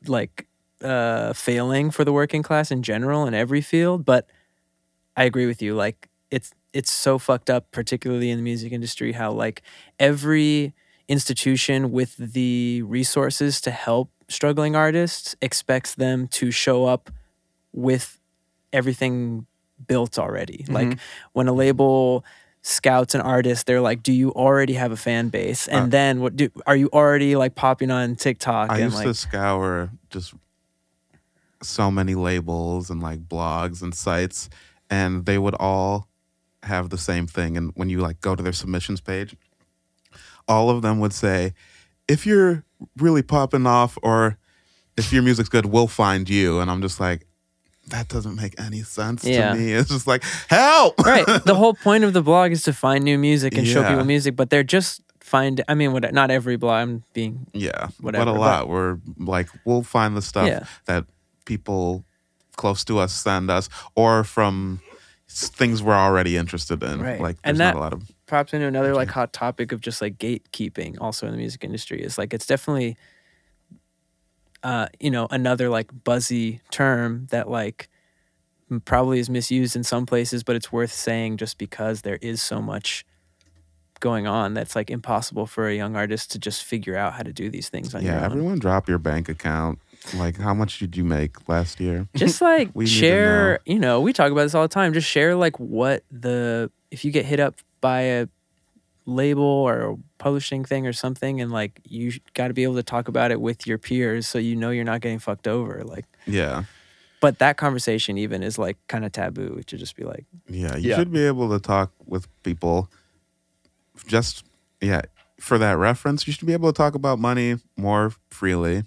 like 0.06 0.46
uh 0.82 1.34
failing 1.34 1.90
for 1.90 2.06
the 2.06 2.12
working 2.12 2.42
class 2.42 2.70
in 2.70 2.82
general 2.82 3.26
in 3.26 3.34
every 3.34 3.60
field. 3.60 4.04
But 4.06 4.28
I 5.16 5.24
agree 5.24 5.46
with 5.46 5.60
you. 5.60 5.74
Like 5.74 6.08
it's 6.30 6.52
it's 6.72 6.92
so 6.92 7.18
fucked 7.18 7.50
up, 7.50 7.70
particularly 7.72 8.30
in 8.30 8.38
the 8.38 8.42
music 8.44 8.72
industry, 8.72 9.12
how 9.12 9.32
like 9.32 9.62
every 9.98 10.72
institution 11.08 11.90
with 11.90 12.16
the 12.16 12.82
resources 12.82 13.60
to 13.62 13.70
help 13.70 14.10
struggling 14.28 14.76
artists 14.76 15.34
expects 15.42 15.94
them 15.96 16.28
to 16.28 16.50
show 16.50 16.86
up 16.86 17.10
with 17.72 18.20
everything 18.72 19.46
built 19.88 20.18
already. 20.18 20.64
Like 20.68 20.98
when 21.32 21.48
a 21.48 21.52
label 21.52 22.24
scouts 22.62 23.14
an 23.14 23.22
artist, 23.22 23.66
they're 23.66 23.80
like, 23.80 24.02
"Do 24.02 24.12
you 24.12 24.30
already 24.32 24.74
have 24.74 24.92
a 24.92 24.96
fan 24.96 25.30
base?" 25.30 25.66
And 25.66 25.86
Uh, 25.86 25.88
then 25.88 26.20
what 26.20 26.36
do 26.36 26.50
are 26.66 26.76
you 26.76 26.88
already 26.92 27.34
like 27.34 27.54
popping 27.54 27.90
on 27.90 28.14
TikTok 28.16 28.70
I 28.70 28.74
and 28.76 28.84
used 28.84 28.96
like 28.96 29.06
to 29.06 29.14
scour 29.14 29.90
just 30.10 30.34
so 31.62 31.90
many 31.90 32.14
labels 32.14 32.90
and 32.90 33.02
like 33.02 33.26
blogs 33.28 33.82
and 33.82 33.94
sites, 33.94 34.48
and 34.88 35.26
they 35.26 35.38
would 35.38 35.54
all 35.58 36.06
have 36.62 36.90
the 36.90 36.98
same 36.98 37.26
thing. 37.26 37.56
And 37.56 37.72
when 37.74 37.88
you 37.88 38.00
like 38.00 38.20
go 38.20 38.34
to 38.36 38.42
their 38.42 38.52
submissions 38.52 39.00
page, 39.00 39.36
all 40.48 40.70
of 40.70 40.82
them 40.82 41.00
would 41.00 41.12
say, 41.12 41.54
"If 42.08 42.26
you're 42.26 42.64
really 42.96 43.22
popping 43.22 43.66
off, 43.66 43.96
or 44.02 44.38
if 44.96 45.12
your 45.12 45.22
music's 45.22 45.48
good, 45.48 45.66
we'll 45.66 45.86
find 45.88 46.28
you." 46.28 46.60
And 46.60 46.70
I'm 46.70 46.82
just 46.82 47.00
like, 47.00 47.26
that 47.88 48.08
doesn't 48.08 48.36
make 48.36 48.54
any 48.60 48.82
sense 48.82 49.24
Yeah. 49.24 49.52
to 49.52 49.58
me. 49.58 49.72
It's 49.78 49.88
just 49.90 50.06
like 50.06 50.22
help. 50.48 50.98
right. 51.00 51.26
The 51.44 51.54
whole 51.54 51.74
point 51.74 52.04
of 52.04 52.12
the 52.12 52.22
blog 52.22 52.52
is 52.52 52.62
to 52.64 52.72
find 52.72 53.04
new 53.04 53.18
music 53.18 53.56
and 53.56 53.66
show 53.66 53.82
people 53.82 54.04
music, 54.04 54.36
but 54.36 54.50
they're 54.50 54.62
just 54.62 55.00
find. 55.20 55.62
I 55.68 55.74
mean, 55.74 55.92
what? 55.92 56.12
Not 56.12 56.30
every 56.30 56.56
blog. 56.56 56.74
I'm 56.82 57.04
being 57.14 57.46
Yeah, 57.52 57.88
Whatever, 58.00 58.24
but 58.26 58.30
a 58.30 58.34
but- 58.34 58.40
lot. 58.40 58.68
We're 58.68 58.98
like, 59.18 59.48
we'll 59.64 59.82
find 59.82 60.16
the 60.16 60.22
stuff 60.22 60.46
Yeah. 60.46 60.64
that 60.86 61.06
people 61.46 62.04
close 62.56 62.84
to 62.84 62.98
us 62.98 63.12
send 63.12 63.50
us, 63.50 63.68
or 63.96 64.22
from 64.24 64.80
things 65.32 65.82
we're 65.82 65.94
already 65.94 66.36
interested 66.36 66.82
in. 66.82 67.00
Right. 67.00 67.20
Like, 67.20 67.36
And 67.44 67.56
there's 67.56 67.58
that- 67.58 67.74
not 67.74 67.78
a 67.78 67.84
lot 67.84 67.92
of. 67.92 68.10
props 68.26 68.52
into 68.52 68.66
another 68.66 68.94
like 68.94 69.08
hot 69.08 69.32
topic 69.32 69.72
of 69.72 69.80
just 69.80 70.00
like 70.00 70.18
gatekeeping 70.18 70.96
also 71.00 71.26
in 71.26 71.32
the 71.32 71.38
music 71.38 71.64
industry 71.64 72.00
is 72.02 72.16
like 72.18 72.32
it's 72.32 72.46
definitely 72.46 72.96
uh 74.62 74.86
you 75.00 75.10
know 75.10 75.26
another 75.30 75.68
like 75.68 75.88
buzzy 76.04 76.60
term 76.70 77.26
that 77.30 77.48
like 77.50 77.88
probably 78.84 79.18
is 79.18 79.28
misused 79.28 79.74
in 79.74 79.82
some 79.82 80.06
places 80.06 80.44
but 80.44 80.54
it's 80.54 80.70
worth 80.70 80.92
saying 80.92 81.36
just 81.38 81.58
because 81.58 82.02
there 82.02 82.18
is 82.22 82.40
so 82.40 82.60
much 82.62 83.04
going 83.98 84.26
on 84.28 84.54
that's 84.54 84.76
like 84.76 84.90
impossible 84.90 85.46
for 85.46 85.66
a 85.68 85.74
young 85.74 85.96
artist 85.96 86.30
to 86.30 86.38
just 86.38 86.62
figure 86.62 86.96
out 86.96 87.14
how 87.14 87.22
to 87.22 87.32
do 87.32 87.50
these 87.50 87.68
things 87.68 87.94
on 87.94 88.02
your 88.02 88.14
Yeah, 88.14 88.24
everyone 88.24 88.58
drop 88.60 88.88
your 88.88 88.98
bank 88.98 89.28
account. 89.28 89.78
Like, 90.14 90.38
how 90.38 90.54
much 90.54 90.78
did 90.78 90.96
you 90.96 91.04
make 91.04 91.48
last 91.48 91.78
year? 91.80 92.08
just 92.16 92.40
like 92.40 92.70
We 92.74 92.86
share 92.86 93.52
know. 93.66 93.72
you 93.72 93.78
know 93.78 94.00
we 94.00 94.12
talk 94.12 94.32
about 94.32 94.42
this 94.44 94.54
all 94.54 94.62
the 94.62 94.68
time 94.68 94.92
just 94.92 95.08
share 95.08 95.36
like 95.36 95.58
what 95.60 96.04
the 96.10 96.70
if 96.90 97.04
you 97.04 97.10
get 97.10 97.24
hit 97.26 97.38
up 97.40 97.56
by 97.80 98.00
a 98.00 98.26
label 99.06 99.42
or 99.44 99.90
a 99.92 99.96
publishing 100.18 100.64
thing 100.64 100.86
or 100.86 100.92
something 100.92 101.40
and 101.40 101.50
like 101.50 101.80
you 101.84 102.12
got 102.34 102.48
to 102.48 102.54
be 102.54 102.62
able 102.62 102.74
to 102.76 102.82
talk 102.82 103.08
about 103.08 103.30
it 103.30 103.40
with 103.40 103.66
your 103.66 103.78
peers 103.78 104.26
so 104.26 104.38
you 104.38 104.54
know 104.56 104.70
you're 104.70 104.84
not 104.84 105.00
getting 105.00 105.18
fucked 105.18 105.46
over 105.48 105.82
like 105.84 106.04
Yeah, 106.26 106.64
but 107.20 107.38
that 107.38 107.56
conversation 107.56 108.18
even 108.18 108.42
is 108.42 108.58
like 108.58 108.76
kind 108.88 109.04
of 109.04 109.12
taboo 109.12 109.60
to 109.66 109.76
just 109.76 109.96
be 109.96 110.04
like 110.04 110.26
yeah. 110.48 110.76
You 110.76 110.90
Yeah. 110.90 110.96
should 110.98 111.12
be 111.12 111.24
able 111.26 111.48
to 111.50 111.58
talk 111.60 111.92
with 112.06 112.26
people. 112.42 112.90
Just 114.06 114.44
yeah, 114.80 115.02
for 115.38 115.58
that 115.58 115.76
reference, 115.76 116.26
you 116.26 116.32
should 116.32 116.46
be 116.46 116.52
able 116.54 116.72
to 116.72 116.76
talk 116.76 116.94
about 116.94 117.18
money 117.18 117.56
more 117.76 118.12
freely. 118.30 118.84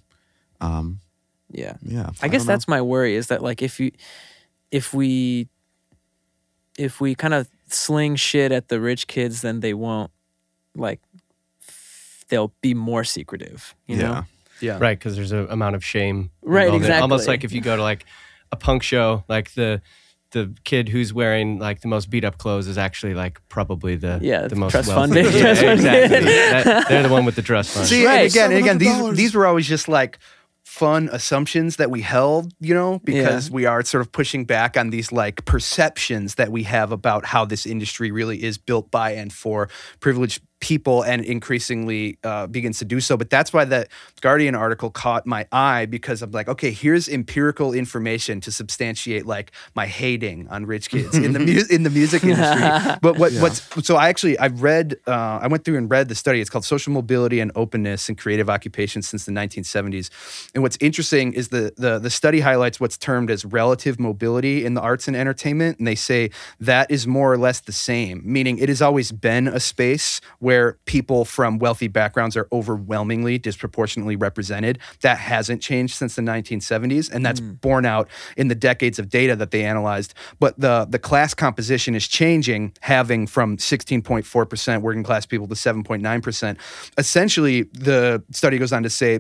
Um, 0.59 0.99
yeah 1.53 1.75
yeah, 1.83 2.09
I 2.21 2.27
guess 2.27 2.45
that's 2.45 2.67
my 2.67 2.81
worry 2.81 3.15
is 3.15 3.27
that 3.27 3.41
like 3.41 3.61
if 3.61 3.79
you 3.79 3.91
if 4.71 4.93
we 4.93 5.47
if 6.77 6.99
we 6.99 7.15
kind 7.15 7.33
of 7.33 7.47
sling 7.69 8.15
shit 8.15 8.51
at 8.51 8.67
the 8.67 8.79
rich 8.81 9.07
kids 9.07 9.41
then 9.41 9.59
they 9.61 9.73
won't 9.73 10.11
like 10.75 10.99
f- 11.67 12.25
they'll 12.29 12.53
be 12.61 12.73
more 12.73 13.03
secretive 13.03 13.75
you 13.87 13.97
yeah. 13.97 14.01
know 14.01 14.23
Yeah. 14.61 14.77
Right, 14.79 14.97
because 14.97 15.15
there's 15.15 15.31
an 15.33 15.47
amount 15.49 15.75
of 15.75 15.83
shame. 15.83 16.29
Right, 16.41 16.73
exactly. 16.73 16.97
it. 16.97 17.01
Almost 17.01 17.27
like 17.27 17.43
if 17.43 17.51
you 17.51 17.59
go 17.61 17.75
to 17.75 17.81
like 17.81 18.05
a 18.51 18.55
punk 18.55 18.81
show, 18.83 19.23
like 19.27 19.53
the 19.55 19.81
the 20.31 20.55
kid 20.63 20.87
who's 20.89 21.13
wearing 21.13 21.59
like 21.59 21.81
the 21.81 21.87
most 21.87 22.09
beat 22.09 22.23
up 22.23 22.37
clothes 22.37 22.67
is 22.67 22.77
actually 22.77 23.13
like 23.13 23.41
probably 23.49 23.95
the 23.97 24.19
Yeah, 24.21 24.47
the 24.47 24.55
most 24.55 24.71
trust 24.71 24.87
wealthy. 24.89 25.23
fund. 25.23 25.35
Yeah, 25.35 25.73
exactly. 25.73 26.23
That- 26.25 26.85
they're 26.87 27.03
the 27.03 27.09
one 27.09 27.25
with 27.25 27.35
the 27.35 27.41
trust 27.41 27.71
fund. 27.71 27.87
See, 27.87 28.05
Right. 28.05 28.21
and 28.21 28.31
again, 28.31 28.51
and 28.51 28.59
again, 28.59 28.77
these 28.77 29.17
these 29.17 29.35
were 29.35 29.45
always 29.45 29.67
just 29.67 29.87
like 29.89 30.17
fun 30.63 31.09
assumptions 31.11 31.75
that 31.75 31.91
we 31.91 32.01
held, 32.01 32.53
you 32.59 32.73
know, 32.73 32.99
because 33.03 33.51
we 33.51 33.65
are 33.65 33.83
sort 33.83 34.01
of 34.01 34.11
pushing 34.11 34.45
back 34.45 34.77
on 34.77 34.89
these 34.89 35.11
like 35.11 35.43
perceptions 35.45 36.35
that 36.35 36.51
we 36.51 36.63
have 36.63 36.91
about 36.91 37.25
how 37.25 37.45
this 37.45 37.65
industry 37.65 38.11
really 38.11 38.41
is 38.43 38.57
built 38.57 38.89
by 38.89 39.11
and 39.11 39.33
for 39.33 39.69
privileged 39.99 40.41
people 40.63 41.01
and 41.01 41.25
increasingly 41.25 42.17
uh, 42.23 42.47
begins 42.47 42.79
to 42.79 42.85
do 42.85 43.01
so. 43.01 43.17
But 43.17 43.29
that's 43.29 43.51
why 43.51 43.65
that 43.65 43.89
Guardian 44.21 44.55
article 44.55 44.89
caught 44.89 45.27
my 45.27 45.45
eye 45.51 45.85
because 45.85 46.21
I'm 46.21 46.31
like, 46.31 46.47
okay, 46.47 46.71
here's 46.71 47.09
empirical 47.09 47.73
information 47.73 48.39
to 48.39 48.49
substantiate 48.49 49.25
like 49.25 49.51
my 49.75 49.87
hating 49.87 50.47
on 50.47 50.65
rich 50.65 50.89
kids 50.89 51.17
in 51.17 51.33
the 51.33 51.39
mu- 51.47 51.65
in 51.69 51.83
the 51.83 51.89
music 51.89 52.23
industry. 52.23 52.95
but 53.01 53.19
what 53.19 53.33
what's 53.43 53.61
so 53.85 53.97
I 53.97 54.07
actually 54.07 54.39
I 54.39 54.47
read 54.47 54.95
uh, 55.05 55.39
I 55.41 55.47
went 55.47 55.65
through 55.65 55.77
and 55.77 55.91
read 55.91 56.07
the 56.07 56.15
study. 56.15 56.39
It's 56.39 56.49
called 56.49 56.63
Social 56.63 56.93
Mobility 56.93 57.41
and 57.41 57.51
Openness 57.55 58.07
in 58.07 58.15
Creative 58.15 58.49
Occupations 58.49 59.05
since 59.05 59.25
the 59.25 59.33
1970s. 59.33 60.49
And 60.53 60.63
what's 60.63 60.77
interesting 60.79 61.33
is 61.33 61.49
the 61.49 61.73
the 61.75 61.99
the 61.99 62.09
study 62.09 62.39
highlights 62.39 62.79
what's 62.79 62.97
termed 62.97 63.29
as 63.29 63.43
relative 63.43 63.99
mobility 63.99 64.63
in 64.63 64.75
the 64.75 64.81
arts 64.81 65.09
and 65.09 65.17
entertainment, 65.17 65.77
and 65.79 65.85
they 65.85 65.95
say 65.95 66.29
that 66.61 66.89
is 66.89 67.05
more 67.05 67.33
or 67.33 67.37
less 67.37 67.59
the 67.59 67.73
same, 67.73 68.21
meaning 68.23 68.57
it 68.59 68.69
has 68.69 68.81
always 68.81 69.11
been 69.11 69.49
a 69.49 69.59
space 69.59 70.21
where 70.39 70.52
people 70.85 71.25
from 71.25 71.59
wealthy 71.59 71.87
backgrounds 71.87 72.35
are 72.35 72.47
overwhelmingly 72.51 73.37
disproportionately 73.37 74.15
represented. 74.15 74.79
That 75.01 75.17
hasn't 75.17 75.61
changed 75.61 75.95
since 75.95 76.15
the 76.15 76.21
1970s, 76.21 77.11
and 77.11 77.25
that's 77.25 77.39
hmm. 77.39 77.53
borne 77.53 77.85
out 77.85 78.09
in 78.37 78.47
the 78.47 78.55
decades 78.55 78.99
of 78.99 79.09
data 79.09 79.35
that 79.35 79.51
they 79.51 79.63
analyzed. 79.63 80.13
But 80.39 80.59
the 80.59 80.85
the 80.89 80.99
class 80.99 81.33
composition 81.33 81.95
is 81.95 82.07
changing, 82.07 82.73
having 82.81 83.27
from 83.27 83.57
16.4% 83.57 84.81
working 84.81 85.03
class 85.03 85.25
people 85.25 85.47
to 85.47 85.55
7.9%. 85.55 86.57
Essentially, 86.97 87.63
the 87.73 88.23
study 88.31 88.57
goes 88.57 88.73
on 88.73 88.83
to 88.83 88.89
say 88.89 89.19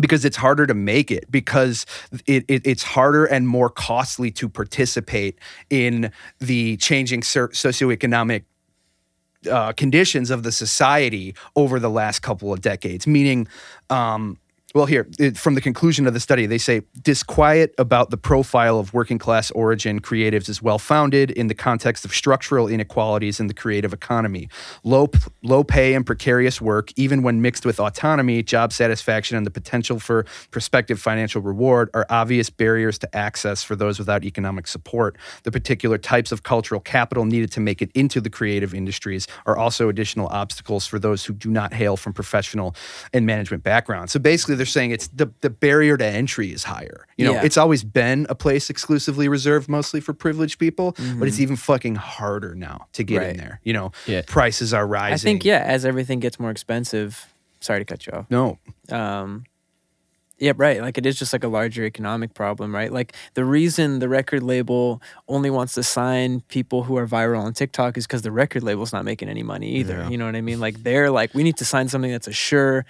because 0.00 0.24
it's 0.24 0.36
harder 0.36 0.66
to 0.66 0.74
make 0.74 1.10
it 1.10 1.30
because 1.30 1.86
it, 2.26 2.44
it, 2.48 2.62
it's 2.64 2.82
harder 2.82 3.24
and 3.24 3.48
more 3.48 3.70
costly 3.70 4.30
to 4.30 4.48
participate 4.48 5.38
in 5.70 6.12
the 6.38 6.76
changing 6.76 7.22
socioeconomic 7.22 8.44
uh, 9.48 9.72
conditions 9.72 10.30
of 10.30 10.42
the 10.42 10.52
society 10.52 11.34
over 11.56 11.78
the 11.80 11.90
last 11.90 12.20
couple 12.20 12.52
of 12.52 12.60
decades. 12.60 13.06
Meaning, 13.06 13.48
um, 13.90 14.38
Well, 14.74 14.84
here, 14.84 15.08
it, 15.18 15.38
from 15.38 15.54
the 15.54 15.62
conclusion 15.62 16.06
of 16.06 16.12
the 16.12 16.20
study, 16.20 16.44
they 16.44 16.58
say 16.58 16.82
disquiet 17.00 17.74
about 17.78 18.10
the 18.10 18.18
profile 18.18 18.78
of 18.78 18.92
working 18.92 19.16
class 19.16 19.50
origin 19.52 19.98
creatives 19.98 20.46
is 20.50 20.60
well 20.60 20.78
founded 20.78 21.30
in 21.30 21.46
the 21.46 21.54
context 21.54 22.04
of 22.04 22.12
structural 22.12 22.68
inequalities 22.68 23.40
in 23.40 23.46
the 23.46 23.54
creative 23.54 23.94
economy. 23.94 24.50
Low, 24.84 25.08
low 25.42 25.64
pay 25.64 25.94
and 25.94 26.04
precarious 26.04 26.60
work, 26.60 26.92
even 26.96 27.22
when 27.22 27.40
mixed 27.40 27.64
with 27.64 27.80
autonomy, 27.80 28.42
job 28.42 28.74
satisfaction, 28.74 29.38
and 29.38 29.46
the 29.46 29.50
potential 29.50 29.98
for 29.98 30.26
prospective 30.50 31.00
financial 31.00 31.40
reward, 31.40 31.88
are 31.94 32.04
obvious 32.10 32.50
barriers 32.50 32.98
to 32.98 33.16
access 33.16 33.62
for 33.62 33.74
those 33.74 33.98
without 33.98 34.22
economic 34.22 34.66
support. 34.66 35.16
The 35.44 35.50
particular 35.50 35.96
types 35.96 36.30
of 36.30 36.42
cultural 36.42 36.82
capital 36.82 37.24
needed 37.24 37.50
to 37.52 37.60
make 37.60 37.80
it 37.80 37.90
into 37.94 38.20
the 38.20 38.28
creative 38.28 38.74
industries 38.74 39.26
are 39.46 39.56
also 39.56 39.88
additional 39.88 40.26
obstacles 40.26 40.86
for 40.86 40.98
those 40.98 41.24
who 41.24 41.32
do 41.32 41.50
not 41.50 41.72
hail 41.72 41.96
from 41.96 42.12
professional 42.12 42.76
and 43.14 43.24
management 43.24 43.62
backgrounds. 43.62 44.12
So 44.12 44.18
basically, 44.18 44.57
they're 44.58 44.66
saying 44.66 44.90
it's 44.90 45.08
the, 45.08 45.30
the 45.40 45.50
barrier 45.50 45.96
to 45.96 46.04
entry 46.04 46.52
is 46.52 46.64
higher. 46.64 47.06
You 47.16 47.24
know, 47.26 47.32
Yeah. 47.32 47.44
it's 47.44 47.56
always 47.56 47.82
been 47.84 48.26
a 48.28 48.34
place 48.34 48.68
exclusively 48.68 49.28
reserved 49.28 49.68
mostly 49.68 50.00
for 50.00 50.12
privileged 50.12 50.58
people, 50.58 50.94
but 51.18 51.26
it's 51.28 51.40
even 51.40 51.56
fucking 51.56 51.94
harder 51.94 52.54
now 52.54 52.86
to 52.92 53.02
get 53.04 53.18
Right. 53.18 53.30
in 53.30 53.36
there. 53.38 53.60
You 53.64 53.72
know, 53.72 53.92
Yeah. 54.06 54.22
prices 54.26 54.74
are 54.74 54.86
rising. 54.86 55.14
I 55.14 55.18
think 55.32 55.44
yeah, 55.44 55.62
as 55.64 55.84
everything 55.84 56.20
gets 56.20 56.38
more 56.38 56.50
expensive. 56.50 57.26
Sorry 57.60 57.80
to 57.80 57.84
cut 57.84 58.06
you 58.06 58.12
off. 58.12 58.26
No, 58.30 58.58
um 58.90 59.44
yeah 60.40 60.52
right 60.56 60.80
like 60.82 60.96
it 60.96 61.04
is 61.04 61.18
just 61.18 61.32
like 61.32 61.42
a 61.42 61.48
larger 61.48 61.84
economic 61.84 62.32
problem 62.32 62.72
right 62.72 62.92
like 62.92 63.12
the 63.34 63.44
reason 63.44 63.98
the 63.98 64.08
record 64.08 64.40
label 64.40 65.02
only 65.26 65.50
wants 65.50 65.74
to 65.74 65.82
sign 65.82 66.42
people 66.42 66.84
who 66.84 66.96
are 66.96 67.08
viral 67.08 67.40
on 67.42 67.52
tiktok 67.52 67.96
is 67.98 68.06
because 68.06 68.22
the 68.22 68.30
record 68.30 68.62
label's 68.62 68.92
not 68.92 69.04
making 69.04 69.28
any 69.28 69.42
money 69.42 69.72
either 69.72 69.94
Yeah. 69.96 70.08
you 70.10 70.16
know 70.16 70.26
what 70.26 70.36
i 70.36 70.40
mean 70.40 70.60
like 70.60 70.84
they're 70.84 71.10
like 71.10 71.34
we 71.34 71.42
need 71.42 71.56
to 71.56 71.64
sign 71.64 71.88
something 71.88 72.12
that's 72.12 72.28
a 72.28 72.32
sure 72.32 72.84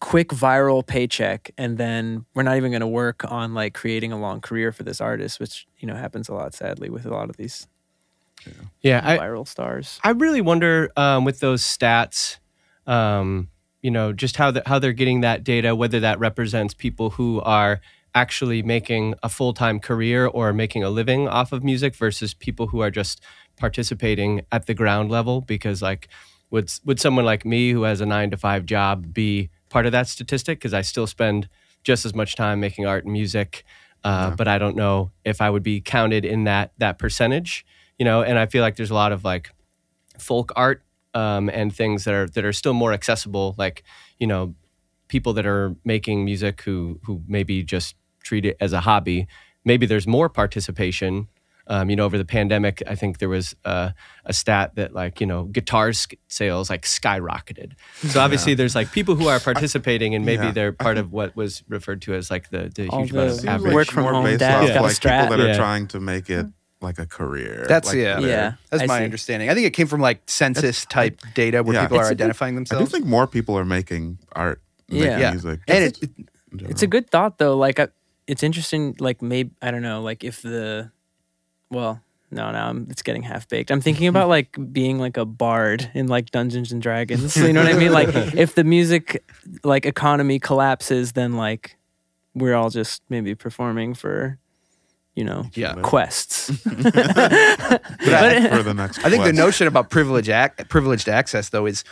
quick 0.00 0.28
viral 0.28 0.86
paycheck 0.86 1.50
and 1.58 1.78
then 1.78 2.24
we're 2.34 2.42
not 2.42 2.56
even 2.56 2.70
going 2.70 2.80
to 2.80 2.86
work 2.86 3.24
on 3.30 3.54
like 3.54 3.74
creating 3.74 4.12
a 4.12 4.18
long 4.18 4.40
career 4.40 4.70
for 4.72 4.82
this 4.84 5.00
artist 5.00 5.40
which 5.40 5.66
you 5.78 5.86
know 5.88 5.94
happens 5.94 6.28
a 6.28 6.34
lot 6.34 6.54
sadly 6.54 6.88
with 6.88 7.04
a 7.04 7.10
lot 7.10 7.28
of 7.28 7.36
these 7.36 7.66
Yeah, 8.80 9.00
I, 9.04 9.18
viral 9.18 9.46
stars 9.46 9.98
I 10.04 10.10
really 10.10 10.40
wonder 10.40 10.90
um, 10.96 11.24
with 11.24 11.40
those 11.40 11.62
stats, 11.62 12.38
um, 12.86 13.48
you 13.82 13.90
know, 13.90 14.12
just 14.12 14.36
how 14.36 14.50
the, 14.50 14.62
how 14.66 14.78
they're 14.78 14.92
getting 14.92 15.20
that 15.22 15.44
data, 15.44 15.74
whether 15.74 16.00
that 16.00 16.18
represents 16.18 16.74
people 16.74 17.10
who 17.10 17.40
are 17.42 17.80
actually 18.14 18.62
making 18.62 19.14
a 19.22 19.28
full 19.28 19.52
time 19.52 19.78
career 19.80 20.26
or 20.26 20.52
making 20.52 20.82
a 20.82 20.90
living 20.90 21.28
off 21.28 21.52
of 21.52 21.62
music 21.62 21.94
versus 21.94 22.34
people 22.34 22.68
who 22.68 22.80
are 22.80 22.90
just 22.90 23.22
participating 23.56 24.42
at 24.50 24.66
the 24.66 24.74
ground 24.74 25.10
level. 25.10 25.40
Because 25.40 25.82
like, 25.82 26.08
would 26.50 26.72
would 26.84 27.00
someone 27.00 27.24
like 27.24 27.44
me 27.44 27.70
who 27.70 27.82
has 27.82 28.00
a 28.00 28.06
nine 28.06 28.30
to 28.30 28.36
five 28.36 28.66
job 28.66 29.12
be 29.12 29.50
part 29.68 29.86
of 29.86 29.92
that 29.92 30.08
statistic? 30.08 30.58
Because 30.58 30.74
I 30.74 30.82
still 30.82 31.06
spend 31.06 31.48
just 31.84 32.04
as 32.04 32.14
much 32.14 32.36
time 32.36 32.60
making 32.60 32.86
art 32.86 33.04
and 33.04 33.12
music, 33.12 33.64
uh, 34.04 34.30
but 34.36 34.48
I 34.48 34.58
don't 34.58 34.76
know 34.76 35.10
if 35.24 35.40
I 35.40 35.50
would 35.50 35.62
be 35.62 35.80
counted 35.80 36.24
in 36.24 36.44
that 36.44 36.72
that 36.78 36.98
percentage. 36.98 37.64
You 37.98 38.04
know, 38.04 38.22
and 38.22 38.38
I 38.38 38.46
feel 38.46 38.62
like 38.62 38.76
there's 38.76 38.90
a 38.90 38.94
lot 38.94 39.12
of 39.12 39.24
like 39.24 39.50
folk 40.18 40.52
art 40.54 40.82
um, 41.14 41.48
and 41.48 41.74
things 41.74 42.04
that 42.04 42.14
are 42.14 42.28
that 42.28 42.44
are 42.44 42.52
still 42.52 42.74
more 42.74 42.92
accessible, 42.92 43.54
like 43.58 43.82
you 44.18 44.26
know, 44.26 44.54
people 45.08 45.32
that 45.34 45.46
are 45.46 45.74
making 45.84 46.24
music 46.24 46.62
who 46.62 47.00
who 47.04 47.22
maybe 47.26 47.62
just 47.62 47.96
treat 48.22 48.44
it 48.44 48.56
as 48.60 48.72
a 48.72 48.80
hobby. 48.80 49.26
Maybe 49.64 49.86
there's 49.86 50.06
more 50.06 50.28
participation. 50.28 51.28
Um, 51.70 51.90
you 51.90 51.96
know, 51.96 52.06
over 52.06 52.16
the 52.16 52.24
pandemic, 52.24 52.82
I 52.86 52.94
think 52.94 53.18
there 53.18 53.28
was 53.28 53.54
uh, 53.66 53.90
a 54.24 54.32
stat 54.32 54.76
that 54.76 54.94
like 54.94 55.20
you 55.20 55.26
know 55.26 55.44
guitar 55.44 55.92
sk- 55.92 56.14
sales 56.28 56.70
like 56.70 56.82
skyrocketed. 56.86 57.72
So 58.08 58.20
obviously, 58.20 58.54
there's 58.54 58.74
like 58.74 58.90
people 58.90 59.14
who 59.16 59.28
are 59.28 59.38
participating, 59.50 60.14
and 60.14 60.24
maybe 60.24 60.46
Yeah. 60.46 60.52
they're 60.52 60.72
part 60.72 60.96
of 60.96 61.12
what 61.12 61.36
was 61.36 61.62
referred 61.68 62.00
to 62.02 62.14
as 62.14 62.30
like 62.30 62.48
the 62.50 62.72
the 62.74 62.88
All 62.88 63.00
huge 63.00 63.10
amount 63.12 63.30
the 63.36 63.38
of 63.42 63.48
average. 63.48 63.74
work 63.74 63.88
from 63.88 64.04
more 64.04 64.12
home 64.14 64.24
based 64.24 64.42
off 64.42 64.66
got 64.66 64.76
a 64.78 64.82
like 64.82 64.92
strat. 64.96 65.22
people 65.24 65.36
that 65.36 65.44
are 65.44 65.48
Yeah. 65.48 65.56
trying 65.56 65.86
to 65.88 66.00
make 66.00 66.30
it 66.30 66.46
like 66.80 66.98
a 66.98 67.06
career. 67.06 67.66
That's 67.68 67.88
like, 67.88 67.98
yeah. 67.98 68.20
Yeah. 68.20 68.52
That's 68.70 68.84
I 68.84 68.86
my 68.86 68.98
see. 69.00 69.04
understanding. 69.04 69.50
I 69.50 69.54
think 69.54 69.66
it 69.66 69.72
came 69.74 69.88
from 69.88 70.00
like 70.00 70.22
census 70.26 70.86
type 70.86 71.20
data 71.34 71.62
where 71.62 71.74
Yeah. 71.74 71.82
people 71.82 71.98
It's 71.98 72.08
are 72.08 72.12
identifying 72.12 72.54
good- 72.54 72.60
identifying 72.70 72.82
I 72.82 72.84
do 72.84 72.90
think 72.90 73.04
more 73.04 73.26
people 73.26 73.58
are 73.58 73.64
making 73.66 74.18
art, 74.32 74.62
Yeah. 74.88 75.00
making 75.02 75.18
Yeah. 75.20 75.30
music. 75.32 75.60
and 75.68 75.84
it, 75.84 76.02
it- 76.02 76.10
It's 76.70 76.82
a 76.82 76.86
good 76.86 77.10
thought 77.10 77.36
though. 77.38 77.56
Like 77.58 77.78
I, 77.78 77.88
it's 78.26 78.42
interesting. 78.42 78.94
Like 79.00 79.20
maybe 79.20 79.50
I 79.60 79.70
don't 79.70 79.82
know. 79.82 80.00
Like 80.02 80.22
if 80.24 80.40
the, 80.40 80.90
well, 81.70 82.02
no, 82.30 82.50
no, 82.50 82.58
I'm, 82.58 82.86
it's 82.90 83.02
getting 83.02 83.22
half 83.22 83.48
baked. 83.48 83.70
I'm 83.70 83.80
thinking 83.80 84.06
about 84.06 84.28
like 84.28 84.56
being 84.72 84.98
like 84.98 85.16
a 85.16 85.24
bard 85.24 85.90
in 85.94 86.08
like 86.08 86.30
Dungeons 86.30 86.72
and 86.72 86.82
Dragons. 86.82 87.36
You 87.36 87.52
know 87.52 87.64
what 87.64 87.74
I 87.74 87.78
mean? 87.78 87.92
Like 87.92 88.08
if 88.34 88.54
the 88.54 88.64
music 88.64 89.24
like 89.64 89.86
economy 89.86 90.38
collapses, 90.38 91.12
then 91.12 91.34
like 91.34 91.76
we're 92.34 92.54
all 92.54 92.68
just 92.68 93.02
maybe 93.08 93.34
performing 93.34 93.94
for, 93.94 94.38
you 95.14 95.24
know, 95.24 95.46
yeah. 95.54 95.74
quests. 95.82 96.50
But 98.00 98.50
for 98.50 98.62
the 98.62 98.74
next. 98.74 99.04
I 99.04 99.10
think 99.10 99.24
the 99.24 99.32
notion 99.32 99.66
about 99.66 99.90
privilege 99.90 100.28
ac- 100.28 100.64
privileged 100.68 101.08
access 101.08 101.50
though 101.50 101.66
is 101.66 101.84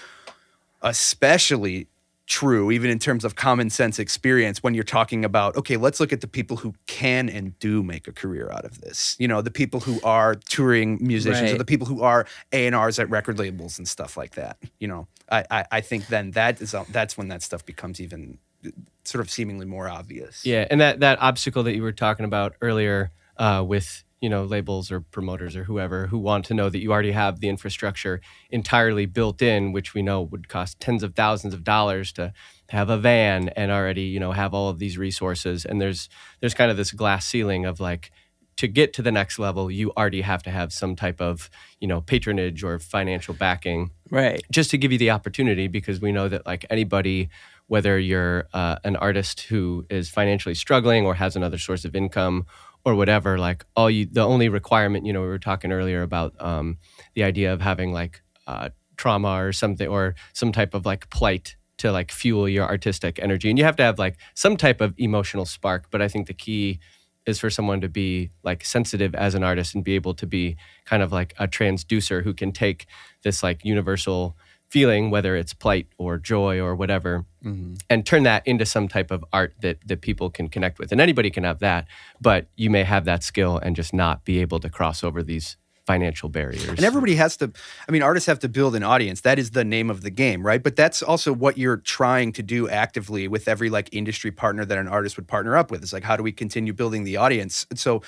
especially 0.82 1.88
true 2.26 2.70
even 2.70 2.90
in 2.90 2.98
terms 2.98 3.24
of 3.24 3.36
common 3.36 3.70
sense 3.70 3.98
experience 3.98 4.62
when 4.62 4.74
you're 4.74 4.84
talking 4.84 5.24
about 5.24 5.56
okay 5.56 5.76
let's 5.76 6.00
look 6.00 6.12
at 6.12 6.20
the 6.20 6.26
people 6.26 6.56
who 6.56 6.74
can 6.86 7.28
and 7.28 7.58
do 7.60 7.82
make 7.82 8.08
a 8.08 8.12
career 8.12 8.50
out 8.52 8.64
of 8.64 8.80
this. 8.80 9.16
You 9.18 9.28
know 9.28 9.42
the 9.42 9.50
people 9.50 9.80
who 9.80 10.00
are 10.02 10.34
touring 10.34 10.98
musicians 11.00 11.52
or 11.52 11.58
the 11.58 11.64
people 11.64 11.86
who 11.86 12.02
are 12.02 12.26
A&Rs 12.52 12.98
at 12.98 13.08
record 13.10 13.38
labels 13.38 13.78
and 13.78 13.86
stuff 13.86 14.16
like 14.16 14.34
that 14.34 14.58
you 14.78 14.88
know. 14.88 15.06
I 15.30 15.44
I, 15.50 15.64
I 15.72 15.80
think 15.80 16.06
then 16.08 16.32
that 16.32 16.60
is 16.60 16.74
that's 16.90 17.16
when 17.16 17.28
that 17.28 17.42
stuff 17.42 17.64
becomes 17.64 18.00
even 18.00 18.38
uh, 18.64 18.70
sort 19.04 19.20
of 19.20 19.30
seemingly 19.30 19.66
more 19.66 19.88
obvious. 19.88 20.44
Yeah, 20.44 20.66
and 20.70 20.80
that 20.80 21.00
that 21.00 21.20
obstacle 21.20 21.62
that 21.64 21.74
you 21.74 21.82
were 21.82 21.92
talking 21.92 22.24
about 22.24 22.54
earlier 22.60 23.10
uh, 23.36 23.64
with 23.66 24.04
you 24.26 24.30
know 24.30 24.42
labels 24.42 24.90
or 24.90 25.00
promoters 25.00 25.54
or 25.54 25.62
whoever 25.62 26.08
who 26.08 26.18
want 26.18 26.44
to 26.44 26.52
know 26.52 26.68
that 26.68 26.80
you 26.80 26.90
already 26.90 27.12
have 27.12 27.38
the 27.38 27.48
infrastructure 27.48 28.20
entirely 28.50 29.06
built 29.06 29.40
in, 29.40 29.70
which 29.70 29.94
we 29.94 30.02
know 30.02 30.20
would 30.20 30.48
cost 30.48 30.80
tens 30.80 31.04
of 31.04 31.14
thousands 31.14 31.54
of 31.54 31.62
dollars 31.62 32.10
to 32.10 32.32
have 32.70 32.90
a 32.90 32.98
van 32.98 33.50
and 33.50 33.70
already 33.70 34.02
you 34.02 34.18
know 34.18 34.32
have 34.32 34.52
all 34.52 34.68
of 34.68 34.80
these 34.80 34.98
resources. 34.98 35.64
And 35.64 35.80
there's 35.80 36.08
there's 36.40 36.54
kind 36.54 36.72
of 36.72 36.76
this 36.76 36.90
glass 36.90 37.24
ceiling 37.24 37.66
of 37.66 37.78
like 37.78 38.10
to 38.56 38.66
get 38.66 38.92
to 38.94 39.02
the 39.02 39.12
next 39.12 39.38
level, 39.38 39.70
you 39.70 39.92
already 39.96 40.22
have 40.22 40.42
to 40.42 40.50
have 40.50 40.72
some 40.72 40.96
type 40.96 41.20
of 41.20 41.48
you 41.78 41.86
know 41.86 42.00
patronage 42.00 42.64
or 42.64 42.80
financial 42.80 43.32
backing 43.32 43.92
right. 44.10 44.42
just 44.50 44.72
to 44.72 44.78
give 44.78 44.90
you 44.90 44.98
the 44.98 45.12
opportunity 45.12 45.68
because 45.68 46.00
we 46.00 46.10
know 46.10 46.28
that 46.28 46.44
like 46.46 46.66
anybody 46.68 47.28
whether 47.68 47.96
you're 47.96 48.46
uh, 48.52 48.76
an 48.82 48.96
artist 48.96 49.42
who 49.42 49.86
is 49.88 50.08
financially 50.08 50.54
struggling 50.54 51.06
or 51.06 51.14
has 51.14 51.36
another 51.36 51.58
source 51.58 51.84
of 51.84 51.94
income 51.94 52.44
or 52.86 52.94
whatever 52.94 53.36
like 53.36 53.66
all 53.74 53.90
you 53.90 54.06
the 54.06 54.22
only 54.22 54.48
requirement 54.48 55.04
you 55.04 55.12
know 55.12 55.20
we 55.20 55.26
were 55.26 55.40
talking 55.40 55.72
earlier 55.72 56.02
about 56.02 56.32
um, 56.40 56.78
the 57.14 57.24
idea 57.24 57.52
of 57.52 57.60
having 57.60 57.92
like 57.92 58.22
uh, 58.46 58.68
trauma 58.96 59.42
or 59.44 59.52
something 59.52 59.88
or 59.88 60.14
some 60.32 60.52
type 60.52 60.72
of 60.72 60.86
like 60.86 61.10
plight 61.10 61.56
to 61.78 61.92
like 61.92 62.10
fuel 62.10 62.48
your 62.48 62.64
artistic 62.64 63.18
energy. 63.18 63.50
And 63.50 63.58
you 63.58 63.64
have 63.64 63.76
to 63.76 63.82
have 63.82 63.98
like 63.98 64.16
some 64.34 64.56
type 64.56 64.80
of 64.80 64.94
emotional 64.96 65.44
spark 65.44 65.90
but 65.90 66.00
i 66.00 66.08
think 66.08 66.28
the 66.28 66.34
key 66.34 66.78
is 67.26 67.40
for 67.40 67.50
someone 67.50 67.80
to 67.80 67.88
be 67.88 68.30
like 68.44 68.64
sensitive 68.64 69.12
as 69.14 69.34
an 69.34 69.42
artist 69.42 69.74
and 69.74 69.82
be 69.82 69.96
able 69.96 70.14
to 70.14 70.26
be 70.26 70.56
kind 70.84 71.02
of 71.02 71.10
like 71.10 71.34
a 71.40 71.48
transducer 71.48 72.22
who 72.22 72.32
can 72.32 72.52
take 72.52 72.86
this 73.24 73.42
like 73.42 73.64
universal 73.64 74.36
feeling 74.68 75.10
whether 75.10 75.36
it's 75.36 75.54
plight 75.54 75.86
or 75.98 76.18
joy 76.18 76.60
or 76.60 76.74
whatever 76.74 77.24
mm-hmm. 77.44 77.74
and 77.88 78.04
turn 78.04 78.24
that 78.24 78.46
into 78.46 78.66
some 78.66 78.88
type 78.88 79.10
of 79.10 79.24
art 79.32 79.54
that 79.60 79.78
that 79.86 80.00
people 80.00 80.28
can 80.30 80.48
connect 80.48 80.78
with 80.78 80.92
and 80.92 81.00
anybody 81.00 81.30
can 81.30 81.44
have 81.44 81.60
that 81.60 81.86
but 82.20 82.48
you 82.56 82.68
may 82.68 82.82
have 82.82 83.04
that 83.04 83.22
skill 83.22 83.58
and 83.58 83.76
just 83.76 83.94
not 83.94 84.24
be 84.24 84.40
able 84.40 84.58
to 84.58 84.68
cross 84.68 85.04
over 85.04 85.22
these 85.22 85.56
financial 85.86 86.28
barriers 86.28 86.68
And 86.68 86.84
everybody 86.84 87.14
has 87.14 87.36
to, 87.38 87.52
I 87.88 87.92
mean, 87.92 88.02
artists 88.02 88.26
have 88.26 88.40
to 88.40 88.48
build 88.48 88.74
an 88.74 88.82
audience. 88.82 89.20
That 89.20 89.38
is 89.38 89.52
the 89.52 89.64
name 89.64 89.88
of 89.88 90.02
the 90.02 90.10
game, 90.10 90.44
right? 90.44 90.62
But 90.62 90.74
that's 90.74 91.00
also 91.00 91.32
what 91.32 91.56
you're 91.56 91.76
trying 91.76 92.32
to 92.32 92.42
do 92.42 92.68
actively 92.68 93.28
with 93.28 93.46
every 93.46 93.70
like 93.70 93.88
industry 93.92 94.32
partner 94.32 94.64
that 94.64 94.76
an 94.76 94.88
artist 94.88 95.16
would 95.16 95.28
partner 95.28 95.56
up 95.56 95.70
with. 95.70 95.82
It's 95.82 95.92
like, 95.92 96.02
how 96.02 96.16
do 96.16 96.24
we 96.24 96.32
continue 96.32 96.72
building 96.72 97.04
the 97.04 97.16
audience? 97.16 97.66
And 97.70 97.78
so, 97.78 98.02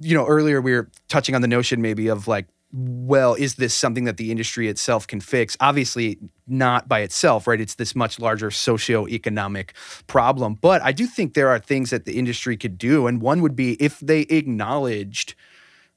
you 0.00 0.16
know, 0.16 0.26
earlier 0.26 0.60
we 0.60 0.72
were 0.72 0.90
touching 1.08 1.36
on 1.36 1.42
the 1.42 1.48
notion 1.48 1.80
maybe 1.80 2.08
of 2.08 2.26
like, 2.26 2.48
well, 2.72 3.34
is 3.34 3.56
this 3.56 3.74
something 3.74 4.04
that 4.04 4.16
the 4.16 4.30
industry 4.30 4.68
itself 4.68 5.06
can 5.06 5.20
fix? 5.20 5.56
Obviously, 5.60 6.18
not 6.46 6.88
by 6.88 7.00
itself, 7.00 7.46
right? 7.46 7.60
It's 7.60 7.74
this 7.74 7.94
much 7.94 8.18
larger 8.18 8.48
socioeconomic 8.48 9.70
problem. 10.06 10.54
But 10.54 10.80
I 10.82 10.92
do 10.92 11.06
think 11.06 11.34
there 11.34 11.48
are 11.48 11.58
things 11.58 11.90
that 11.90 12.06
the 12.06 12.18
industry 12.18 12.56
could 12.56 12.78
do. 12.78 13.06
And 13.06 13.20
one 13.20 13.42
would 13.42 13.54
be 13.54 13.74
if 13.74 14.00
they 14.00 14.22
acknowledged 14.22 15.34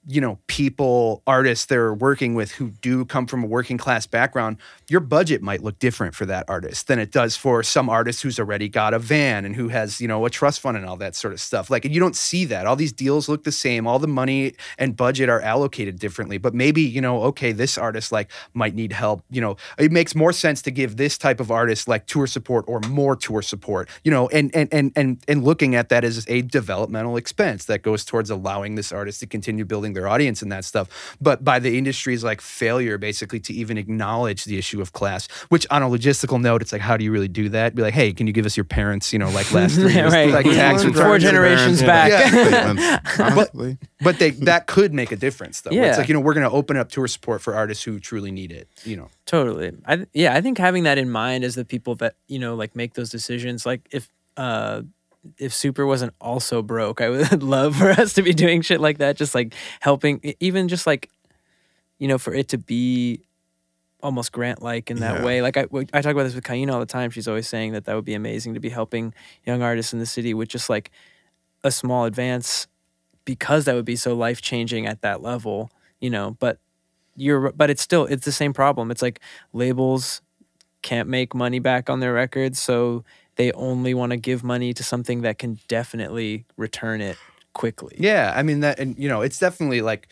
you 0.08 0.22
know 0.22 0.40
people 0.48 1.24
artists 1.26 1.66
they're 1.66 1.94
working 1.94 2.36
with 2.36 2.52
who 2.54 2.70
do 2.82 3.06
come 3.06 3.26
from 3.26 3.44
a 3.44 3.48
working 3.48 3.78
class 3.78 4.06
background 4.06 4.58
your 4.88 5.00
budget 5.00 5.42
might 5.42 5.64
look 5.64 5.80
different 5.80 6.14
for 6.14 6.26
that 6.26 6.46
artist 6.48 6.88
than 6.88 7.00
it 7.00 7.12
does 7.12 7.36
for 7.36 7.64
some 7.64 7.90
artist 7.90 8.22
who's 8.22 8.40
already 8.40 8.70
got 8.70 8.94
a 8.94 9.00
van 9.00 9.46
and 9.46 9.56
who 9.56 9.70
has 9.70 10.00
you 10.00 10.08
know 10.08 10.26
a 10.26 10.30
trust 10.30 10.60
fund 10.60 10.78
and 10.78 10.86
all 10.86 10.98
that 10.98 11.16
sort 11.16 11.34
of 11.34 11.40
stuff. 11.40 11.70
Like 11.70 11.86
you 11.86 12.00
don't 12.00 12.16
see 12.16 12.46
that. 12.46 12.68
All 12.68 12.76
these 12.76 12.94
deals 12.94 13.28
look 13.28 13.44
the 13.44 13.52
same. 13.52 13.88
All 13.88 14.00
the 14.00 14.08
money 14.08 14.54
and 14.78 14.96
budget 14.96 15.30
are 15.30 15.42
allocated 15.42 16.00
differently. 16.00 16.38
But 16.38 16.54
maybe 16.54 16.82
you 16.82 17.02
know 17.02 17.24
okay 17.24 17.52
this 17.52 17.78
artist 17.78 18.12
like 18.12 18.32
might 18.54 18.76
need 18.76 18.92
help. 18.92 19.24
You 19.30 19.42
know 19.42 19.58
it 19.78 19.92
makes 19.92 20.14
more 20.14 20.34
sense 20.34 20.62
to 20.64 20.72
give 20.72 20.98
this 20.98 21.18
type 21.18 21.40
of 21.40 21.50
artist 21.50 21.88
like 21.88 22.06
tour 22.06 22.28
support 22.28 22.66
or 22.68 22.80
more 22.82 23.16
tour 23.16 23.42
support 23.42 23.90
you 24.04 24.12
know 24.12 24.28
and 24.30 24.54
and 24.56 24.70
and 24.72 24.92
and, 24.96 25.24
and 25.28 25.44
looking 25.44 25.76
at 25.76 25.90
that 25.90 26.04
as 26.04 26.26
a 26.28 26.42
developmental 26.44 27.18
expense 27.18 27.66
that 27.66 27.82
goes 27.82 28.06
towards 28.06 28.30
allowing 28.30 28.76
this 28.76 28.92
artist 28.92 29.20
to 29.22 29.28
continue 29.28 29.66
building 29.66 29.94
their 29.96 30.08
audience 30.08 30.42
and 30.42 30.52
that 30.52 30.64
stuff 30.64 31.16
but 31.20 31.44
by 31.44 31.58
the 31.58 31.78
industry's 31.78 32.24
like 32.24 32.42
failure 32.42 32.98
basically 32.98 33.40
to 33.40 33.54
even 33.54 33.78
acknowledge 33.78 34.46
the 34.46 34.58
issue 34.58 34.82
of 34.82 34.94
class 34.94 35.28
which 35.50 35.66
on 35.72 35.82
a 35.82 35.90
logistical 35.90 36.40
note 36.40 36.62
it's 36.62 36.72
like 36.72 36.82
how 36.82 36.96
do 36.96 37.04
you 37.04 37.12
really 37.12 37.28
do 37.28 37.50
that 37.50 37.74
be 37.74 37.82
like 37.82 37.94
hey 37.94 38.14
can 38.14 38.28
you 38.28 38.34
give 38.34 38.46
us 38.46 38.56
your 38.56 38.64
parents 38.64 39.12
you 39.12 39.20
know 39.20 39.30
like 39.32 39.52
last 39.52 39.76
three 39.80 39.94
years 39.94 40.14
right. 40.14 40.30
like 40.30 40.46
tax 40.46 40.84
Four 40.84 40.92
returns 40.92 41.06
Four 41.06 41.20
generations 41.20 41.82
back. 41.82 42.10
Yeah. 42.10 42.30
Statements, 42.30 43.20
honestly. 43.20 43.78
but 44.02 44.20
they 44.20 44.32
that 44.32 44.68
could 44.68 44.94
make 44.94 45.12
a 45.12 45.16
difference 45.16 45.62
though. 45.62 45.72
where 45.72 45.82
Yeah. 45.82 45.90
It's 45.90 45.98
like, 45.98 46.08
you 46.08 46.14
know, 46.14 46.20
we're 46.20 46.34
gonna 46.34 46.52
open 46.52 46.78
up 46.78 46.90
tour 46.90 47.08
support 47.08 47.42
for 47.42 47.56
artists 47.56 47.84
who 47.84 48.00
truly 48.00 48.32
need 48.32 48.52
it. 48.52 48.68
You 48.84 48.98
know. 48.98 49.10
Totally. 49.26 49.72
I 49.86 50.06
yeah, 50.14 50.36
I 50.36 50.42
think 50.42 50.58
having 50.58 50.84
that 50.84 50.98
in 50.98 51.10
mind 51.10 51.44
as 51.44 51.56
the 51.56 51.66
people 51.66 51.96
that, 51.96 52.16
you 52.28 52.40
know, 52.40 52.56
like 52.56 52.76
make 52.76 52.94
those 52.94 53.10
decisions, 53.10 53.66
like 53.66 53.88
if 53.92 54.10
uh 54.38 54.82
if 55.38 55.54
Sooper 55.54 55.86
wasn't 55.86 56.14
also 56.22 56.62
broke, 56.62 57.02
I 57.02 57.10
would 57.12 57.44
love 57.44 57.76
for 57.78 57.90
us 57.90 58.14
to 58.14 58.22
be 58.22 58.34
doing 58.34 58.62
shit 58.62 58.82
like 58.82 59.00
that, 59.00 59.16
just 59.18 59.36
like 59.36 59.54
helping 59.80 60.22
even 60.40 60.68
just 60.68 60.86
like 60.88 61.10
you 61.98 62.08
know, 62.10 62.18
for 62.18 62.34
it 62.34 62.50
to 62.50 62.58
be 62.58 63.22
almost 64.04 64.32
grant 64.32 64.62
like 64.62 64.92
in 64.92 65.00
that 65.00 65.16
Yeah. 65.16 65.24
way. 65.24 65.42
Like 65.42 65.58
I, 65.58 65.66
I 65.94 66.02
talk 66.02 66.12
about 66.12 66.24
this 66.24 66.36
with 66.36 66.44
Kaina 66.44 66.74
all 66.74 66.80
the 66.80 66.86
time. 66.86 67.10
She's 67.10 67.28
always 67.28 67.48
saying 67.48 67.72
that 67.74 67.86
that 67.86 67.96
would 67.96 68.06
be 68.06 68.14
amazing 68.14 68.54
to 68.54 68.60
be 68.60 68.70
helping 68.70 69.14
young 69.46 69.62
artists 69.62 69.94
in 69.94 70.00
the 70.00 70.06
city 70.06 70.34
with 70.34 70.50
just 70.50 70.70
like 70.70 70.92
a 71.64 71.72
small 71.72 72.06
advance 72.06 72.68
because 73.24 73.66
that 73.66 73.76
would 73.76 73.86
be 73.86 73.96
so 73.96 74.14
life 74.14 74.42
changing 74.42 74.86
at 74.86 75.02
that 75.02 75.22
level, 75.22 75.72
you 76.00 76.10
know, 76.10 76.36
but 76.40 76.60
you're 77.16 77.52
but 77.54 77.70
it's 77.70 77.82
still 77.82 78.06
it's 78.06 78.26
the 78.26 78.32
same 78.32 78.54
problem. 78.54 78.92
It's 78.92 79.02
like 79.02 79.22
labels 79.54 80.22
can't 80.82 81.10
make 81.10 81.34
money 81.34 81.60
back 81.60 81.90
on 81.90 82.02
their 82.02 82.14
records, 82.14 82.60
so 82.60 83.04
they 83.38 83.52
only 83.54 83.94
want 83.94 84.12
to 84.12 84.18
give 84.18 84.44
money 84.44 84.74
to 84.74 84.84
something 84.84 85.22
that 85.22 85.38
can 85.38 85.60
definitely 85.68 86.46
return 86.58 87.02
it 87.02 87.18
quickly. 87.54 87.96
Yeah, 88.00 88.34
I 88.36 88.44
mean 88.44 88.62
that, 88.62 88.80
and 88.80 88.98
you 88.98 89.08
know, 89.10 89.22
it's 89.22 89.40
definitely 89.40 89.82
like 89.82 90.08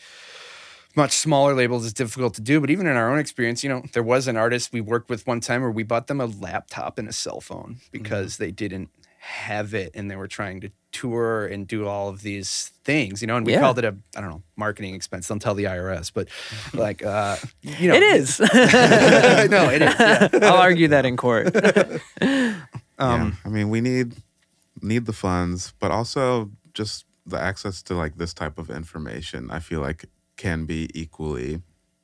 much 0.96 1.12
smaller 1.12 1.54
labels 1.54 1.84
is 1.84 1.92
difficult 1.92 2.34
to 2.34 2.40
do. 2.40 2.60
But 2.60 2.70
even 2.70 2.86
in 2.86 2.96
our 2.96 3.10
own 3.12 3.18
experience, 3.18 3.62
you 3.64 3.68
know, 3.68 3.82
there 3.92 4.02
was 4.02 4.28
an 4.28 4.36
artist 4.36 4.72
we 4.72 4.80
worked 4.80 5.10
with 5.10 5.26
one 5.26 5.40
time 5.40 5.60
where 5.62 5.70
we 5.70 5.82
bought 5.82 6.06
them 6.06 6.20
a 6.20 6.26
laptop 6.26 6.98
and 6.98 7.08
a 7.08 7.12
cell 7.12 7.40
phone 7.40 7.78
because 7.92 8.36
they 8.36 8.50
didn't 8.52 8.90
have 9.18 9.72
it 9.74 9.90
and 9.94 10.10
they 10.10 10.16
were 10.16 10.28
trying 10.28 10.60
to 10.60 10.68
tour 10.92 11.46
and 11.46 11.66
do 11.66 11.86
all 11.88 12.08
of 12.10 12.20
these 12.22 12.70
things, 12.84 13.20
you 13.22 13.26
know, 13.26 13.36
and 13.36 13.44
we 13.46 13.52
Yeah. 13.52 13.60
called 13.60 13.78
it 13.78 13.84
a 13.84 13.96
I 14.16 14.20
don't 14.20 14.30
know 14.30 14.42
marketing 14.56 14.94
expense. 14.94 15.26
Don't 15.26 15.40
tell 15.40 15.54
the 15.54 15.64
IRS, 15.64 16.12
but 16.14 16.28
like 16.74 17.02
uh, 17.04 17.36
you 17.62 17.88
know, 17.88 17.94
It 17.96 18.02
is. 18.02 18.38
no, 18.40 19.70
it 19.70 19.82
is. 19.82 19.94
Yeah. 19.98 20.28
I'll 20.42 20.58
argue 20.60 20.88
that 20.88 21.04
in 21.06 21.16
court. 21.16 21.52
Um, 22.98 23.20
yeah. 23.22 23.32
I 23.44 23.48
mean, 23.48 23.68
we 23.70 23.80
need 23.80 24.16
need 24.82 25.06
the 25.06 25.12
funds, 25.12 25.72
but 25.80 25.90
also 25.90 26.50
just 26.74 27.04
the 27.26 27.38
access 27.40 27.82
to 27.82 27.94
like 27.94 28.16
this 28.18 28.34
type 28.34 28.58
of 28.58 28.70
information. 28.70 29.50
I 29.50 29.58
feel 29.60 29.80
like 29.80 30.04
can 30.36 30.64
be 30.66 30.90
equally 30.94 31.62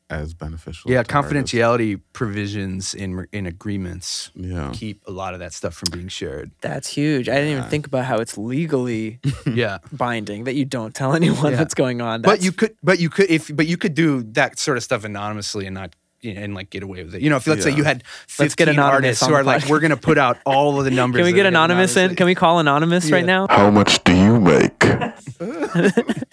as 0.09 0.35
beneficial. 0.35 0.91
Yeah, 0.91 1.03
to 1.05 1.15
artists. 1.15 1.53
confidentiality 1.53 2.01
provisions 2.13 2.95
in 2.95 3.27
in 3.33 3.47
agreements 3.47 4.31
Yeah, 4.35 4.73
keep 4.75 5.03
a 5.07 5.13
lot 5.13 5.35
of 5.35 5.41
that 5.41 5.53
stuff 5.53 5.75
from 5.75 5.89
being 5.93 6.09
shared. 6.09 6.51
That's 6.63 6.89
huge. 6.89 7.29
I 7.29 7.35
didn't 7.37 7.51
even 7.59 7.65
think 7.71 7.87
about 7.87 8.07
how 8.07 8.19
it's 8.19 8.37
legally 8.37 9.21
yeah. 9.47 9.79
binding 9.93 10.45
that 10.45 10.55
you 10.55 10.65
don't 10.65 10.95
tell 10.95 11.15
anyone 11.15 11.53
Yeah. 11.53 11.59
what's 11.61 11.75
going 11.75 12.01
on. 12.01 12.23
But 12.23 12.43
you 12.43 12.51
could, 12.51 12.75
but 12.83 12.99
you 12.99 13.09
could, 13.09 13.31
if, 13.31 13.55
but 13.55 13.67
you 13.69 13.77
could 13.77 13.95
do 13.95 14.23
that 14.33 14.59
sort 14.59 14.77
of 14.79 14.83
stuff 14.83 15.05
anonymously 15.05 15.67
and 15.67 15.75
not, 15.75 15.95
you 16.23 16.35
know, 16.35 16.41
and 16.43 16.55
like 16.55 16.71
get 16.71 16.83
away 16.83 17.03
with 17.05 17.15
it. 17.15 17.23
You 17.23 17.31
know, 17.31 17.37
if 17.37 17.47
let's 17.47 17.63
say 17.65 17.71
you 17.75 17.85
had 17.85 18.03
Let's 18.39 18.55
get 18.55 18.67
15 18.67 18.69
anonymous 18.69 18.95
artists 19.23 19.27
who 19.27 19.35
are 19.35 19.43
like, 19.45 19.69
we're 19.69 19.81
going 19.81 19.91
to 19.91 19.97
put 19.97 20.19
out 20.19 20.39
all 20.45 20.79
of 20.79 20.85
the 20.85 20.91
numbers. 21.01 21.21
Can 21.21 21.27
we 21.27 21.33
get 21.33 21.47
anonymous 21.47 21.97
in? 21.97 22.15
Can 22.17 22.27
we 22.27 22.35
call 22.35 22.59
anonymous 22.59 23.11
right 23.11 23.25
now? 23.25 23.47
How 23.49 23.71
much 23.71 24.03
do 24.05 24.15
you 24.15 24.41
make? 24.41 24.85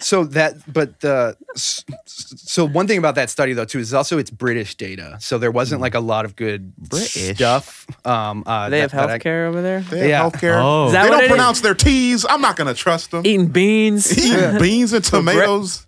So 0.00 0.24
that, 0.24 0.54
but 0.72 1.02
uh, 1.04 1.32
s- 1.56 1.84
s- 2.06 2.34
so 2.36 2.64
one 2.66 2.86
thing 2.86 2.98
about 2.98 3.16
that 3.16 3.30
study 3.30 3.52
though 3.52 3.64
too 3.64 3.80
is 3.80 3.92
also 3.92 4.16
it's 4.18 4.30
British 4.30 4.76
data. 4.76 5.16
So 5.20 5.38
there 5.38 5.50
wasn't 5.50 5.80
like 5.80 5.94
a 5.94 6.00
lot 6.00 6.24
of 6.24 6.36
good 6.36 6.74
British. 6.76 7.34
stuff. 7.36 7.84
Um, 8.06 8.44
uh, 8.46 8.68
They 8.68 8.78
have 8.80 8.92
that- 8.92 9.08
that 9.08 9.10
I- 9.10 9.18
healthcare 9.18 9.48
over 9.48 9.60
there. 9.60 9.80
they 9.80 9.98
have 9.98 10.08
Yeah. 10.08 10.22
healthcare. 10.22 10.60
Oh. 10.62 10.86
Is 10.86 10.92
that 10.92 11.02
they 11.04 11.10
don't 11.10 11.20
it 11.20 11.24
is? 11.24 11.28
pronounce 11.30 11.60
their 11.62 11.74
T's. 11.74 12.24
I'm 12.28 12.40
not 12.40 12.56
gonna 12.56 12.74
trust 12.74 13.10
them. 13.10 13.26
Eating 13.26 13.48
beans. 13.48 14.16
Eating 14.16 14.58
beans 14.60 14.92
and 14.92 15.04
tomatoes. 15.04 15.86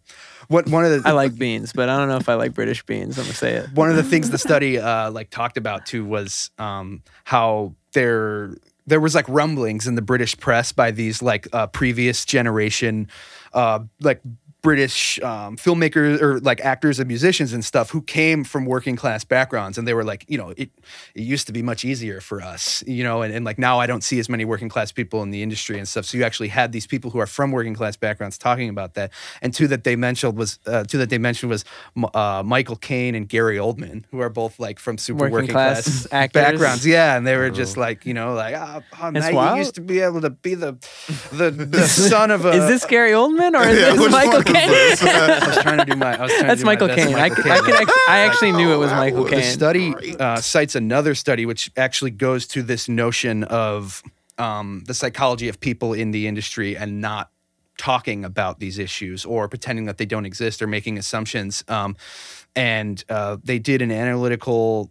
What 0.50 0.68
one 0.68 0.84
of 0.84 0.90
the 0.90 1.08
I 1.08 1.12
like 1.12 1.38
beans, 1.38 1.72
but 1.72 1.88
I 1.88 1.96
don't 1.96 2.08
know 2.08 2.16
if 2.16 2.28
I 2.28 2.34
like 2.34 2.54
British 2.54 2.84
beans. 2.84 3.16
I'm 3.18 3.24
gonna 3.24 3.34
say 3.34 3.54
it. 3.54 3.72
one 3.72 3.88
of 3.88 3.94
the 3.94 4.02
things 4.02 4.30
the 4.30 4.38
study 4.38 4.80
uh, 4.80 5.08
like 5.12 5.30
talked 5.30 5.56
about 5.56 5.86
too 5.86 6.04
was 6.04 6.50
um, 6.58 7.04
how 7.22 7.76
there 7.92 8.56
there 8.84 8.98
was 8.98 9.14
like 9.14 9.28
rumblings 9.28 9.86
in 9.86 9.94
the 9.94 10.02
British 10.02 10.36
press 10.38 10.72
by 10.72 10.90
these 10.90 11.22
like 11.22 11.46
uh, 11.52 11.68
previous 11.68 12.24
generation 12.24 13.06
uh, 13.52 13.78
like 14.00 14.20
British 14.62 15.20
um, 15.22 15.56
filmmakers 15.56 16.20
or 16.20 16.38
like 16.40 16.60
actors 16.60 16.98
and 16.98 17.08
musicians 17.08 17.52
and 17.52 17.64
stuff 17.64 17.90
who 17.90 18.02
came 18.02 18.44
from 18.44 18.66
working 18.66 18.96
class 18.96 19.24
backgrounds 19.24 19.78
and 19.78 19.88
they 19.88 19.94
were 19.94 20.04
like 20.04 20.24
you 20.28 20.36
know 20.36 20.50
it 20.56 20.70
it 21.14 21.22
used 21.22 21.46
to 21.46 21.52
be 21.52 21.62
much 21.62 21.84
easier 21.84 22.20
for 22.20 22.42
us 22.42 22.84
you 22.86 23.02
know 23.02 23.22
and, 23.22 23.32
and 23.34 23.44
like 23.44 23.58
now 23.58 23.78
I 23.78 23.86
don't 23.86 24.02
see 24.04 24.18
as 24.18 24.28
many 24.28 24.44
working 24.44 24.68
class 24.68 24.92
people 24.92 25.22
in 25.22 25.30
the 25.30 25.42
industry 25.42 25.78
and 25.78 25.88
stuff 25.88 26.04
so 26.04 26.18
you 26.18 26.24
actually 26.24 26.48
had 26.48 26.72
these 26.72 26.86
people 26.86 27.10
who 27.10 27.18
are 27.18 27.26
from 27.26 27.52
working 27.52 27.74
class 27.74 27.96
backgrounds 27.96 28.36
talking 28.36 28.68
about 28.68 28.94
that 28.94 29.10
and 29.40 29.54
two 29.54 29.66
that 29.68 29.84
they 29.84 29.96
mentioned 29.96 30.36
was 30.36 30.58
uh, 30.66 30.84
two 30.84 30.98
that 30.98 31.10
they 31.10 31.18
mentioned 31.18 31.50
was 31.50 31.64
uh, 32.14 32.42
Michael 32.44 32.76
Caine 32.76 33.14
and 33.14 33.28
Gary 33.28 33.56
Oldman 33.56 34.04
who 34.10 34.20
are 34.20 34.28
both 34.30 34.58
like 34.60 34.78
from 34.78 34.98
super 34.98 35.20
Working 35.20 35.32
working, 35.32 35.50
class 35.52 36.06
class, 36.06 36.32
backgrounds. 36.32 36.86
yeah 36.86 37.16
and 37.16 37.26
they 37.26 37.36
were 37.36 37.50
just 37.50 37.76
like 37.76 38.04
you 38.04 38.14
know 38.14 38.34
like 38.34 38.54
oh, 38.54 38.82
It's 39.14 39.26
you 39.54 39.58
used 39.58 39.74
to 39.76 39.80
be 39.80 40.00
able 40.00 40.20
to 40.20 40.30
be 40.30 40.54
the 40.54 40.72
the, 41.32 41.50
the 41.76 41.86
son 41.88 42.30
of 42.30 42.44
a 42.44 42.50
Is 42.50 42.66
this 42.68 42.84
Gary 42.84 43.12
Oldman 43.12 43.54
or 43.54 43.66
is 43.66 43.78
Yeah, 43.80 43.92
this 43.92 44.00
which 44.00 44.12
Michael 44.12 44.42
one 44.52 44.68
Caine? 44.68 45.08
I 45.08 45.46
was 45.46 45.58
trying 45.58 45.78
to 45.78 45.84
do 45.84 45.96
my. 45.96 46.16
I 46.16 46.22
was 46.22 46.30
trying 46.32 46.42
to 46.42 46.46
That's 46.48 46.60
do 46.60 46.66
my 46.66 46.72
Michael 46.72 46.88
best 46.88 46.98
Caine. 46.98 47.14
I, 47.14 47.18
Michael 47.28 47.36
could, 47.42 47.46
I, 47.52 47.54
Caine. 47.56 47.64
could 47.64 47.74
act- 47.74 47.90
I 48.08 48.18
actually 48.20 48.52
knew 48.52 48.72
it 48.72 48.76
was 48.76 48.90
Michael 48.92 49.24
The 49.24 49.30
Caine. 49.30 49.42
study 49.44 49.94
uh, 50.18 50.40
cites 50.40 50.74
another 50.74 51.14
study 51.14 51.46
which 51.46 51.70
actually 51.76 52.10
goes 52.12 52.46
to 52.48 52.62
this 52.62 52.88
notion 52.88 53.44
of 53.44 54.02
um, 54.38 54.82
the 54.86 54.94
psychology 54.94 55.48
of 55.48 55.60
people 55.60 55.92
in 55.92 56.10
the 56.12 56.26
industry 56.26 56.76
and 56.76 57.00
not 57.00 57.30
talking 57.78 58.24
about 58.24 58.60
these 58.60 58.78
issues 58.78 59.24
or 59.24 59.48
pretending 59.48 59.86
that 59.86 59.96
they 59.98 60.04
don't 60.06 60.26
exist 60.26 60.60
or 60.60 60.66
making 60.66 60.98
assumptions. 60.98 61.64
Um, 61.68 61.96
and 62.54 63.02
uh, 63.08 63.38
they 63.42 63.58
did 63.58 63.80
an 63.80 63.90
analytical 63.90 64.90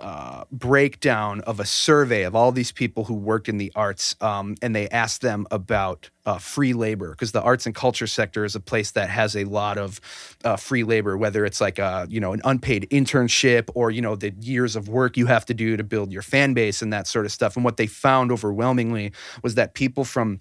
uh, 0.00 0.44
breakdown 0.50 1.40
of 1.42 1.60
a 1.60 1.64
survey 1.64 2.22
of 2.22 2.34
all 2.34 2.52
these 2.52 2.72
people 2.72 3.04
who 3.04 3.14
worked 3.14 3.48
in 3.48 3.58
the 3.58 3.72
arts, 3.74 4.16
um, 4.20 4.54
and 4.62 4.74
they 4.74 4.88
asked 4.88 5.20
them 5.22 5.46
about 5.50 6.10
uh, 6.26 6.38
free 6.38 6.72
labor 6.72 7.10
because 7.10 7.32
the 7.32 7.42
arts 7.42 7.66
and 7.66 7.74
culture 7.74 8.06
sector 8.06 8.44
is 8.44 8.54
a 8.54 8.60
place 8.60 8.92
that 8.92 9.08
has 9.08 9.36
a 9.36 9.44
lot 9.44 9.78
of 9.78 10.00
uh, 10.44 10.56
free 10.56 10.84
labor, 10.84 11.16
whether 11.16 11.44
it's 11.44 11.60
like 11.60 11.78
a 11.78 12.06
you 12.10 12.20
know 12.20 12.32
an 12.32 12.40
unpaid 12.44 12.86
internship 12.90 13.68
or 13.74 13.90
you 13.90 14.02
know 14.02 14.16
the 14.16 14.32
years 14.40 14.76
of 14.76 14.88
work 14.88 15.16
you 15.16 15.26
have 15.26 15.44
to 15.46 15.54
do 15.54 15.76
to 15.76 15.84
build 15.84 16.12
your 16.12 16.22
fan 16.22 16.54
base 16.54 16.82
and 16.82 16.92
that 16.92 17.06
sort 17.06 17.26
of 17.26 17.32
stuff. 17.32 17.56
And 17.56 17.64
what 17.64 17.76
they 17.76 17.86
found 17.86 18.32
overwhelmingly 18.32 19.12
was 19.42 19.54
that 19.54 19.74
people 19.74 20.04
from 20.04 20.40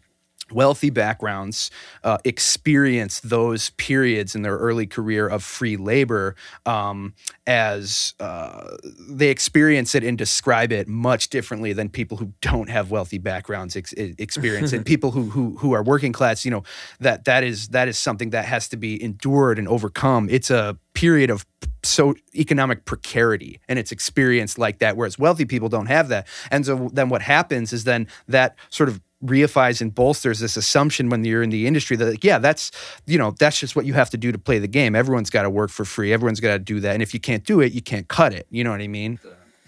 wealthy 0.52 0.90
backgrounds 0.90 1.72
uh, 2.04 2.18
experience 2.24 3.20
those 3.20 3.72
periods 3.72 4.36
in 4.36 4.42
their 4.42 4.58
early 4.58 4.88
career 4.88 5.28
of 5.28 5.44
free 5.44 5.78
labor 5.78 6.36
um, 6.66 7.14
as 7.48 8.14
uh, 8.20 8.78
they 9.10 9.30
experience 9.30 9.96
it 9.96 10.04
and 10.04 10.18
describe 10.18 10.72
it 10.72 10.88
much 10.88 11.30
differently 11.30 11.74
than 11.74 11.90
people 11.90 12.18
who 12.18 12.34
don't 12.42 12.70
have 12.70 12.92
wealthy 12.92 13.18
backgrounds 13.18 13.76
ex- 13.76 13.94
experience. 13.94 14.74
And 14.74 14.86
people 14.94 15.12
who, 15.12 15.30
who 15.30 15.58
who 15.58 15.74
are 15.74 15.84
working 15.84 16.14
class 16.14 16.46
you 16.46 16.52
know 16.52 16.64
that 17.00 17.26
that 17.26 17.44
is 17.44 17.70
that 17.70 17.88
is 17.88 17.98
something 17.98 18.32
that 18.32 18.46
has 18.46 18.68
to 18.70 18.78
be 18.78 19.02
endured 19.02 19.60
and 19.60 19.68
overcome. 19.68 20.30
It's 20.30 20.50
a 20.50 20.78
period 20.94 21.30
of 21.30 21.46
so 21.84 22.14
economic 22.36 22.84
precarity 22.86 23.60
and 23.70 23.80
it's 23.80 23.92
experienced 23.92 24.58
like 24.58 24.80
that 24.80 24.98
whereas 24.98 25.18
wealthy 25.18 25.46
people 25.46 25.70
don't 25.70 25.86
have 25.86 26.10
that. 26.10 26.28
And 26.52 26.66
so 26.66 26.90
then 26.92 27.10
what 27.10 27.22
happens 27.22 27.72
is 27.74 27.84
then 27.84 28.08
that 28.28 28.56
sort 28.70 28.90
of 28.90 29.00
reifies 29.24 29.82
and 29.82 29.94
bolsters 29.94 30.40
this 30.40 30.56
assumption 30.56 31.10
when 31.10 31.26
you're 31.26 31.44
in 31.44 31.50
the 31.50 31.68
industry 31.68 31.98
that 31.98 32.06
like, 32.06 32.24
yeah 32.24 32.38
that's 32.38 32.72
you 33.06 33.18
know 33.18 33.32
that's 33.38 33.60
just 33.60 33.76
what 33.76 33.86
you 33.86 33.94
have 33.94 34.10
to 34.10 34.18
do 34.18 34.32
to 34.32 34.38
play 34.38 34.60
the 34.60 34.68
game. 34.68 34.96
Everyone's 34.96 35.30
got 35.30 35.44
to 35.44 35.50
work 35.50 35.72
for 35.72 35.86
free. 35.86 36.14
Everyone's 36.14 36.40
got 36.40 36.54
to 36.54 36.60
do 36.60 36.80
that. 36.80 36.94
And 36.94 37.04
if 37.04 37.14
you 37.14 37.20
can't 37.20 37.46
do 37.46 37.60
it 37.60 37.74
you 37.74 37.82
can't 37.82 38.08
cut 38.08 38.34
it. 38.34 38.48
You 38.50 38.64
know 38.64 38.72
what 38.72 38.82
i 38.82 38.88
mean? 38.88 39.20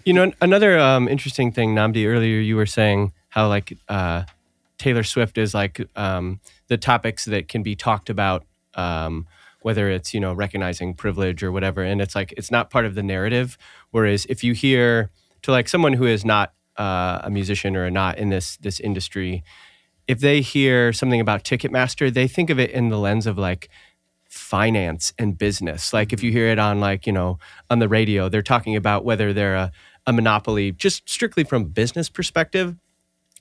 You 0.04 0.14
know, 0.14 0.32
another 0.40 0.80
um, 0.80 1.06
interesting 1.06 1.52
thing, 1.52 1.76
Nnamdi, 1.76 2.06
earlier 2.08 2.40
you 2.40 2.56
were 2.56 2.66
saying 2.66 3.12
how 3.28 3.46
like 3.48 3.78
uh, 3.88 4.24
Taylor 4.78 5.04
Swift 5.04 5.38
is 5.38 5.54
like 5.54 5.80
um, 5.94 6.40
the 6.66 6.76
topics 6.76 7.24
that 7.26 7.46
can 7.46 7.62
be 7.62 7.76
talked 7.76 8.10
about 8.10 8.44
um, 8.74 9.26
whether 9.60 9.88
it's 9.88 10.12
you 10.12 10.18
know 10.18 10.32
recognizing 10.32 10.94
privilege 10.94 11.42
or 11.42 11.52
whatever. 11.52 11.82
And 11.82 12.00
it's 12.00 12.14
like 12.14 12.32
it's 12.36 12.50
not 12.50 12.70
part 12.70 12.84
of 12.84 12.94
the 12.94 13.02
narrative. 13.02 13.56
Whereas 13.90 14.26
if 14.26 14.42
you 14.42 14.54
hear 14.54 15.10
to 15.42 15.52
like 15.52 15.68
someone 15.68 15.92
who 15.92 16.06
is 16.06 16.24
not 16.24 16.52
uh, 16.76 17.20
a 17.22 17.30
musician 17.30 17.76
or 17.76 17.90
not 17.90 18.18
in 18.18 18.28
this 18.30 18.56
this 18.58 18.80
industry 18.80 19.42
if 20.08 20.18
they 20.20 20.40
hear 20.40 20.92
something 20.92 21.20
about 21.20 21.44
ticketmaster 21.44 22.12
they 22.12 22.26
think 22.26 22.50
of 22.50 22.58
it 22.58 22.70
in 22.70 22.88
the 22.88 22.98
lens 22.98 23.26
of 23.26 23.38
like 23.38 23.68
finance 24.32 25.12
and 25.18 25.36
business. 25.36 25.92
Like 25.92 26.14
if 26.14 26.22
you 26.22 26.32
hear 26.32 26.48
it 26.48 26.58
on 26.58 26.80
like 26.80 27.06
you 27.06 27.12
know 27.12 27.38
on 27.68 27.80
the 27.80 27.88
radio 27.88 28.30
they're 28.30 28.40
talking 28.40 28.76
about 28.76 29.04
whether 29.04 29.34
they're 29.34 29.54
a, 29.54 29.72
a 30.06 30.12
monopoly 30.12 30.72
just 30.72 31.06
strictly 31.08 31.44
from 31.44 31.62
a 31.62 31.66
business 31.66 32.08
perspective. 32.08 32.74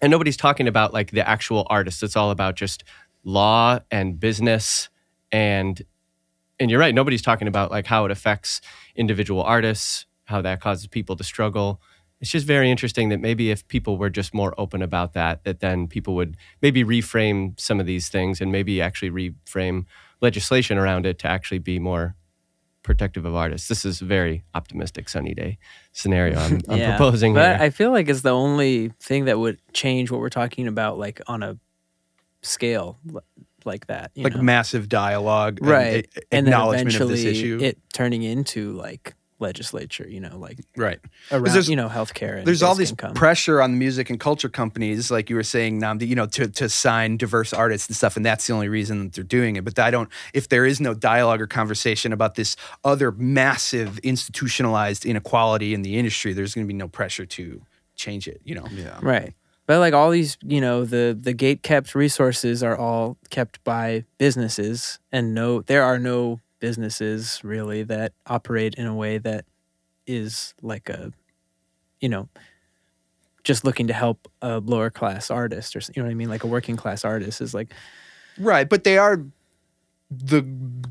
And 0.01 0.11
nobody's 0.11 0.35
talking 0.35 0.67
about 0.67 0.93
like 0.93 1.11
the 1.11 1.25
actual 1.25 1.65
artist. 1.69 2.03
It's 2.03 2.17
all 2.17 2.29
about 2.29 2.55
just 2.55 2.83
law 3.23 3.79
and 3.89 4.19
business. 4.19 4.89
And 5.31 5.81
and 6.59 6.69
you're 6.69 6.79
right 6.79 6.93
nobody's 6.93 7.21
talking 7.21 7.47
about 7.47 7.71
like 7.71 7.85
how 7.85 8.03
it 8.03 8.11
affects 8.11 8.59
individual 8.93 9.41
artists 9.41 10.05
how 10.25 10.41
that 10.41 10.59
causes 10.59 10.87
people 10.87 11.15
to 11.15 11.23
struggle 11.23 11.81
it's 12.21 12.29
just 12.31 12.45
very 12.47 12.69
interesting 12.71 13.09
that 13.09 13.19
maybe 13.19 13.49
if 13.51 13.67
people 13.67 13.97
were 13.97 14.09
just 14.09 14.33
more 14.33 14.53
open 14.57 14.81
about 14.81 15.13
that 15.13 15.43
that 15.43 15.59
then 15.59 15.87
people 15.87 16.13
would 16.15 16.37
maybe 16.61 16.83
reframe 16.83 17.59
some 17.59 17.79
of 17.79 17.85
these 17.85 18.07
things 18.09 18.39
and 18.39 18.51
maybe 18.51 18.81
actually 18.81 19.09
reframe 19.09 19.85
legislation 20.21 20.77
around 20.77 21.05
it 21.05 21.17
to 21.19 21.27
actually 21.27 21.59
be 21.59 21.79
more 21.79 22.15
protective 22.83 23.25
of 23.25 23.35
artists 23.35 23.67
this 23.67 23.85
is 23.85 24.01
a 24.01 24.05
very 24.05 24.43
optimistic 24.55 25.07
sunny 25.09 25.33
day 25.33 25.57
scenario 25.91 26.37
i'm, 26.39 26.59
I'm 26.69 26.77
Yeah. 26.79 26.95
proposing 26.97 27.33
But 27.33 27.55
here 27.57 27.65
I 27.65 27.69
feel 27.69 27.91
like 27.91 28.07
it's 28.09 28.21
the 28.21 28.31
only 28.33 28.91
thing 28.99 29.25
that 29.25 29.37
would 29.39 29.59
change 29.73 30.09
what 30.11 30.19
we're 30.19 30.29
talking 30.29 30.67
about, 30.67 30.97
like 30.97 31.21
on 31.27 31.43
a 31.43 31.57
scale 32.41 32.97
like 33.65 33.85
that. 33.87 34.11
you 34.15 34.23
like 34.23 34.35
know? 34.35 34.41
massive 34.41 34.89
dialogue, 34.89 35.59
and 35.61 35.69
right? 35.69 36.07
a- 36.15 36.21
and 36.31 36.47
then 36.47 36.53
acknowledgement 36.53 36.95
of 36.95 37.01
eventually 37.01 37.23
this 37.23 37.37
issue. 37.37 37.59
it 37.61 37.77
turning 37.93 38.23
into 38.23 38.71
like 38.73 39.13
legislature. 39.41 40.07
You 40.07 40.19
know, 40.21 40.37
like 40.37 40.59
right. 40.77 40.99
around 41.31 41.43
there's- 41.45 41.67
you 41.67 41.75
know 41.75 41.89
healthcare. 41.89 42.37
And 42.37 42.47
There's 42.47 42.61
all 42.63 42.75
things 42.75 42.89
this 42.91 42.97
can 42.97 43.09
come. 43.09 43.13
pressure 43.15 43.61
on 43.61 43.71
the 43.71 43.77
music 43.77 44.09
and 44.09 44.19
culture 44.19 44.49
companies, 44.49 45.09
like 45.11 45.29
you 45.29 45.35
were 45.35 45.43
saying, 45.43 45.81
Nnamdi, 45.81 46.07
you 46.07 46.15
know, 46.15 46.27
to, 46.27 46.47
to 46.47 46.69
sign 46.69 47.17
diverse 47.17 47.51
artists 47.53 47.87
and 47.89 47.95
stuff, 47.95 48.15
and 48.15 48.25
that's 48.25 48.47
the 48.47 48.53
only 48.53 48.69
reason 48.69 49.03
that 49.05 49.13
they're 49.13 49.23
doing 49.23 49.55
it. 49.55 49.63
But 49.63 49.77
I 49.79 49.91
don't, 49.91 50.09
if 50.33 50.47
there 50.49 50.65
is 50.65 50.79
no 50.79 50.93
dialogue 50.93 51.41
or 51.41 51.47
conversation 51.47 52.13
about 52.13 52.35
this 52.35 52.55
other 52.83 53.11
massive 53.11 53.97
institutionalized 53.99 55.05
inequality 55.05 55.73
in 55.73 55.81
the 55.81 55.97
industry, 55.97 56.33
there's 56.33 56.53
going 56.55 56.65
to 56.65 56.71
be 56.73 56.77
no 56.77 56.87
pressure 56.87 57.25
to 57.25 57.61
change 57.95 58.27
it. 58.27 58.41
You 58.43 58.55
know, 58.55 58.65
Yeah. 58.71 58.97
Right. 59.01 59.33
But 59.67 59.79
like 59.79 59.93
all 59.93 60.09
these, 60.09 60.37
you 60.43 60.59
know, 60.59 60.83
the 60.83 61.17
the 61.19 61.33
gate 61.33 61.63
kept 61.63 61.95
resources 61.95 62.61
are 62.63 62.75
all 62.75 63.17
kept 63.29 63.63
by 63.63 64.03
businesses 64.17 64.99
and 65.11 65.33
no 65.33 65.61
there 65.61 65.83
are 65.83 65.97
no 65.99 66.39
businesses 66.61 67.41
really 67.43 67.83
that 67.83 68.13
operate 68.27 68.75
in 68.75 68.87
a 68.87 68.95
way 68.95 69.17
that 69.17 69.43
is 70.07 70.53
like 70.61 70.87
a 70.89 71.11
you 71.99 72.07
know 72.07 72.29
just 73.43 73.65
looking 73.65 73.87
to 73.87 73.93
help 73.93 74.31
a 74.41 74.59
lower 74.59 74.89
class 74.89 75.29
artist 75.29 75.75
or 75.75 75.79
you 75.93 76.01
know 76.01 76.07
what 76.07 76.11
I 76.11 76.15
mean 76.15 76.29
like 76.29 76.45
a 76.45 76.47
working 76.47 76.77
class 76.77 77.03
artist 77.03 77.41
is 77.41 77.53
like 77.53 77.73
right? 78.37 78.67
But 78.67 78.83
they 78.83 78.97
are. 78.97 79.21
The 80.13 80.41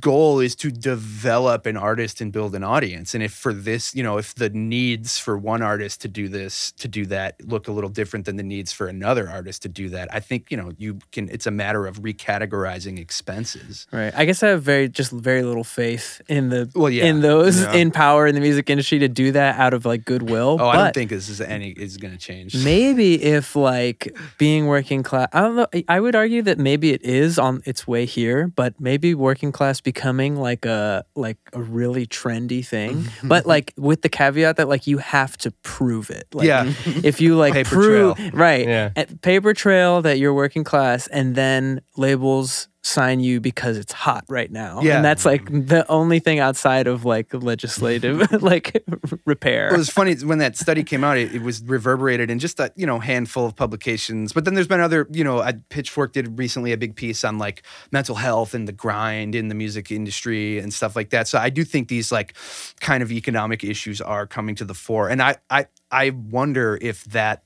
goal 0.01 0.41
is 0.41 0.57
to 0.57 0.71
develop 0.71 1.67
an 1.67 1.77
artist 1.77 2.23
and 2.23 2.33
build 2.33 2.55
an 2.55 2.65
audience. 2.65 3.15
And 3.15 3.23
if 3.23 3.35
for 3.35 3.53
this, 3.53 3.95
you 3.95 4.03
know, 4.03 4.17
if 4.17 4.35
the 4.35 4.49
needs 4.49 5.19
for 5.19 5.37
one 5.37 5.61
artist 5.61 6.01
to 6.01 6.09
do 6.09 6.27
this, 6.27 6.73
to 6.73 6.89
do 6.89 7.05
that, 7.07 7.37
look 7.47 7.69
a 7.69 7.73
little 7.73 7.91
different 7.91 8.25
than 8.25 8.37
the 8.37 8.43
needs 8.43 8.73
for 8.73 8.87
another 8.87 9.29
artist 9.29 9.61
to 9.63 9.69
do 9.69 9.91
that, 9.91 10.09
I 10.11 10.21
think, 10.21 10.51
you 10.51 10.57
know, 10.57 10.73
you 10.79 11.01
can, 11.13 11.29
it's 11.29 11.47
a 11.47 11.51
matter 11.51 11.87
of 11.87 12.01
recategorizing 12.01 12.99
expenses. 12.99 13.87
right. 13.93 14.11
I 14.17 14.25
guess 14.25 14.43
I 14.43 14.49
have 14.49 14.63
very 14.63 14.89
just 14.89 15.13
very 15.13 15.43
little 15.43 15.65
faith 15.65 16.23
in 16.29 16.49
the 16.49 16.71
Well, 16.75 16.89
yeah. 16.89 17.05
in 17.05 17.21
those 17.21 17.61
Yeah. 17.61 17.75
in 17.75 17.91
power 17.91 18.27
in 18.27 18.35
the 18.35 18.41
music 18.41 18.71
industry 18.71 19.01
to 19.01 19.09
do 19.09 19.33
that 19.33 19.59
out 19.59 19.75
of 19.75 19.85
like 19.85 20.07
goodwill. 20.07 20.57
Oh, 20.59 20.67
I 20.69 20.77
don't 20.77 20.95
think 20.95 21.11
this 21.11 21.29
is 21.29 21.43
any 21.43 21.71
is 21.71 21.99
going 21.99 22.13
to 22.13 22.19
change. 22.19 22.65
maybe 22.65 23.23
if 23.23 23.55
like 23.55 24.17
being 24.39 24.67
working 24.67 25.03
class 25.03 25.29
i 25.33 25.41
don't 25.41 25.57
know 25.57 25.67
i 25.89 26.01
would 26.01 26.15
argue 26.15 26.41
that 26.43 26.59
maybe 26.59 26.93
it 26.93 27.03
is 27.03 27.39
on 27.39 27.61
its 27.67 27.87
way 27.87 28.05
here 28.07 28.49
but 28.49 28.81
maybe 28.81 29.10
working 29.15 29.53
class 29.53 29.81
becoming 29.81 30.37
like 30.37 30.65
a 30.65 31.05
like 31.15 31.39
a 31.53 31.61
really 31.63 32.07
trendy 32.07 32.65
thing 32.65 33.07
but 33.25 33.47
like 33.47 33.73
with 33.77 34.03
the 34.03 34.09
caveat 34.09 34.57
that 34.57 34.69
like 34.69 34.87
you 34.87 34.99
have 34.99 35.37
to 35.39 35.51
prove 35.63 36.11
it 36.11 36.27
like 36.33 36.47
Yeah. 36.47 36.73
if 37.03 37.21
you 37.21 37.37
like 37.37 37.67
prove 37.67 38.17
trail. 38.17 38.31
right 38.33 38.67
Yeah. 38.67 38.91
at 38.97 39.21
paper 39.23 39.55
trail 39.55 40.03
that 40.03 40.19
you're 40.19 40.35
working 40.35 40.65
class 40.65 41.07
and 41.09 41.35
then 41.35 41.81
labels 41.97 42.69
sign 42.83 43.21
you 43.21 43.41
because 43.41 43.77
it's 43.77 43.93
hot 43.93 44.25
right 44.29 44.51
now 44.51 44.81
Yeah. 44.81 44.97
and 44.97 45.05
that's 45.05 45.27
like 45.27 45.45
the 45.45 45.85
only 45.91 46.19
thing 46.19 46.39
outside 46.39 46.87
of 46.87 47.05
like 47.05 47.33
legislative 47.35 48.33
like 48.43 48.83
repair 49.27 49.67
Well, 49.67 49.75
it 49.75 49.79
was 49.79 49.91
funny 49.91 50.15
when 50.17 50.39
that 50.39 50.57
study 50.57 50.83
came 50.83 51.05
out. 51.05 51.19
It, 51.19 51.35
it 51.35 51.43
was 51.43 51.63
reverberated 51.63 52.31
in 52.31 52.39
just 52.39 52.59
a 52.59 52.73
you 52.77 52.87
know 52.87 52.99
handful 52.99 53.45
of 53.45 53.55
publications. 53.55 54.33
But 54.33 54.45
then 54.47 54.55
there's 54.55 54.67
been 54.67 54.81
other 54.81 55.07
you 55.13 55.23
know. 55.25 55.41
I, 55.41 55.53
Pitchfork 55.69 56.15
did 56.15 56.39
recently 56.39 56.73
a 56.73 56.79
big 56.79 56.97
piece 56.97 57.23
on 57.23 57.37
like 57.39 57.63
mental 57.93 58.15
health 58.15 58.55
and 58.55 58.67
the 58.67 58.73
grind 58.73 59.35
in 59.35 59.49
the 59.49 59.55
music 59.55 59.91
industry 59.91 60.59
and 60.59 60.73
stuff 60.73 60.97
like 60.97 61.11
that. 61.11 61.29
So 61.29 61.39
I 61.39 61.51
do 61.51 61.65
think 61.65 61.89
these 61.89 62.11
like 62.11 62.35
kind 62.81 63.03
of 63.03 63.13
economic 63.13 63.63
issues 63.63 64.01
are 64.01 64.27
coming 64.27 64.55
to 64.57 64.65
the 64.65 64.75
fore, 64.75 65.09
and 65.11 65.21
I 65.23 65.37
I 65.51 65.67
I 65.91 66.11
wonder 66.11 66.79
if 66.81 67.05
that 67.07 67.43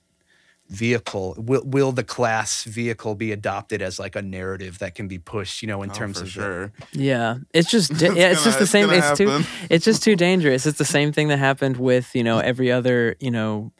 vehicle 0.69 1.35
will 1.37 1.62
will 1.65 1.93
the 1.93 2.03
class 2.03 2.65
vehicle 2.65 3.15
be 3.15 3.33
adopted 3.33 3.83
as 3.83 3.99
like 3.99 4.17
a 4.17 4.23
narrative 4.23 4.79
that 4.79 4.95
can 4.95 5.07
be 5.09 5.19
pushed 5.19 5.61
you 5.62 5.69
know 5.69 5.83
in 5.83 5.91
Oh, 5.91 5.95
terms 5.95 6.17
for 6.19 6.23
of 6.25 6.27
the- 6.29 6.31
sure. 6.33 6.73
Yeah, 6.93 7.37
it's 7.53 7.71
just 7.71 7.91
yeah, 8.01 8.09
it's 8.09 8.15
gonna- 8.15 8.35
just 8.45 8.59
the 8.59 8.62
it's 8.62 8.71
same. 8.71 8.87
gonna 8.89 8.99
It's 8.99 9.19
too 9.19 9.45
it's 9.71 9.85
just 9.85 10.03
too 10.03 10.17
dangerous. 10.17 10.65
It's 10.67 10.79
the 10.79 10.85
same 10.85 11.12
thing 11.12 11.29
that 11.29 11.39
happened 11.39 11.77
with 11.77 12.15
you 12.15 12.25
know 12.25 12.39
every 12.39 12.73
other 12.73 13.15
you 13.21 13.31
know 13.31 13.73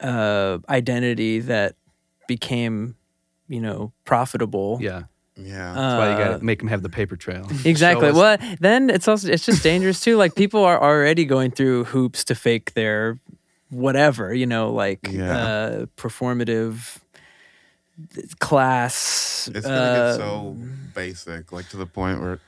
uh, 0.00 0.58
identity 0.68 1.40
that 1.40 1.74
became 2.26 2.94
you 3.48 3.60
know 3.60 3.92
profitable. 4.04 4.78
yeah 4.80 5.04
Yeah. 5.36 5.72
that's 5.74 5.94
why 5.98 6.10
you 6.12 6.18
got 6.18 6.30
Uh, 6.34 6.38
to 6.38 6.44
make 6.44 6.58
them 6.58 6.68
have 6.68 6.82
the 6.82 6.90
paper 6.90 7.16
trail 7.16 7.48
Exactly. 7.64 8.10
Show 8.10 8.18
Well, 8.18 8.36
then 8.60 8.90
it's 8.90 9.08
also 9.08 9.28
it's 9.32 9.46
just 9.46 9.62
dangerous 9.62 10.00
too. 10.00 10.16
Like 10.16 10.34
people 10.34 10.62
are 10.64 10.80
already 10.80 11.24
going 11.24 11.50
through 11.52 11.84
hoops 11.84 12.22
to 12.24 12.34
fake 12.34 12.74
their 12.74 13.18
whatever, 13.70 14.32
you 14.34 14.46
know, 14.46 14.72
like 14.72 15.00
Yeah. 15.10 15.36
uh, 15.36 15.86
performative 15.96 16.98
class. 18.38 19.48
It's 19.54 19.66
gonna 19.66 19.76
uh, 19.76 20.12
get 20.12 20.16
so 20.20 20.56
basic, 20.94 21.52
like 21.52 21.68
to 21.70 21.76
the 21.76 21.86
point 21.86 22.20
where 22.20 22.40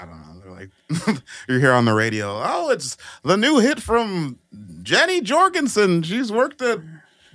I 0.00 0.04
don't 0.04 0.20
know. 0.20 0.40
They're 0.40 0.50
like, 0.52 1.22
you're 1.48 1.60
here 1.60 1.72
on 1.72 1.84
the 1.84 1.92
radio, 1.94 2.40
oh, 2.44 2.70
it's 2.70 2.96
the 3.22 3.36
new 3.36 3.60
hit 3.60 3.80
from 3.80 4.38
Jenny 4.82 5.20
Jorgensen. 5.20 6.02
She's 6.02 6.32
worked 6.32 6.60
at 6.60 6.80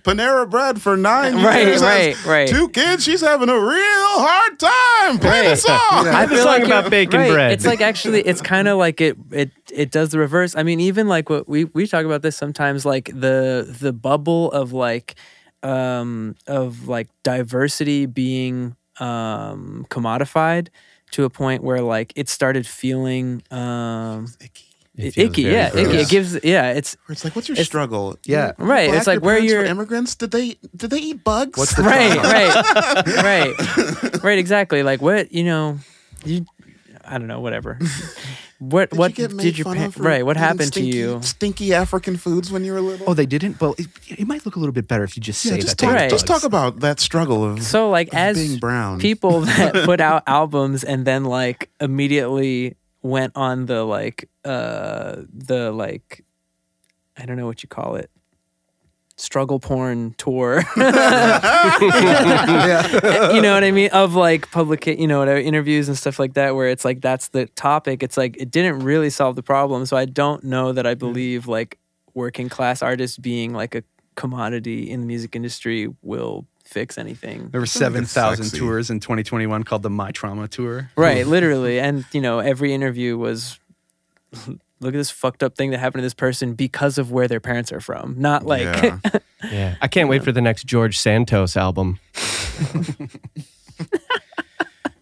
Panera 0.08 0.49
Bread 0.49 0.82
for 0.82 0.95
nine 0.95 1.36
Right, 1.43 1.68
years. 1.68 1.82
has 1.82 1.84
right, 1.84 2.26
right. 2.26 2.47
Two 2.47 2.70
kids. 2.70 3.03
She's 3.03 3.22
having 3.22 3.49
a 3.49 3.60
real 3.60 4.20
hard 4.20 4.58
time. 4.60 5.20
Play 5.20 5.41
the 5.43 5.49
Right. 5.49 5.58
song. 5.58 6.08
I 6.08 6.22
have 6.22 6.32
a 6.32 6.36
feel 6.36 6.43
song 6.43 6.53
like 6.53 6.64
about 6.64 6.84
you're- 6.86 6.89
bacon 6.89 7.20
right. 7.20 7.32
bread. 7.32 7.51
It's 7.51 7.66
like 7.66 7.82
actually, 7.82 8.22
it's 8.22 8.41
kind 8.41 8.68
of 8.68 8.78
like 8.78 9.01
it 9.01 9.18
it 9.32 9.51
it 9.72 9.91
does 9.91 10.10
the 10.10 10.20
reverse. 10.20 10.55
I 10.55 10.64
mean, 10.64 10.80
even 10.80 11.08
like 11.08 11.30
what 11.30 11.47
we 11.49 11.66
we 11.66 11.86
talk 11.88 12.05
about 12.05 12.22
this 12.22 12.38
sometimes, 12.38 12.86
like 12.86 13.05
the 13.14 13.68
the 13.82 13.91
bubble 13.93 14.51
of 14.51 14.72
like 14.74 15.16
um 15.64 16.36
of 16.47 16.88
like 16.88 17.10
diversity 17.24 18.05
being 18.05 18.76
um 18.99 19.86
commodified 19.89 20.70
to 21.12 21.24
a 21.24 21.30
point 21.30 21.64
where 21.64 21.82
like 21.82 22.14
it 22.16 22.30
started 22.30 22.66
feeling 22.66 23.41
um 23.51 24.28
Icky. 24.41 24.66
It 24.98 25.18
icky. 25.18 25.43
Yeah, 25.43 25.70
gross. 25.70 25.86
icky. 25.88 25.98
It 25.98 26.10
gives 26.10 26.39
yeah. 26.43 26.72
It's 26.72 26.98
It's 27.08 27.24
like, 27.24 27.36
what's 27.36 27.48
your 27.48 27.54
It's- 27.54 27.68
struggle? 27.68 28.18
Yeah. 28.26 28.54
You're 28.58 28.68
Right, 28.68 28.88
black, 28.89 28.98
it's 28.98 29.08
like 29.08 29.16
your 29.16 29.22
where 29.22 29.36
parents 29.36 29.54
were 29.54 29.60
you're- 29.60 29.70
immigrants. 29.70 30.16
Did 30.16 30.32
they 30.32 30.58
did 30.76 30.89
they 30.89 31.00
eat 31.00 31.24
bugs? 31.24 31.58
What's 31.58 31.76
the 31.76 31.84
right, 31.93 32.18
right, 32.18 33.06
right, 33.24 34.24
right. 34.24 34.39
Exactly. 34.39 34.82
Like 34.84 35.02
what 35.02 35.32
you 35.32 35.43
know, 35.43 35.78
you. 36.26 36.45
I 37.06 37.18
don't 37.20 37.28
know. 37.28 37.39
Whatever. 37.39 37.80
What 38.60 38.89
Did 38.89 38.98
what 38.98 39.10
you 39.20 39.28
get 39.28 39.36
made 39.36 39.43
did 39.43 39.58
your 39.60 39.66
fun 39.66 39.78
pa- 39.78 39.86
of 39.86 39.93
for 39.93 40.02
right? 40.02 40.26
What 40.26 40.36
happened 40.36 40.70
stinky, 40.70 40.91
to 40.93 40.98
you? 40.98 41.22
Stinky 41.22 41.74
African 41.76 42.18
foods 42.18 42.50
when 42.52 42.66
you 42.66 42.74
were 42.74 42.82
little. 42.82 43.08
Oh, 43.08 43.14
they 43.14 43.28
didn't. 43.28 43.62
Well, 43.62 43.76
it, 43.78 43.86
it 44.08 44.26
might 44.26 44.48
look 44.48 44.56
a 44.56 44.60
little 44.60 44.74
bit 44.74 44.88
better 44.88 45.04
if 45.04 45.16
you 45.16 45.22
just 45.22 45.45
yeah, 45.45 45.52
say 45.52 45.58
just 45.60 45.78
that. 45.78 45.86
talk, 45.86 45.93
Right. 45.93 46.10
just 46.10 46.26
talk 46.26 46.43
about 46.43 46.80
that 46.80 47.00
struggle 47.00 47.43
of, 47.45 47.62
So 47.62 47.91
like 47.91 48.08
of 48.08 48.14
as 48.16 48.36
being 48.38 48.58
brown. 48.58 48.98
people 48.98 49.41
that 49.41 49.86
put 49.86 50.02
out 50.02 50.24
albums 50.26 50.84
and 50.84 51.06
then 51.06 51.24
like 51.26 51.70
immediately 51.80 52.76
went 53.08 53.34
on 53.36 53.66
the 53.66 53.84
like 53.84 54.30
uh 54.45 55.18
the 55.34 55.72
like 55.72 56.24
I 57.18 57.26
don't 57.26 57.38
know 57.38 57.47
what 57.47 57.64
you 57.64 57.70
call 57.70 57.95
it. 57.95 58.12
Struggle 59.16 59.60
porn 59.60 60.14
tour. 60.18 60.64
You 63.34 63.41
know 63.41 63.53
what 63.53 63.64
I 63.64 63.72
mean? 63.72 63.89
Of 63.89 64.14
like 64.14 64.51
public 64.51 64.86
you 64.86 65.08
know 65.08 65.20
whatever 65.20 65.39
interviews 65.39 65.88
and 65.88 65.97
stuff 65.97 66.20
like 66.20 66.34
that 66.36 66.55
where 66.55 66.70
it's 66.70 66.86
like 66.86 67.01
that's 67.01 67.30
the 67.30 67.47
topic. 67.47 68.03
It's 68.03 68.18
like 68.18 68.38
it 68.38 68.51
didn't 68.51 68.80
really 68.80 69.10
solve 69.10 69.36
the 69.36 69.43
problem. 69.43 69.86
So 69.86 69.97
I 69.97 70.05
don't 70.05 70.43
know 70.43 70.72
that 70.74 70.86
I 70.86 70.93
believe 70.93 71.47
like 71.47 71.80
working 72.14 72.49
class 72.49 72.82
artists 72.82 73.18
being 73.18 73.53
like 73.53 73.76
a 73.76 73.84
commodity 74.16 74.89
in 74.89 75.01
the 75.01 75.08
music 75.08 75.36
industry 75.36 75.88
will 76.01 76.45
fix 76.68 76.97
anything. 76.97 77.49
There 77.49 77.61
were 77.61 77.68
feel 77.68 77.89
like 77.91 78.07
seven 78.07 78.45
it's 78.45 78.51
tours 78.51 78.89
in 78.89 78.99
2021 78.99 79.63
called 79.63 79.84
the 79.84 79.89
My 79.89 80.11
Trauma 80.11 80.47
Tour. 80.47 80.91
Right, 80.95 81.26
literally. 81.26 81.80
And, 81.80 82.05
you 82.11 82.22
know, 82.22 82.39
every 82.39 82.74
interview 82.74 83.18
was 83.18 83.59
look 84.80 84.93
at 84.93 84.97
this 84.97 85.09
fucked 85.09 85.43
up 85.43 85.55
thing 85.55 85.72
that 85.72 85.80
happened 85.80 85.99
to 85.99 86.05
this 86.05 86.13
person 86.13 86.53
because 86.53 86.97
of 86.97 87.11
where 87.11 87.28
their 87.28 87.39
parents 87.39 87.72
are 87.72 87.82
from. 87.82 88.15
Not 88.18 88.45
like 88.45 88.63
yeah. 88.63 88.99
Yeah. 89.43 89.76
I 89.82 89.88
can't 89.88 90.09
wait 90.09 90.24
for 90.24 90.32
the 90.32 90.41
next 90.41 90.65
George 90.65 90.97
Santos 90.97 91.55
album. 91.55 91.99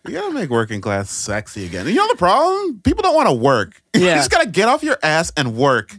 You 0.07 0.13
gotta 0.13 0.33
make 0.33 0.49
working 0.49 0.81
class 0.81 1.09
sexy 1.09 1.65
again. 1.65 1.87
You 1.87 1.95
know 1.95 2.07
the 2.09 2.15
problem? 2.17 2.79
People 2.83 3.01
don't 3.01 3.15
want 3.15 3.27
to 3.29 3.33
work. 3.33 3.81
Yeah. 3.95 4.01
you 4.09 4.15
just 4.15 4.29
gotta 4.29 4.49
get 4.49 4.67
off 4.67 4.83
your 4.83 4.97
ass 5.01 5.31
and 5.37 5.55
work. 5.55 5.97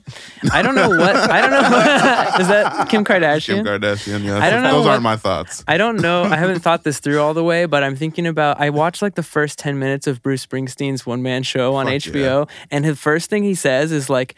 I 0.52 0.60
don't 0.60 0.74
know 0.74 0.90
what 0.90 1.16
I 1.16 1.40
don't 1.40 1.50
know 1.50 2.38
is 2.40 2.48
that 2.48 2.90
Kim 2.90 3.04
Kardashian? 3.06 3.56
Kim 3.56 3.64
Kardashian, 3.64 4.22
yes. 4.22 4.42
I 4.42 4.50
don't 4.50 4.62
know 4.62 4.72
Those 4.72 4.84
what- 4.84 4.90
aren't 4.90 5.02
my 5.02 5.16
thoughts. 5.16 5.64
I 5.66 5.78
don't 5.78 5.96
know. 6.02 6.24
I 6.24 6.36
haven't 6.36 6.60
thought 6.60 6.84
this 6.84 6.98
through 6.98 7.22
all 7.22 7.32
the 7.32 7.42
way, 7.42 7.64
but 7.64 7.82
I'm 7.82 7.96
thinking 7.96 8.26
about. 8.26 8.60
I 8.60 8.68
watched 8.68 9.00
like 9.00 9.14
the 9.14 9.22
first 9.22 9.58
10 9.58 9.78
minutes 9.78 10.06
of 10.06 10.22
Bruce 10.22 10.44
Springsteen's 10.44 11.06
one 11.06 11.22
man 11.22 11.42
show 11.42 11.74
on 11.74 11.86
Fuck 11.86 11.94
HBO, 11.94 12.50
and 12.70 12.84
his 12.84 12.98
first 12.98 13.30
thing 13.30 13.44
he 13.44 13.54
says 13.54 13.92
is 13.92 14.10
like, 14.10 14.34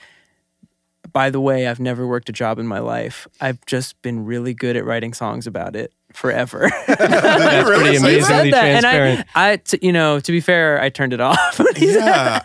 by 1.12 1.28
the 1.28 1.40
way, 1.40 1.66
I've 1.66 1.80
never 1.80 2.06
worked 2.06 2.28
a 2.28 2.32
job 2.32 2.60
in 2.60 2.66
my 2.68 2.78
life. 2.78 3.26
I've 3.40 3.58
just 3.66 4.00
been 4.02 4.24
really 4.24 4.54
good 4.54 4.76
at 4.76 4.84
writing 4.84 5.12
songs 5.14 5.48
about 5.48 5.74
it 5.74 5.92
forever. 6.12 6.70
That's 6.86 7.68
really 7.68 7.98
pretty 7.98 7.98
say 7.98 7.98
that? 7.98 7.98
amazingly 7.98 8.22
Said 8.22 8.52
that, 8.52 8.64
and 8.64 8.80
transparent. 8.82 9.26
I, 9.34 9.50
I 9.52 9.56
t- 9.56 9.78
you 9.82 9.92
know, 9.92 10.20
to 10.20 10.32
be 10.32 10.40
fair, 10.40 10.80
I 10.80 10.88
turned 10.88 11.12
it 11.12 11.20
off. 11.22 11.60
he. 11.76 11.94
Yeah. 11.94 12.40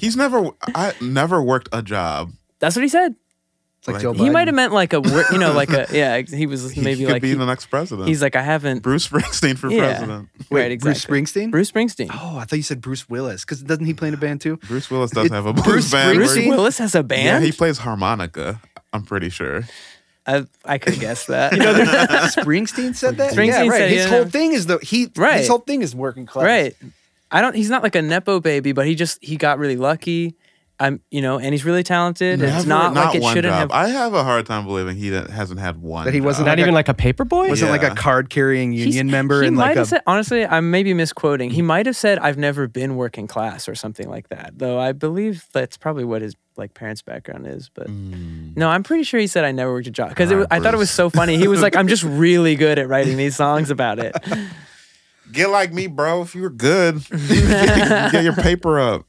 He's 0.00 0.16
never 0.16 0.50
I 0.74 0.94
never 1.00 1.42
worked 1.42 1.68
a 1.72 1.82
job. 1.82 2.32
That's 2.58 2.76
what 2.76 2.82
he 2.82 2.88
said. 2.88 3.14
It's 3.78 3.88
like, 3.88 3.94
Like, 3.94 4.02
Joe 4.02 4.12
He 4.12 4.30
might 4.30 4.46
have 4.46 4.54
meant 4.54 4.72
like 4.72 4.92
a, 4.92 5.00
wor- 5.00 5.24
you 5.32 5.38
know, 5.38 5.52
like 5.52 5.70
a 5.70 5.88
yeah. 5.90 6.20
He 6.22 6.46
was 6.46 6.70
He 6.70 6.80
maybe 6.82 7.04
could 7.04 7.12
like 7.14 7.22
be 7.22 7.30
he- 7.30 7.34
the 7.34 7.44
next 7.46 7.66
president. 7.66 8.06
he's 8.08 8.22
like 8.22 8.36
I 8.36 8.42
haven't. 8.42 8.80
Bruce 8.84 9.08
Springsteen 9.08 9.58
for 9.58 9.68
Yeah. 9.68 9.80
president. 9.94 10.28
Wait, 10.50 10.60
right, 10.62 10.70
exactly. 10.70 11.08
Bruce 11.20 11.32
Springsteen. 11.32 11.50
Bruce 11.50 11.72
Springsteen. 11.72 12.08
Oh, 12.12 12.38
I 12.38 12.44
thought 12.44 12.56
you 12.56 12.62
said 12.62 12.80
Bruce 12.80 13.08
Willis 13.10 13.44
because 13.44 13.60
doesn't 13.62 13.84
he 13.84 13.92
play 13.94 14.06
in 14.08 14.14
a 14.14 14.18
band 14.18 14.40
too? 14.40 14.56
Bruce 14.68 14.88
Willis 14.88 15.10
does 15.10 15.26
It- 15.26 15.32
have 15.32 15.46
a 15.46 15.52
Bruce 15.52 15.64
blues 15.66 15.90
band. 15.90 16.16
Bruce 16.16 16.28
where 16.28 16.36
he- 16.36 16.42
Springsteen? 16.46 16.50
Willis 16.50 16.78
has 16.78 16.94
a 16.94 17.02
band. 17.02 17.24
Yeah, 17.24 17.40
he 17.40 17.50
plays 17.50 17.78
harmonica. 17.78 18.60
I'm 18.92 19.02
pretty 19.04 19.30
sure. 19.30 19.62
I, 20.26 20.44
I 20.64 20.78
could 20.78 20.92
have 20.94 21.00
guessed 21.00 21.26
that. 21.28 21.52
Springsteen 22.36 22.94
said 22.94 23.16
that. 23.16 23.32
Springsteen 23.32 23.46
yeah, 23.46 23.68
right. 23.68 23.70
said 23.78 23.90
his 23.90 24.04
didn't 24.04 24.12
whole 24.12 24.30
thing 24.30 24.52
is 24.52 24.66
the 24.66 24.78
he. 24.78 25.08
Right. 25.16 25.38
His 25.38 25.48
whole 25.48 25.58
thing 25.58 25.82
is 25.82 25.94
working 25.94 26.26
class. 26.26 26.44
right. 26.44 26.76
I 27.30 27.40
don't. 27.40 27.56
He's 27.56 27.70
not 27.70 27.82
like 27.82 27.94
a 27.94 28.02
nepo 28.02 28.40
baby, 28.40 28.72
but 28.72 28.86
he 28.86 28.94
just 28.94 29.18
he 29.24 29.36
got 29.36 29.58
really 29.58 29.76
lucky. 29.76 30.34
I'm, 30.80 31.00
you 31.12 31.22
know, 31.22 31.38
and 31.38 31.54
he's 31.54 31.64
really 31.64 31.84
talented. 31.84 32.42
it's 32.42 32.52
Never- 32.66 32.68
not, 32.68 32.94
like 32.94 33.14
it 33.14 33.22
shouldn't 33.22 33.44
job. 33.44 33.52
have. 33.52 33.70
I 33.70 33.86
have 33.88 34.14
a 34.14 34.24
hard 34.24 34.46
time 34.46 34.64
believing 34.66 34.96
he 34.96 35.08
hasn't 35.12 35.60
had 35.60 35.80
one. 35.80 36.06
That 36.06 36.14
he 36.14 36.20
wasn't 36.20 36.46
job. 36.46 36.46
Not 36.46 36.52
like 36.52 36.58
even 36.60 36.70
a- 36.70 36.74
like 36.74 36.88
a 36.88 36.94
paper 36.94 37.24
boy? 37.24 37.48
Wasn't 37.48 37.70
like 37.70 37.84
a 37.84 37.94
card 37.94 38.30
carrying 38.30 38.72
He's- 38.72 38.86
union 38.86 39.08
member 39.10 39.42
he 39.42 39.48
and 39.48 39.56
might 39.56 39.68
like 39.68 39.76
have 39.76 39.86
a. 39.86 39.88
said, 39.90 40.02
honestly, 40.08 40.44
I 40.44 40.60
may 40.60 40.82
be 40.82 40.92
misquoting. 40.92 41.50
He 41.50 41.62
might 41.62 41.86
have 41.86 41.94
said, 41.96 42.18
"I've 42.18 42.38
never 42.38 42.66
been 42.66 42.96
working 42.96 43.28
class" 43.28 43.68
or 43.68 43.74
something 43.76 44.08
like 44.10 44.28
that. 44.30 44.54
Though 44.58 44.78
I 44.80 44.90
believe 44.92 45.46
that's 45.52 45.76
probably 45.76 46.04
what 46.04 46.20
his 46.20 46.34
like 46.56 46.74
parents' 46.74 47.02
background 47.02 47.46
is. 47.46 47.70
But 47.74 47.88
Mm. 47.88 48.56
no, 48.56 48.68
I'm 48.68 48.82
pretty 48.82 49.04
sure 49.04 49.18
he 49.20 49.26
said, 49.26 49.44
"I 49.44 49.52
never 49.52 49.72
worked 49.72 49.86
a 49.86 49.90
job" 49.90 50.10
because 50.10 50.30
Ah, 50.32 50.46
I 50.50 50.60
thought 50.60 50.74
it 50.74 50.78
was 50.78 50.90
so 50.90 51.08
funny. 51.10 51.36
He 51.38 51.48
was 51.48 51.62
like, 51.62 51.76
"I'm 51.76 51.88
just 51.88 52.02
really 52.02 52.54
good 52.56 52.78
at 52.78 52.88
writing 52.88 53.16
these 53.16 53.36
songs 53.36 53.70
about 53.70 53.98
it." 53.98 54.14
Get 55.32 55.48
like 55.48 55.72
me, 55.72 55.86
bro. 55.86 56.20
If 56.22 56.34
you 56.34 56.42
were 56.42 56.50
good, 56.50 57.02
get 57.10 58.22
your 58.22 58.34
paper 58.34 58.78
up. 58.78 59.06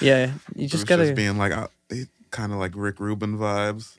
Yeah, 0.00 0.32
you 0.54 0.68
just 0.68 0.82
Bruce 0.82 0.84
gotta. 0.84 1.02
just 1.04 1.16
being 1.16 1.36
like, 1.38 1.52
uh, 1.52 1.68
kind 2.30 2.52
of 2.52 2.58
like 2.58 2.72
Rick 2.76 3.00
Rubin 3.00 3.38
vibes. 3.38 3.96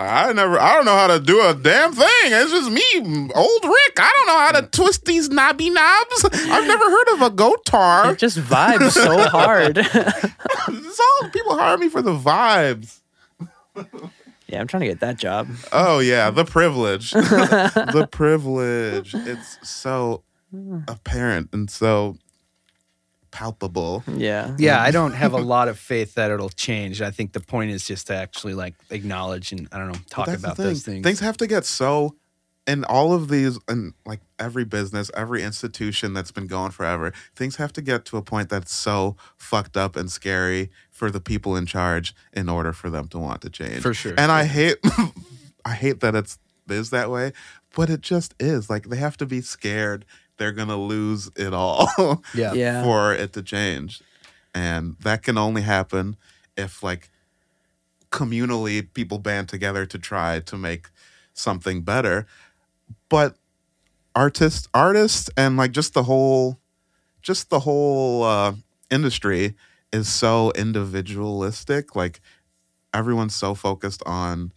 I 0.00 0.32
never, 0.32 0.58
I 0.58 0.74
don't 0.74 0.84
know 0.86 0.94
how 0.96 1.08
to 1.08 1.20
do 1.20 1.40
a 1.46 1.54
damn 1.54 1.92
thing. 1.92 2.06
It's 2.24 2.50
just 2.50 2.70
me, 2.70 3.30
old 3.34 3.64
Rick. 3.64 3.98
I 3.98 4.12
don't 4.16 4.26
know 4.26 4.38
how 4.38 4.52
to 4.60 4.62
twist 4.68 5.04
these 5.04 5.28
knobby 5.28 5.68
knobs. 5.70 6.24
I've 6.24 6.66
never 6.66 6.84
heard 6.90 7.08
of 7.14 7.22
a 7.22 7.30
gotar. 7.30 8.12
it 8.12 8.18
just 8.18 8.38
vibes 8.38 8.92
so 8.92 9.18
hard. 9.28 9.78
It's 9.78 11.00
all 11.00 11.30
people 11.30 11.56
hire 11.56 11.76
me 11.76 11.88
for 11.88 12.02
the 12.02 12.14
vibes. 12.14 13.00
yeah, 14.46 14.60
I'm 14.60 14.66
trying 14.66 14.80
to 14.82 14.86
get 14.86 15.00
that 15.00 15.18
job. 15.18 15.48
Oh 15.72 15.98
yeah, 15.98 16.30
the 16.30 16.44
privilege, 16.44 17.10
the 17.12 18.08
privilege. 18.10 19.14
It's 19.14 19.58
so 19.68 20.22
apparent 20.88 21.50
and 21.52 21.70
so 21.70 22.16
palpable. 23.30 24.04
Yeah. 24.08 24.54
Yeah, 24.58 24.80
I 24.80 24.86
mm-hmm. 24.86 24.92
don't 24.92 25.12
have 25.12 25.32
a 25.32 25.38
lot 25.54 25.68
of 25.68 25.78
faith 25.78 26.14
that 26.14 26.30
it'll 26.30 26.50
change. 26.50 27.02
I 27.02 27.10
think 27.10 27.32
the 27.32 27.40
point 27.40 27.70
is 27.70 27.86
just 27.86 28.08
to 28.08 28.14
actually 28.14 28.54
like 28.54 28.74
acknowledge 28.90 29.52
and 29.52 29.68
I 29.72 29.78
don't 29.78 29.88
know 29.88 29.98
talk 30.08 30.26
But 30.26 30.32
that's 30.32 30.42
the 30.42 30.48
about 30.48 30.56
thing. 30.56 30.66
those 30.66 30.82
things. 30.82 31.04
Things 31.04 31.20
have 31.20 31.36
to 31.38 31.46
get 31.46 31.64
so 31.64 32.16
in 32.66 32.84
all 32.84 33.12
of 33.12 33.28
these 33.28 33.58
and 33.68 33.94
like 34.04 34.20
every 34.38 34.64
business, 34.64 35.10
every 35.16 35.42
institution 35.42 36.12
that's 36.12 36.30
been 36.30 36.46
going 36.46 36.70
forever, 36.70 37.12
things 37.34 37.56
have 37.56 37.72
to 37.72 37.82
get 37.82 38.04
to 38.06 38.16
a 38.16 38.22
point 38.22 38.48
that's 38.48 38.72
so 38.72 39.16
fucked 39.36 39.76
up 39.76 39.96
and 39.96 40.10
scary 40.10 40.70
for 40.90 41.10
the 41.10 41.20
people 41.20 41.56
in 41.56 41.66
charge 41.66 42.14
in 42.32 42.48
order 42.48 42.72
for 42.72 42.90
them 42.90 43.08
to 43.08 43.18
want 43.18 43.40
to 43.42 43.50
change. 43.50 43.80
For 43.80 43.94
sure. 43.94 44.14
And 44.16 44.30
I 44.30 44.44
hate 44.44 44.76
I 45.64 45.74
hate 45.74 46.00
that 46.00 46.14
it's 46.14 46.38
is 46.68 46.90
that 46.90 47.10
way, 47.10 47.32
but 47.74 47.90
it 47.90 48.00
just 48.00 48.34
is. 48.38 48.70
Like 48.70 48.88
they 48.88 48.96
have 48.96 49.16
to 49.16 49.26
be 49.26 49.40
scared 49.40 50.04
they're 50.40 50.52
gonna 50.52 50.76
lose 50.76 51.30
it 51.36 51.52
all 51.52 51.86
yeah. 52.34 52.54
Yeah. 52.54 52.82
for 52.82 53.12
it 53.12 53.34
to 53.34 53.42
change. 53.42 54.02
And 54.54 54.96
that 55.00 55.22
can 55.22 55.36
only 55.36 55.60
happen 55.60 56.16
if 56.56 56.82
like 56.82 57.10
communally 58.10 58.92
people 58.94 59.18
band 59.18 59.50
together 59.50 59.84
to 59.84 59.98
try 59.98 60.40
to 60.40 60.56
make 60.56 60.88
something 61.34 61.82
better. 61.82 62.26
But 63.10 63.36
artists 64.16 64.66
artists 64.72 65.28
and 65.36 65.58
like 65.58 65.72
just 65.72 65.92
the 65.92 66.04
whole 66.04 66.58
just 67.20 67.50
the 67.50 67.60
whole 67.60 68.22
uh 68.22 68.54
industry 68.90 69.54
is 69.92 70.08
so 70.08 70.52
individualistic. 70.52 71.94
Like 71.94 72.22
everyone's 72.94 73.34
so 73.34 73.54
focused 73.54 74.02
on 74.06 74.52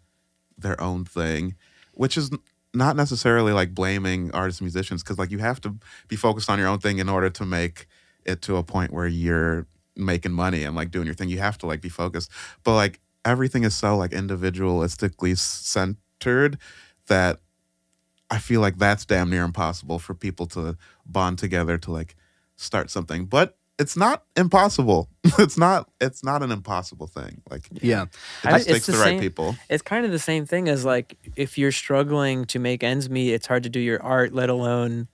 their 0.58 0.80
own 0.80 1.04
thing, 1.04 1.56
which 1.94 2.16
is 2.16 2.32
not 2.74 2.96
necessarily 2.96 3.54
like 3.54 3.74
blaming 3.76 4.32
artists 4.32 4.62
and 4.62 4.66
musicians 4.66 5.04
because 5.04 5.18
like 5.18 5.32
you 5.32 5.38
have 5.40 5.62
to 5.62 5.76
be 6.08 6.16
focused 6.16 6.50
on 6.50 6.60
your 6.60 6.68
own 6.68 6.80
thing 6.80 6.98
in 7.00 7.10
order 7.10 7.30
to 7.30 7.46
make 7.46 7.88
it 8.26 8.42
to 8.44 8.58
a 8.58 8.64
point 8.64 8.92
where 8.92 9.08
you're 9.08 9.68
making 9.96 10.32
money 10.32 10.64
and 10.64 10.76
like 10.76 10.92
doing 10.92 11.06
your 11.06 11.14
thing. 11.16 11.30
You 11.30 11.40
have 11.40 11.58
to 11.60 11.68
like 11.68 11.82
be 11.82 11.90
focused. 11.90 12.32
But 12.64 12.76
like 12.76 13.00
everything 13.26 13.64
is 13.64 13.76
so 13.76 13.96
like 13.98 14.12
individualistically 14.12 15.38
centered 15.38 16.58
that 17.08 17.40
i 18.32 18.38
feel 18.38 18.62
like 18.62 18.78
that's 18.78 19.06
damn 19.06 19.30
near 19.30 19.44
impossible 19.44 20.00
for 20.00 20.14
people 20.14 20.46
to 20.48 20.78
bond 21.06 21.38
together 21.38 21.78
to 21.78 21.92
like 21.92 22.16
start 22.56 22.90
something. 22.90 23.26
But 23.26 23.58
it's 23.80 23.98
not 23.98 24.24
impossible. 24.36 25.10
It's 25.40 25.58
not 25.58 25.90
it's 26.00 26.24
not 26.24 26.44
an 26.44 26.52
impossible 26.52 27.08
thing. 27.08 27.42
Like 27.50 27.68
Yeah. 27.72 28.04
it 28.04 28.10
I- 28.44 28.52
just 28.58 28.68
it's 28.70 28.74
takes 28.74 28.86
the 28.88 28.92
the 28.94 28.98
right 29.00 29.20
people. 29.20 29.56
It's 29.70 29.82
kind 29.82 30.06
of 30.06 30.12
the 30.12 30.20
same 30.20 30.46
thing 30.46 30.68
as 30.70 30.86
like 30.86 31.18
if 31.36 31.58
you're 31.58 31.72
struggling 31.72 32.46
to 32.46 32.60
make 32.60 32.84
ends 32.84 33.10
meet, 33.10 33.34
it's 33.34 33.48
hard 33.48 33.64
to 33.64 33.70
do 33.70 33.80
your 33.80 34.02
art, 34.04 34.34
let 34.34 34.50
alone 34.50 35.08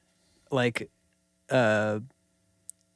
like 0.51 0.89
uh 1.49 1.99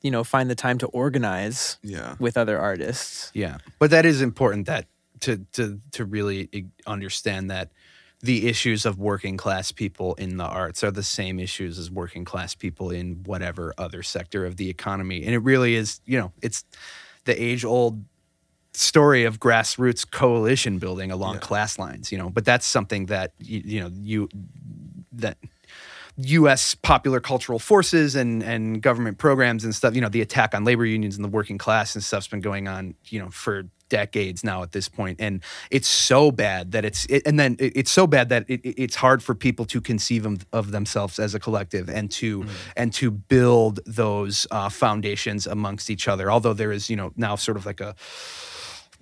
you 0.02 0.12
know, 0.12 0.24
find 0.26 0.50
the 0.50 0.56
time 0.56 0.78
to 0.80 0.88
organize 0.88 1.78
yeah. 1.82 2.16
with 2.20 2.36
other 2.36 2.60
artists. 2.60 3.32
Yeah, 3.34 3.60
but 3.80 3.90
that 3.92 4.06
is 4.06 4.22
important 4.22 4.66
that 4.66 4.88
to 5.22 5.38
to 5.54 5.80
to 5.92 6.04
really 6.04 6.68
understand 6.86 7.50
that 7.52 7.72
the 8.24 8.48
issues 8.48 8.86
of 8.86 8.98
working 8.98 9.36
class 9.36 9.74
people 9.74 10.14
in 10.16 10.38
the 10.38 10.46
arts 10.46 10.82
are 10.84 10.92
the 10.92 11.04
same 11.04 11.40
issues 11.40 11.78
as 11.78 11.92
working 11.92 12.24
class 12.24 12.56
people 12.56 12.90
in 12.90 13.22
whatever 13.26 13.74
other 13.78 14.02
sector 14.02 14.46
of 14.46 14.56
the 14.56 14.70
economy, 14.70 15.24
and 15.26 15.36
it 15.36 15.40
really 15.40 15.76
is. 15.76 16.00
You 16.06 16.18
know, 16.20 16.32
it's 16.42 16.64
the 17.26 17.40
age 17.42 17.66
old 17.66 18.04
story 18.74 19.26
of 19.26 19.40
grassroots 19.40 20.10
coalition 20.10 20.80
building 20.80 21.12
along 21.12 21.36
Yeah. 21.36 21.40
class 21.42 21.78
lines. 21.78 22.12
You 22.14 22.18
know, 22.18 22.30
but 22.30 22.46
that's 22.46 22.66
something 22.66 23.08
that 23.08 23.34
you, 23.40 23.62
you 23.66 23.82
know 23.82 23.92
you 23.94 24.30
that 25.12 25.38
U.S. 26.16 26.76
popular 26.76 27.20
cultural 27.20 27.60
forces 27.60 28.16
and 28.16 28.42
and 28.42 28.82
government 28.82 29.18
programs 29.18 29.66
and 29.66 29.76
stuff. 29.76 29.96
You 29.96 30.02
know, 30.02 30.10
the 30.10 30.22
attack 30.22 30.56
on 30.56 30.64
labor 30.64 30.86
unions 30.86 31.16
and 31.18 31.26
the 31.26 31.30
working 31.30 31.58
class 31.58 31.94
and 31.96 32.04
stuff's 32.04 32.28
been 32.28 32.40
going 32.42 32.70
on. 32.70 32.96
You 33.10 33.20
know, 33.20 33.30
for 33.30 33.64
decades 34.00 34.44
now 34.44 34.64
at 34.66 34.72
this 34.72 34.88
point, 35.00 35.18
and 35.26 35.42
it's 35.70 35.88
so 36.10 36.32
bad 36.32 36.72
that 36.74 36.84
it's 36.90 37.06
it, 37.16 37.22
and 37.28 37.36
then 37.42 37.52
it, 37.60 37.72
it's 37.82 37.92
so 38.00 38.06
bad 38.08 38.26
that 38.30 38.44
it, 38.48 38.60
it- 38.70 38.78
it's 38.84 38.96
hard 39.06 39.20
for 39.28 39.34
people 39.36 39.66
to 39.74 39.80
conceive 39.92 40.24
of, 40.32 40.38
of 40.52 40.66
themselves 40.72 41.20
as 41.20 41.36
a 41.36 41.40
collective 41.40 41.86
and 41.98 42.08
to 42.20 42.32
and 42.82 42.90
to 43.02 43.08
build 43.12 43.76
those 44.02 44.36
uh, 44.52 44.70
foundations 44.70 45.48
amongst 45.48 45.90
each 45.90 46.08
other. 46.12 46.26
Although 46.34 46.56
there 46.62 46.74
is 46.78 46.90
you 46.92 46.98
know 47.00 47.10
now 47.16 47.36
sort 47.38 47.58
of 47.60 47.66
like 47.66 47.82
a 47.90 47.94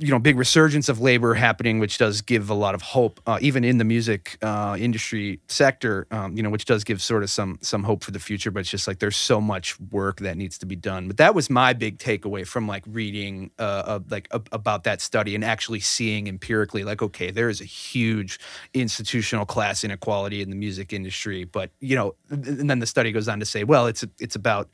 you 0.02 0.10
know 0.10 0.18
big 0.18 0.36
resurgence 0.38 0.89
of 0.89 0.99
labor 0.99 1.36
happening, 1.36 1.78
which 1.78 1.99
does 1.99 2.22
give 2.22 2.49
a 2.49 2.56
lot 2.56 2.74
of 2.74 2.82
hope, 2.82 3.22
uh, 3.28 3.38
even 3.39 3.64
in 3.64 3.78
the 3.78 3.84
music 3.84 4.38
uh, 4.41 4.76
industry 4.80 5.39
sector. 5.47 6.08
Um, 6.10 6.36
you 6.36 6.41
know, 6.41 6.49
which 6.49 6.66
does 6.66 6.84
give 6.84 7.02
sort 7.02 7.22
of 7.22 7.30
some 7.30 7.60
some 7.62 7.84
hope 7.84 8.04
for 8.04 8.10
the 8.10 8.20
future. 8.20 8.49
But 8.49 8.62
it's 8.62 8.70
just 8.70 8.88
like 8.88 8.97
there's 8.97 9.16
so 9.16 9.39
much 9.39 9.80
work 9.80 10.20
that 10.22 10.38
needs 10.38 10.58
to 10.58 10.66
be 10.66 10.76
done. 10.76 11.08
But 11.08 11.18
that 11.18 11.36
was 11.36 11.49
my 11.52 11.74
big 11.74 11.99
takeaway 11.99 12.47
from 12.47 12.68
like 12.68 12.84
reading 12.88 13.52
uh, 13.60 13.99
like 14.10 14.28
about 14.52 14.86
that 14.86 15.02
study 15.02 15.36
and 15.36 15.45
actually 15.45 15.80
seeing 15.80 16.28
empirically, 16.28 16.84
like 16.84 17.04
okay, 17.04 17.30
there 17.30 17.49
is 17.49 17.62
a 17.62 17.66
huge 17.66 18.39
institutional 18.74 19.45
class 19.45 19.84
inequality 19.84 20.41
in 20.41 20.49
the 20.49 20.56
music 20.56 20.93
industry. 20.93 21.43
But 21.43 21.70
you 21.80 21.95
know, 21.95 22.16
and 22.32 22.68
then 22.68 22.80
the 22.80 22.88
study 22.88 23.12
goes 23.12 23.28
on 23.28 23.39
to 23.39 23.45
say, 23.45 23.64
well, 23.64 23.86
it's 23.86 24.04
it's 24.20 24.36
about 24.36 24.68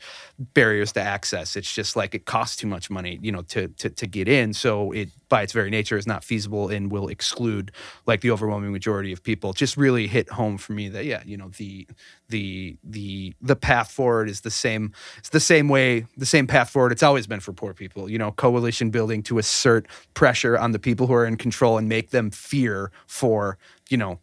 barriers 0.54 0.94
to 0.94 1.02
access. 1.02 1.58
It's 1.58 1.72
just 1.72 1.98
like 1.98 2.16
it 2.16 2.26
costs 2.26 2.56
too 2.56 2.68
much 2.68 2.90
money, 2.90 3.20
you 3.22 3.34
know, 3.34 3.42
to 3.44 3.68
to 3.68 3.90
to 3.90 4.08
get 4.08 4.30
in. 4.30 4.54
So 4.54 4.92
it 4.94 5.10
by 5.30 5.42
its 5.42 5.54
very 5.54 5.70
nature 5.70 5.98
is 5.98 6.08
not 6.08 6.24
feasible 6.24 6.70
and 6.70 6.92
will 6.92 7.08
exclude 7.08 7.72
like 8.06 8.22
the 8.22 8.32
overwhelming 8.32 8.72
majority 8.72 9.12
of 9.12 9.24
people. 9.24 9.54
Just 9.54 9.78
really 9.78 10.08
hit 10.08 10.30
home 10.30 10.58
for 10.58 10.74
me 10.74 10.90
that 10.90 11.06
yeah, 11.06 11.22
you 11.26 11.38
know, 11.38 11.50
the 11.58 11.88
the 12.30 12.78
the 12.84 13.34
the 13.42 13.56
path 13.56 13.92
forward 13.92 14.30
is 14.30 14.42
the 14.42 14.52
same 14.52 14.94
it's 15.18 15.30
the 15.30 15.40
same 15.40 15.70
way, 15.70 16.06
the 16.16 16.26
same 16.26 16.48
path 16.48 16.70
forward 16.70 16.92
it's 16.92 17.04
always 17.04 17.28
been 17.28 17.40
for 17.40 17.54
poor 17.54 17.74
people. 17.74 18.10
You 18.10 18.18
know, 18.18 18.32
coalition 18.32 18.90
building 18.90 19.24
to 19.24 19.38
assert 19.38 19.88
pressure 20.14 20.58
on 20.58 20.72
the 20.72 20.80
people 20.80 21.08
who 21.08 21.14
are 21.14 21.26
in 21.26 21.38
control 21.38 21.78
and 21.78 21.90
make 21.90 22.12
them 22.12 22.32
fear 22.32 22.92
for, 23.06 23.58
you 23.90 23.98
know, 23.98 24.20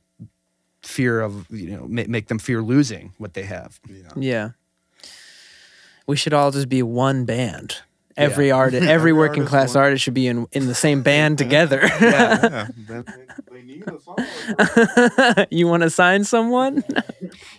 fear 0.82 1.20
of, 1.20 1.50
you 1.50 1.70
know, 1.70 1.86
ma- 1.88 2.04
make 2.08 2.28
them 2.28 2.38
fear 2.38 2.62
losing 2.62 3.12
what 3.18 3.34
they 3.34 3.44
have. 3.44 3.80
Yeah. 4.16 4.50
We 6.06 6.16
should 6.16 6.34
all 6.34 6.50
just 6.50 6.68
be 6.68 6.82
one 6.82 7.24
band. 7.24 7.78
Every 8.16 8.50
artist, 8.62 8.86
every 8.86 9.12
working 9.12 9.42
artist 9.42 9.50
class 9.50 9.74
one. 9.74 9.84
artist 9.84 10.04
should 10.04 10.14
be 10.14 10.26
in 10.26 10.46
in 10.52 10.66
the 10.66 10.74
same 10.74 11.02
band 11.02 11.38
together. 11.38 11.80
Yeah, 11.82 12.68
they, 12.88 13.02
they 13.52 13.62
need 13.62 13.88
us 13.88 14.02
all. 15.36 15.46
you 15.50 15.66
want 15.66 15.82
to 15.82 15.90
sign 15.90 16.24
someone? 16.24 16.84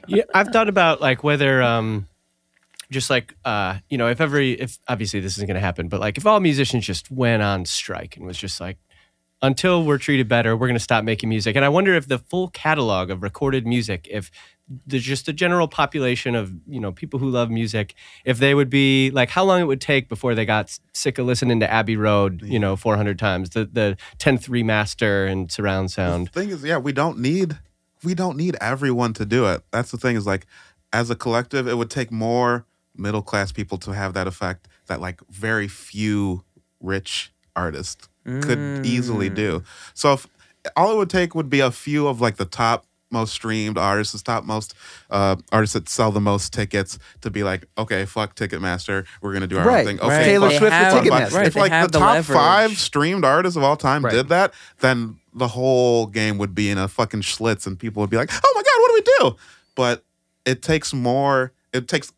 Yeah, 0.08 0.24
I've 0.34 0.50
thought 0.50 0.70
about 0.70 1.02
like 1.02 1.24
whether 1.24 1.62
um 1.62 2.08
just 2.92 3.10
like 3.10 3.36
uh 3.44 3.78
you 3.90 3.98
know 3.98 4.08
if 4.08 4.22
every 4.22 4.54
if 4.54 4.78
obviously 4.88 5.20
this 5.20 5.34
isn't 5.38 5.48
going 5.48 5.56
to 5.56 5.60
happen 5.60 5.88
but 5.88 6.00
like 6.00 6.18
if 6.18 6.26
all 6.26 6.40
musicians 6.40 6.86
just 6.86 7.10
went 7.10 7.42
on 7.42 7.66
strike 7.66 8.16
and 8.16 8.26
was 8.28 8.38
just 8.38 8.62
like 8.62 8.78
until 9.42 9.84
we're 9.84 9.98
treated 9.98 10.28
better 10.28 10.56
we're 10.56 10.68
going 10.68 10.78
to 10.78 10.84
stop 10.84 11.04
making 11.04 11.28
music 11.28 11.56
and 11.56 11.66
I 11.66 11.70
wonder 11.70 11.96
if 11.96 12.08
the 12.08 12.20
full 12.20 12.50
catalog 12.50 13.10
of 13.10 13.24
recorded 13.24 13.66
music 13.66 14.08
if 14.12 14.30
the 14.88 15.00
just 15.00 15.26
the 15.26 15.34
general 15.34 15.68
population 15.68 16.36
of 16.36 16.54
you 16.68 16.80
know 16.80 16.92
people 16.92 17.20
who 17.20 17.30
love 17.30 17.50
music 17.50 17.94
if 18.24 18.40
they 18.40 18.54
would 18.54 18.70
be 18.70 19.12
like 19.12 19.30
how 19.30 19.44
long 19.44 19.62
it 19.62 19.66
would 19.66 19.82
take 19.82 20.10
before 20.10 20.36
they 20.36 20.46
got 20.46 20.78
sick 20.94 21.18
of 21.18 21.26
listening 21.26 21.60
to 21.60 21.72
Abbey 21.72 21.98
Road 21.98 22.42
you 22.44 22.60
know 22.60 22.76
400 22.76 23.18
times 23.18 23.52
the 23.52 23.66
the 23.66 23.98
10th 24.20 24.50
remaster 24.50 25.30
and 25.30 25.52
surround 25.52 25.92
sound 25.92 26.32
thing 26.36 26.50
is, 26.50 26.64
yeah, 26.64 26.78
we 26.78 26.92
don't 26.92 27.18
need 27.20 27.58
we 28.04 28.14
don't 28.14 28.38
need 28.38 28.56
everyone 28.62 29.14
to 29.14 29.26
do 29.26 29.48
it. 29.48 29.64
That's 29.72 29.90
the 29.90 29.98
thing 29.98 30.16
is 30.16 30.28
like 30.28 30.46
as 30.94 31.10
a 31.10 31.16
collective, 31.16 31.68
it 31.68 31.76
would 31.76 31.90
take 31.90 32.12
more 32.12 32.66
middle 32.96 33.22
class 33.22 33.52
people 33.52 33.78
to 33.80 33.92
have 33.92 34.14
that 34.14 34.28
effect 34.28 34.68
that 34.88 35.02
like 35.02 35.22
very 35.30 35.68
few 35.68 36.44
rich 36.80 37.34
artists 37.56 38.08
could 38.26 38.86
easily 38.86 39.30
mm. 39.30 39.36
do. 39.36 39.64
So 39.94 40.14
if 40.14 40.28
all 40.76 40.92
it 40.92 40.98
would 40.98 41.10
take 41.10 41.36
would 41.36 41.50
be 41.50 41.60
a 41.60 41.72
few 41.72 42.08
of 42.08 42.22
like 42.22 42.38
the 42.38 42.46
top 42.46 42.86
most 43.12 43.34
streamed 43.34 43.78
artists, 43.78 44.14
the 44.14 44.20
top 44.24 44.44
most 44.46 44.74
uh, 45.10 45.36
artists 45.52 45.74
that 45.74 45.88
sell 45.88 46.12
the 46.12 46.20
most 46.20 46.52
tickets 46.52 46.98
to 47.22 47.30
be 47.30 47.44
like, 47.44 47.66
okay, 47.78 48.04
fuck 48.06 48.36
Ticketmaster, 48.36 49.06
we're 49.22 49.32
gonna 49.34 49.48
do 49.48 49.58
our 49.58 49.66
Right, 49.66 49.80
own 49.80 49.86
thing. 49.86 50.00
Okay, 50.00 50.08
right. 50.10 50.24
Taylor 50.26 50.50
fuck 50.50 50.58
Swift 50.60 50.62
They 50.62 50.66
with 50.66 50.74
have- 50.74 51.04
Ticketmaster. 51.04 51.34
Right, 51.38 51.48
if 51.48 51.54
they 51.54 51.60
like 51.60 51.72
the 51.84 51.88
the 51.92 52.00
top 52.00 52.14
leverage. 52.16 52.36
five 52.38 52.78
streamed 52.78 53.24
artists 53.24 53.56
of 53.56 53.64
all 53.64 53.78
time 53.78 54.04
Right. 54.04 54.12
did 54.14 54.30
that, 54.30 54.54
then 54.80 55.18
the 55.34 55.48
whole 55.50 56.08
game 56.08 56.38
would 56.40 56.56
be 56.56 56.70
in 56.70 56.78
a 56.78 56.88
fucking 56.88 57.22
schlitz, 57.22 57.68
and 57.68 57.78
people 57.80 58.02
would 58.02 58.10
be 58.10 58.18
like, 58.18 58.32
"Oh 58.34 58.52
my 58.56 58.62
god, 58.64 58.80
what 58.82 58.88
do 58.88 58.94
we 59.24 59.30
do?" 59.32 59.38
But 59.76 60.04
it 60.46 60.62
takes 60.62 60.94
more. 60.94 61.52
It 61.74 61.88
takes 61.88 62.12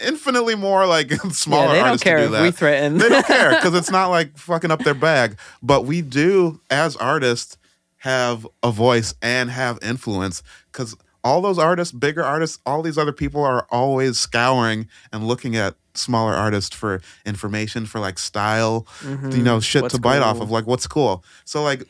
infinitely 0.00 0.54
more 0.56 0.86
like 0.86 1.12
smaller 1.32 1.66
yeah, 1.66 1.72
they 1.72 1.78
don't 1.78 1.86
artists 1.88 2.04
care 2.04 2.16
to 2.16 2.22
if 2.24 2.28
do 2.30 2.32
that. 2.36 2.42
we 2.42 2.50
threaten. 2.50 2.98
they 2.98 3.08
don't 3.08 3.26
care 3.26 3.50
because 3.50 3.74
it's 3.74 3.90
not 3.90 4.08
like 4.08 4.36
fucking 4.36 4.70
up 4.70 4.82
their 4.82 4.94
bag. 4.94 5.38
But 5.62 5.84
we 5.84 6.02
do, 6.02 6.60
as 6.70 6.96
artists, 6.96 7.56
have 8.02 8.44
a 8.64 8.72
voice 8.72 9.14
and 9.22 9.48
have 9.48 9.78
influence 9.80 10.42
because 10.72 10.96
all 11.22 11.40
those 11.40 11.56
artists, 11.56 11.92
bigger 11.92 12.24
artists, 12.24 12.58
all 12.66 12.82
these 12.82 12.98
other 12.98 13.12
people 13.12 13.44
are 13.44 13.64
always 13.70 14.18
scouring 14.18 14.88
and 15.12 15.28
looking 15.28 15.54
at 15.54 15.76
smaller 15.94 16.32
artists 16.32 16.74
for 16.74 17.00
information, 17.24 17.86
for 17.86 18.00
like 18.00 18.18
style, 18.18 18.88
you 19.02 19.08
mm-hmm. 19.08 19.44
know, 19.44 19.60
shit 19.60 19.82
What's 19.82 19.94
to 19.94 20.00
bite 20.00 20.20
off 20.20 20.40
of, 20.40 20.50
like 20.50 20.66
what's 20.66 20.88
cool. 20.88 21.24
So 21.44 21.62
like, 21.62 21.86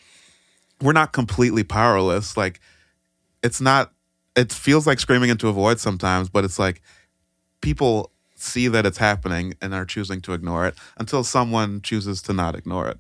we're 0.83 0.93
not 0.93 1.15
completely 1.15 1.65
powerless. 1.65 2.37
Like, 2.37 2.61
it's 3.43 3.61
not. 3.61 3.93
It 4.37 4.53
feels 4.53 4.87
like 4.87 5.01
screaming 5.01 5.31
into 5.31 5.49
a 5.49 5.53
void 5.53 5.81
sometimes, 5.81 6.29
but 6.29 6.45
it's 6.45 6.59
like 6.59 6.83
people 7.63 8.13
see 8.35 8.69
that 8.69 8.85
it's 8.85 8.99
happening 8.99 9.55
and 9.63 9.73
are 9.73 9.87
choosing 9.87 10.21
to 10.23 10.35
ignore 10.35 10.67
it 10.67 10.75
until 10.99 11.25
someone 11.25 11.81
chooses 11.81 12.21
to 12.23 12.35
not 12.35 12.55
ignore 12.55 12.89
it. 12.89 12.99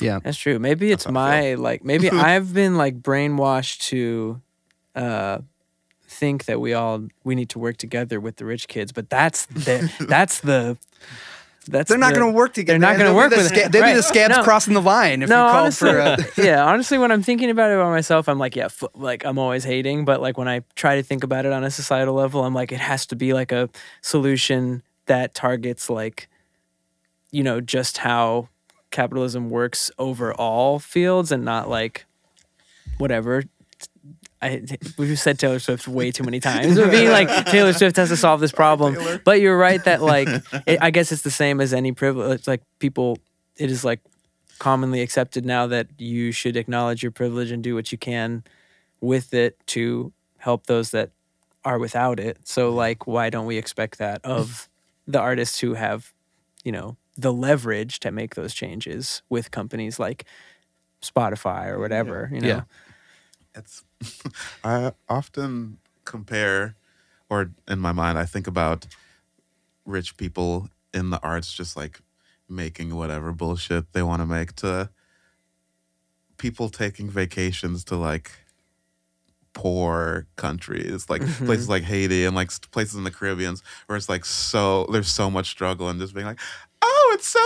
Yeah. 0.00 0.18
That's 0.22 0.36
true. 0.36 0.58
Maybe 0.58 0.92
it's 0.92 1.04
how 1.04 1.10
I 1.10 1.12
my 1.12 1.54
like 1.54 1.84
maybe 1.84 2.10
I've 2.12 2.52
been 2.52 2.76
like 2.76 3.00
brainwashed 3.00 3.80
to 3.88 4.40
uh 4.94 5.38
think 6.06 6.46
that 6.46 6.60
we 6.60 6.74
all 6.74 7.06
we 7.24 7.34
need 7.34 7.48
to 7.50 7.58
work 7.58 7.76
together 7.76 8.18
with 8.20 8.36
the 8.36 8.44
rich 8.44 8.68
kids, 8.68 8.92
but 8.92 9.08
that's 9.10 9.46
the 9.46 9.90
that's 10.08 10.40
the 10.40 10.76
that's 11.68 11.90
They're 11.90 11.98
not 11.98 12.14
the- 12.14 12.20
going 12.20 12.32
to 12.32 12.36
work 12.36 12.54
together. 12.54 12.78
They're 12.78 12.88
not 12.90 12.98
going 12.98 13.10
to 13.10 13.14
work 13.14 13.30
the 13.30 13.36
with 13.36 13.48
sca- 13.48 13.68
They'll 13.70 13.84
be 13.84 13.92
the 13.92 14.02
scabs 14.02 14.36
No. 14.38 14.42
crossing 14.42 14.72
the 14.72 14.80
line 14.80 15.20
if 15.22 15.28
no, 15.28 15.44
you 15.44 15.52
call 15.52 15.62
honestly, 15.64 15.90
for. 15.90 15.98
A, 15.98 16.16
yeah, 16.42 16.64
honestly, 16.64 16.96
when 16.96 17.12
I'm 17.12 17.22
thinking 17.22 17.50
about 17.50 17.70
it 17.70 17.76
by 17.78 17.90
myself, 17.90 18.26
I'm 18.26 18.38
like, 18.38 18.56
yeah, 18.56 18.66
f- 18.66 18.84
like 18.94 19.22
I'm 19.26 19.38
always 19.38 19.64
hating, 19.64 20.06
but 20.06 20.22
like 20.22 20.38
when 20.38 20.48
I 20.48 20.62
try 20.76 20.96
to 20.96 21.02
think 21.02 21.24
about 21.24 21.44
it 21.44 21.52
on 21.52 21.64
a 21.64 21.70
societal 21.70 22.14
level, 22.14 22.42
I'm 22.42 22.54
like, 22.54 22.72
it 22.72 22.80
has 22.80 23.04
to 23.06 23.16
be 23.16 23.34
like 23.34 23.52
a 23.52 23.68
solution 24.00 24.82
that 25.06 25.34
targets 25.34 25.90
like, 25.90 26.28
you 27.32 27.42
know, 27.42 27.60
just 27.60 27.98
how 27.98 28.48
capitalism 28.90 29.50
works 29.50 29.90
over 29.98 30.32
all 30.32 30.78
fields 30.78 31.32
and 31.32 31.44
not 31.44 31.68
like 31.68 32.06
whatever. 32.98 33.44
I 34.40 34.62
we've 34.96 35.18
said 35.18 35.38
Taylor 35.38 35.58
Swift 35.58 35.88
way 35.88 36.12
too 36.12 36.22
many 36.22 36.38
times. 36.40 36.76
But 36.76 36.90
being 36.92 37.10
like 37.10 37.46
Taylor 37.46 37.72
Swift 37.72 37.96
has 37.96 38.08
to 38.10 38.16
solve 38.16 38.40
this 38.40 38.52
problem, 38.52 38.96
but 39.24 39.40
you're 39.40 39.58
right 39.58 39.82
that 39.84 40.00
like 40.00 40.28
it, 40.66 40.78
I 40.80 40.90
guess 40.90 41.10
it's 41.10 41.22
the 41.22 41.30
same 41.30 41.60
as 41.60 41.72
any 41.74 41.92
privilege. 41.92 42.38
It's 42.38 42.48
like 42.48 42.62
people, 42.78 43.18
it 43.56 43.70
is 43.70 43.84
like 43.84 44.00
commonly 44.58 45.00
accepted 45.00 45.44
now 45.44 45.66
that 45.68 45.88
you 45.98 46.32
should 46.32 46.56
acknowledge 46.56 47.02
your 47.02 47.12
privilege 47.12 47.50
and 47.50 47.62
do 47.62 47.74
what 47.74 47.90
you 47.90 47.98
can 47.98 48.44
with 49.00 49.34
it 49.34 49.56
to 49.66 50.12
help 50.38 50.66
those 50.66 50.90
that 50.92 51.10
are 51.64 51.78
without 51.78 52.20
it. 52.20 52.38
So 52.44 52.70
like 52.70 53.06
why 53.06 53.30
don't 53.30 53.46
we 53.46 53.56
expect 53.56 53.98
that 53.98 54.24
of 54.24 54.68
the 55.06 55.18
artists 55.18 55.58
who 55.58 55.74
have, 55.74 56.12
you 56.64 56.72
know, 56.72 56.96
the 57.18 57.32
leverage 57.32 57.98
to 58.00 58.12
make 58.12 58.36
those 58.36 58.54
changes 58.54 59.22
with 59.28 59.50
companies 59.50 59.98
like 59.98 60.24
Spotify 61.02 61.66
or 61.66 61.80
whatever, 61.80 62.30
you 62.32 62.40
know. 62.40 62.48
Yeah. 62.48 62.62
It's 63.54 63.84
I 64.64 64.92
often 65.08 65.78
compare 66.04 66.76
or 67.28 67.50
in 67.66 67.80
my 67.80 67.92
mind 67.92 68.18
I 68.18 68.24
think 68.24 68.46
about 68.46 68.86
rich 69.84 70.16
people 70.16 70.68
in 70.94 71.10
the 71.10 71.20
arts 71.22 71.52
just 71.52 71.76
like 71.76 72.00
making 72.48 72.94
whatever 72.94 73.32
bullshit 73.32 73.92
they 73.92 74.02
want 74.02 74.22
to 74.22 74.26
make 74.26 74.54
to 74.56 74.88
people 76.38 76.68
taking 76.68 77.10
vacations 77.10 77.84
to 77.84 77.96
like 77.96 78.30
poor 79.52 80.26
countries 80.36 81.10
like 81.10 81.20
mm-hmm. 81.20 81.46
places 81.46 81.68
like 81.68 81.82
Haiti 81.82 82.24
and 82.24 82.36
like 82.36 82.50
places 82.70 82.94
in 82.94 83.04
the 83.04 83.10
Caribbeans 83.10 83.62
where 83.86 83.96
it's 83.96 84.08
like 84.08 84.24
so 84.24 84.86
there's 84.92 85.10
so 85.10 85.30
much 85.30 85.50
struggle 85.50 85.88
and 85.88 86.00
just 86.00 86.14
being 86.14 86.26
like 86.26 86.40
oh 87.10 87.14
it's 87.14 87.28
so 87.28 87.40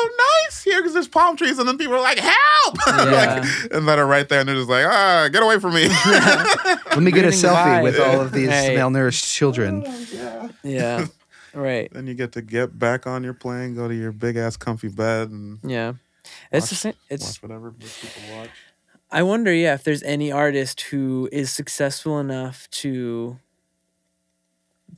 nice 0.46 0.62
here 0.62 0.80
because 0.80 0.92
there's 0.94 1.08
palm 1.08 1.36
trees 1.36 1.58
and 1.58 1.68
then 1.68 1.78
people 1.78 1.94
are 1.94 2.00
like 2.00 2.18
help 2.18 2.86
like, 2.86 3.44
and 3.72 3.86
that 3.88 3.98
are 3.98 4.06
right 4.06 4.28
there 4.28 4.40
and 4.40 4.48
they're 4.48 4.56
just 4.56 4.68
like 4.68 4.84
ah 4.86 5.28
get 5.32 5.42
away 5.42 5.58
from 5.58 5.74
me 5.74 5.88
let 6.06 6.98
me 7.02 7.10
get 7.10 7.24
a 7.24 7.28
selfie 7.28 7.82
with 7.82 7.98
all 7.98 8.20
of 8.20 8.32
these 8.32 8.48
Right. 8.48 8.76
malnourished 8.76 9.32
children. 9.32 9.82
Yeah. 10.12 10.48
yeah. 10.62 11.06
right. 11.54 11.92
then 11.92 12.06
you 12.06 12.14
get 12.14 12.32
to 12.32 12.42
get 12.42 12.78
back 12.78 13.06
on 13.06 13.22
your 13.24 13.34
plane 13.34 13.74
go 13.74 13.88
to 13.88 13.94
your 13.94 14.12
big 14.12 14.36
ass 14.36 14.56
comfy 14.56 14.88
bed 14.88 15.30
and 15.30 15.58
Yeah. 15.64 15.94
It's 16.50 16.68
the 16.68 16.74
same 16.76 16.94
it's 17.08 17.24
watch 17.24 17.42
whatever 17.42 17.70
people 17.72 18.36
watch 18.36 18.50
I 19.14 19.22
wonder, 19.24 19.52
yeah, 19.52 19.74
if 19.74 19.84
there's 19.84 20.02
any 20.04 20.32
artist 20.32 20.80
who 20.80 21.28
is 21.30 21.52
successful 21.52 22.18
enough 22.18 22.66
to 22.70 23.36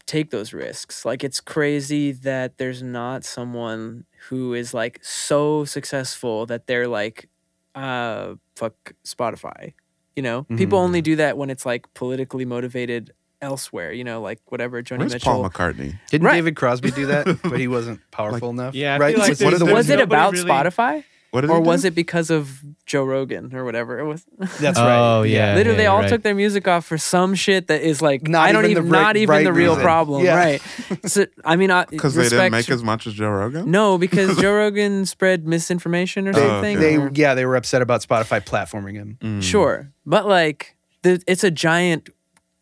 take 0.06 0.30
those 0.30 0.52
risks. 0.52 1.04
Like 1.04 1.22
it's 1.24 1.40
crazy 1.40 2.12
that 2.12 2.58
there's 2.58 2.82
not 2.82 3.24
someone 3.24 4.04
who 4.28 4.54
is 4.54 4.74
like 4.74 4.98
so 5.02 5.64
successful 5.64 6.46
that 6.46 6.66
they're 6.66 6.88
like, 6.88 7.28
uh, 7.74 8.34
fuck 8.56 8.94
Spotify. 9.04 9.74
You 10.16 10.22
know, 10.22 10.44
people 10.56 10.78
only 10.78 11.00
do 11.02 11.16
that 11.16 11.36
when 11.36 11.50
it's 11.50 11.66
like 11.66 11.92
politically 11.94 12.44
motivated 12.44 13.12
elsewhere. 13.42 13.92
You 13.92 14.04
know, 14.04 14.20
like 14.20 14.40
whatever 14.46 14.80
Joni 14.82 14.98
where's 15.00 15.12
Mitchell. 15.12 15.32
Paul 15.32 15.50
McCartney 15.50 15.98
Didn't 16.10 16.26
Right. 16.26 16.34
David 16.34 16.54
Crosby 16.56 16.92
do 16.92 17.06
that? 17.06 17.26
but 17.42 17.58
he 17.58 17.66
wasn't 17.66 18.00
powerful 18.12 18.50
enough. 18.50 18.74
Yeah, 18.74 18.96
right? 18.98 19.14
feel 19.16 19.24
like 19.24 19.40
What 19.40 19.54
are 19.54 19.58
the 19.58 19.72
was 19.72 19.90
it 19.90 20.00
about 20.00 20.32
really- 20.34 20.48
Spotify? 20.48 21.04
What 21.34 21.40
did 21.40 21.50
or 21.50 21.60
was 21.60 21.84
it 21.84 21.96
because 21.96 22.30
of 22.30 22.60
Joe 22.86 23.02
Rogan 23.02 23.52
or 23.56 23.64
whatever 23.64 23.98
it 23.98 24.04
was? 24.04 24.24
That's 24.38 24.78
right. 24.78 24.96
Oh, 24.96 25.22
right. 25.22 25.30
yeah. 25.30 25.56
Literally, 25.56 25.78
they 25.78 25.86
all 25.86 25.98
right. 25.98 26.08
took 26.08 26.22
their 26.22 26.34
music 26.34 26.68
off 26.68 26.84
for 26.86 26.96
some 26.96 27.34
shit 27.34 27.66
that 27.66 27.82
is 27.82 28.00
like 28.00 28.28
Not 28.28 28.46
I 28.48 28.52
don't 28.52 28.66
even 28.66 28.74
the 28.74 28.80
even, 28.82 28.92
right- 28.92 29.02
not 29.02 29.16
even 29.16 29.30
right 29.30 29.44
the 29.44 29.52
real 29.52 29.72
reason. 29.72 29.82
problem, 29.82 30.24
Yeah. 30.24 30.36
right? 30.36 30.62
So 31.06 31.26
I 31.44 31.56
mean, 31.56 31.70
because 31.90 32.14
they 32.14 32.28
didn't 32.28 32.52
make 32.52 32.70
as 32.70 32.84
much 32.84 33.08
as 33.08 33.14
Joe 33.14 33.30
Rogan? 33.30 33.68
No, 33.68 33.98
because 33.98 34.36
Joe 34.40 34.54
Rogan 34.54 35.06
spread 35.06 35.44
misinformation 35.44 36.28
or 36.28 36.34
They- 36.34 36.40
something. 36.46 36.78
They 36.78 36.96
or- 36.98 37.10
yeah, 37.12 37.34
they 37.34 37.46
were 37.46 37.56
upset 37.56 37.82
about 37.82 38.02
Spotify 38.02 38.40
platforming 38.40 38.94
him. 38.94 39.18
Mm. 39.20 39.42
Sure, 39.42 39.90
but 40.06 40.28
like 40.28 40.76
the, 41.02 41.20
it's 41.26 41.42
a 41.42 41.50
giant 41.50 42.10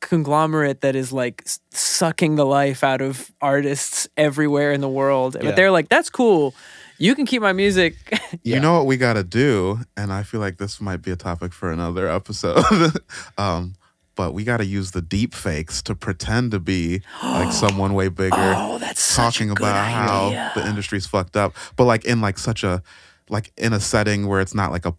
conglomerate 0.01 0.81
that 0.81 0.97
is 0.97 1.13
like 1.13 1.47
sucking 1.71 2.37
the 2.37 2.45
life 2.47 2.83
out 2.83 3.01
of 3.01 3.31
artists 3.41 4.09
everywhere 4.17 4.73
in 4.73 4.81
the 4.81 4.89
world. 4.89 5.37
Yeah. 5.37 5.43
But 5.47 5.57
they're 5.57 5.71
like, 5.71 5.89
that's 5.89 6.11
cool. 6.11 6.55
You 7.03 7.17
can 7.17 7.27
keep 7.27 7.43
my 7.43 7.53
music. 7.53 7.97
Yeah. 8.45 8.57
You 8.57 8.63
know 8.63 8.73
what 8.73 8.87
we 8.87 8.97
got 8.97 9.13
to 9.13 9.23
do, 9.23 9.81
and 9.95 10.11
I 10.11 10.23
feel 10.23 10.41
like 10.41 10.57
this 10.57 10.81
might 10.81 11.03
be 11.03 11.11
a 11.11 11.17
topic 11.17 11.53
for 11.53 11.71
another 11.71 12.09
episode. 12.09 12.65
um, 13.39 13.75
but 14.15 14.33
we 14.33 14.43
got 14.43 14.57
to 14.57 14.65
use 14.65 14.93
the 14.93 15.03
deep 15.03 15.35
fakes 15.35 15.83
to 15.83 15.95
pretend 15.95 16.51
to 16.53 16.59
be 16.59 17.03
like 17.23 17.53
someone 17.53 17.93
way 17.93 18.09
bigger, 18.09 18.35
oh, 18.35 18.79
that's 18.79 19.03
such 19.03 19.35
talking 19.35 19.51
a 19.51 19.55
good 19.55 19.65
about 19.65 19.93
how 19.93 20.53
the 20.55 20.67
industry's 20.67 21.07
fucked 21.07 21.37
up, 21.37 21.55
but 21.77 21.85
like 21.85 22.07
in 22.07 22.23
like 22.23 22.39
such 22.39 22.65
a 22.65 22.83
like 23.29 23.53
in 23.59 23.75
a 23.75 23.81
setting 23.81 24.27
where 24.27 24.41
it's 24.41 24.55
not 24.55 24.73
like 24.73 24.87
a 24.87 24.95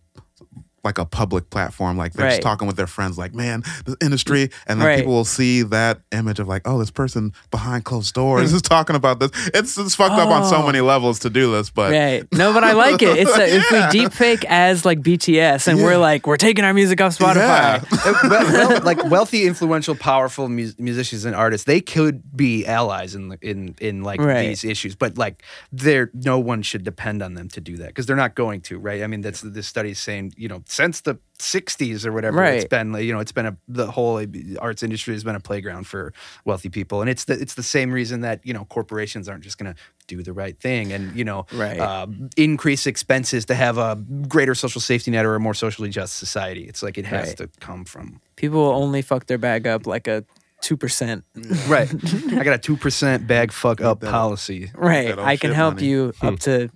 like 0.84 0.98
a 0.98 1.06
public 1.06 1.50
platform, 1.50 1.98
like 1.98 2.14
they're 2.14 2.30
just 2.30 2.42
talking 2.42 2.68
with 2.68 2.76
their 2.76 2.88
friends, 2.88 3.18
like, 3.18 3.34
man, 3.34 3.64
the 3.86 3.96
industry, 4.02 4.50
and 4.68 4.80
then 4.82 4.88
Right. 4.88 4.98
people 4.98 5.14
will 5.14 5.24
see 5.26 5.62
that 5.64 6.02
image 6.12 6.40
of 6.40 6.48
like, 6.48 6.64
oh, 6.66 6.78
this 6.78 6.92
person 6.92 7.32
behind 7.52 7.86
closed 7.86 8.14
doors 8.14 8.52
is 8.52 8.62
talking 8.76 8.96
about 8.96 9.20
this. 9.20 9.32
It's 9.54 9.78
it's 9.78 9.96
fucked 9.96 10.16
up 10.20 10.30
on 10.30 10.46
so 10.46 10.58
Oh. 10.58 10.66
many 10.66 10.82
levels 10.82 11.20
to 11.20 11.30
do 11.30 11.52
this, 11.52 11.70
but 11.70 11.92
Right. 11.92 12.28
No, 12.34 12.52
but 12.54 12.64
I 12.64 12.74
like 12.74 13.02
it. 13.02 13.18
It's 13.18 13.38
a, 13.38 13.56
if 13.56 13.72
we 13.72 13.82
deep 14.02 14.12
fake 14.14 14.44
as 14.50 14.84
like 14.86 15.02
BTS 15.02 15.68
and 15.68 15.82
we're 15.82 15.98
like 15.98 16.28
we're 16.28 16.38
taking 16.38 16.66
our 16.66 16.74
music 16.74 17.00
off 17.02 17.18
Spotify. 17.18 17.36
Yeah. 17.36 17.84
Well, 18.30 18.70
well, 18.70 18.82
like 18.84 19.04
wealthy, 19.06 19.46
influential, 19.48 19.96
powerful 19.96 20.50
mu- 20.50 20.72
musicians 20.78 21.26
and 21.26 21.36
artists, 21.36 21.66
they 21.66 21.80
could 21.82 22.36
be 22.36 22.66
allies 22.66 23.16
in 23.16 23.38
in 23.42 23.76
in 23.80 24.04
like 24.04 24.20
Right. 24.20 24.48
these 24.50 24.64
issues, 24.64 24.96
but 24.96 25.18
like 25.18 25.44
there, 25.72 26.12
no 26.14 26.40
one 26.40 26.62
should 26.62 26.84
depend 26.84 27.22
on 27.24 27.34
them 27.36 27.48
to 27.50 27.62
do 27.62 27.78
that 27.78 27.88
because 27.88 28.06
they're 28.06 28.16
not 28.18 28.36
going 28.36 28.62
to, 28.62 28.78
right? 28.78 29.02
I 29.02 29.08
mean, 29.08 29.22
that's 29.22 29.42
this 29.42 29.68
study 29.68 29.92
is 29.92 30.00
saying, 30.00 30.34
you 30.38 30.48
know, 30.50 30.62
since 30.74 31.02
the 31.02 31.18
'60s 31.40 32.06
or 32.06 32.12
whatever, 32.12 32.44
it's 32.44 32.64
Right. 32.64 32.70
been, 32.70 32.94
you 33.04 33.14
know, 33.14 33.20
it's 33.20 33.32
been 33.32 33.46
a 33.46 33.58
the 33.68 33.92
whole 33.92 34.24
arts 34.60 34.82
industry 34.84 35.14
has 35.14 35.24
been 35.24 35.36
a 35.36 35.40
playground 35.40 35.86
for 35.88 36.14
wealthy 36.46 36.70
people, 36.70 37.02
and 37.02 37.10
it's 37.10 37.26
the 37.26 37.34
it's 37.34 37.54
the 37.56 37.64
same 37.64 37.92
reason 37.92 38.22
that 38.22 38.40
you 38.44 38.54
know 38.54 38.66
corporations 38.66 39.28
aren't 39.30 39.44
just 39.44 39.58
going 39.58 39.74
to 39.74 39.80
do 40.08 40.24
the 40.24 40.34
right 40.34 40.60
thing 40.60 40.92
and 40.92 41.16
you 41.16 41.24
know 41.24 41.46
Right. 41.54 41.80
uh, 41.80 42.08
increase 42.38 42.88
expenses 42.88 43.46
to 43.46 43.56
have 43.56 43.78
a 43.78 43.96
greater 44.28 44.56
social 44.56 44.82
safety 44.82 45.12
net 45.12 45.26
or 45.26 45.36
a 45.36 45.40
more 45.40 45.54
socially 45.54 45.90
just 45.90 46.16
society. 46.16 46.64
It's 46.64 46.82
like 46.84 46.98
it 46.98 47.06
has 47.06 47.28
Right. 47.30 47.38
to 47.38 47.50
come 47.60 47.86
from 47.86 48.20
People 48.36 48.60
will 48.64 48.76
only 48.84 49.02
fuck 49.02 49.28
their 49.28 49.38
bag 49.38 49.68
up 49.68 49.86
like 49.88 50.08
a 50.08 50.24
two 50.62 50.78
percent. 50.78 51.24
right. 51.68 51.90
I 52.34 52.44
got 52.44 52.56
a 52.56 52.58
two 52.58 52.78
percent 52.78 53.28
bag 53.28 53.52
fuck 53.52 53.80
up 53.82 54.00
policy. 54.02 54.72
Right. 54.76 55.18
I 55.20 55.38
can 55.38 55.52
help 55.52 55.76
money. 55.76 55.88
you 55.88 56.14
up 56.22 56.40
to 56.40 56.70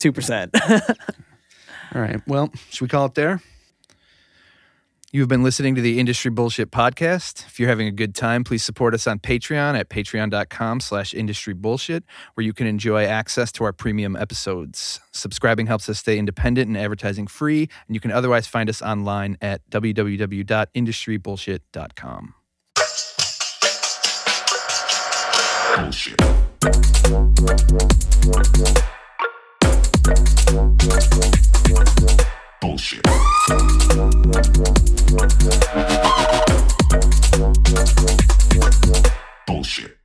two 0.00 0.12
percent. 0.12 0.54
All 1.94 2.00
right. 2.00 2.20
Well, 2.26 2.50
should 2.70 2.82
we 2.82 2.88
call 2.88 3.06
it 3.06 3.14
there? 3.14 3.40
You've 5.12 5.28
been 5.28 5.42
listening 5.42 5.74
to 5.76 5.80
the 5.80 5.98
Industry 5.98 6.30
Bullshit 6.30 6.70
Podcast. 6.70 7.46
If 7.46 7.58
you're 7.58 7.70
having 7.70 7.86
a 7.86 7.92
good 7.92 8.14
time, 8.14 8.44
please 8.44 8.62
support 8.62 8.92
us 8.92 9.06
on 9.06 9.18
Patreon 9.18 9.78
at 9.78 9.88
patreon.com 9.88 10.80
slash 10.80 11.14
industry 11.14 11.54
bullshit, 11.54 12.04
where 12.34 12.44
you 12.44 12.52
can 12.52 12.66
enjoy 12.66 13.04
access 13.04 13.50
to 13.52 13.64
our 13.64 13.72
premium 13.72 14.14
episodes. 14.16 15.00
Subscribing 15.12 15.68
helps 15.68 15.88
us 15.88 16.00
stay 16.00 16.18
independent 16.18 16.68
and 16.68 16.76
advertising 16.76 17.28
free, 17.28 17.70
and 17.86 17.94
you 17.94 18.00
can 18.00 18.10
otherwise 18.10 18.46
find 18.46 18.68
us 18.68 18.82
online 18.82 19.38
at 19.40 19.62
www.industrybullshit.com. 19.70 22.34
Bullshit. 39.46 39.96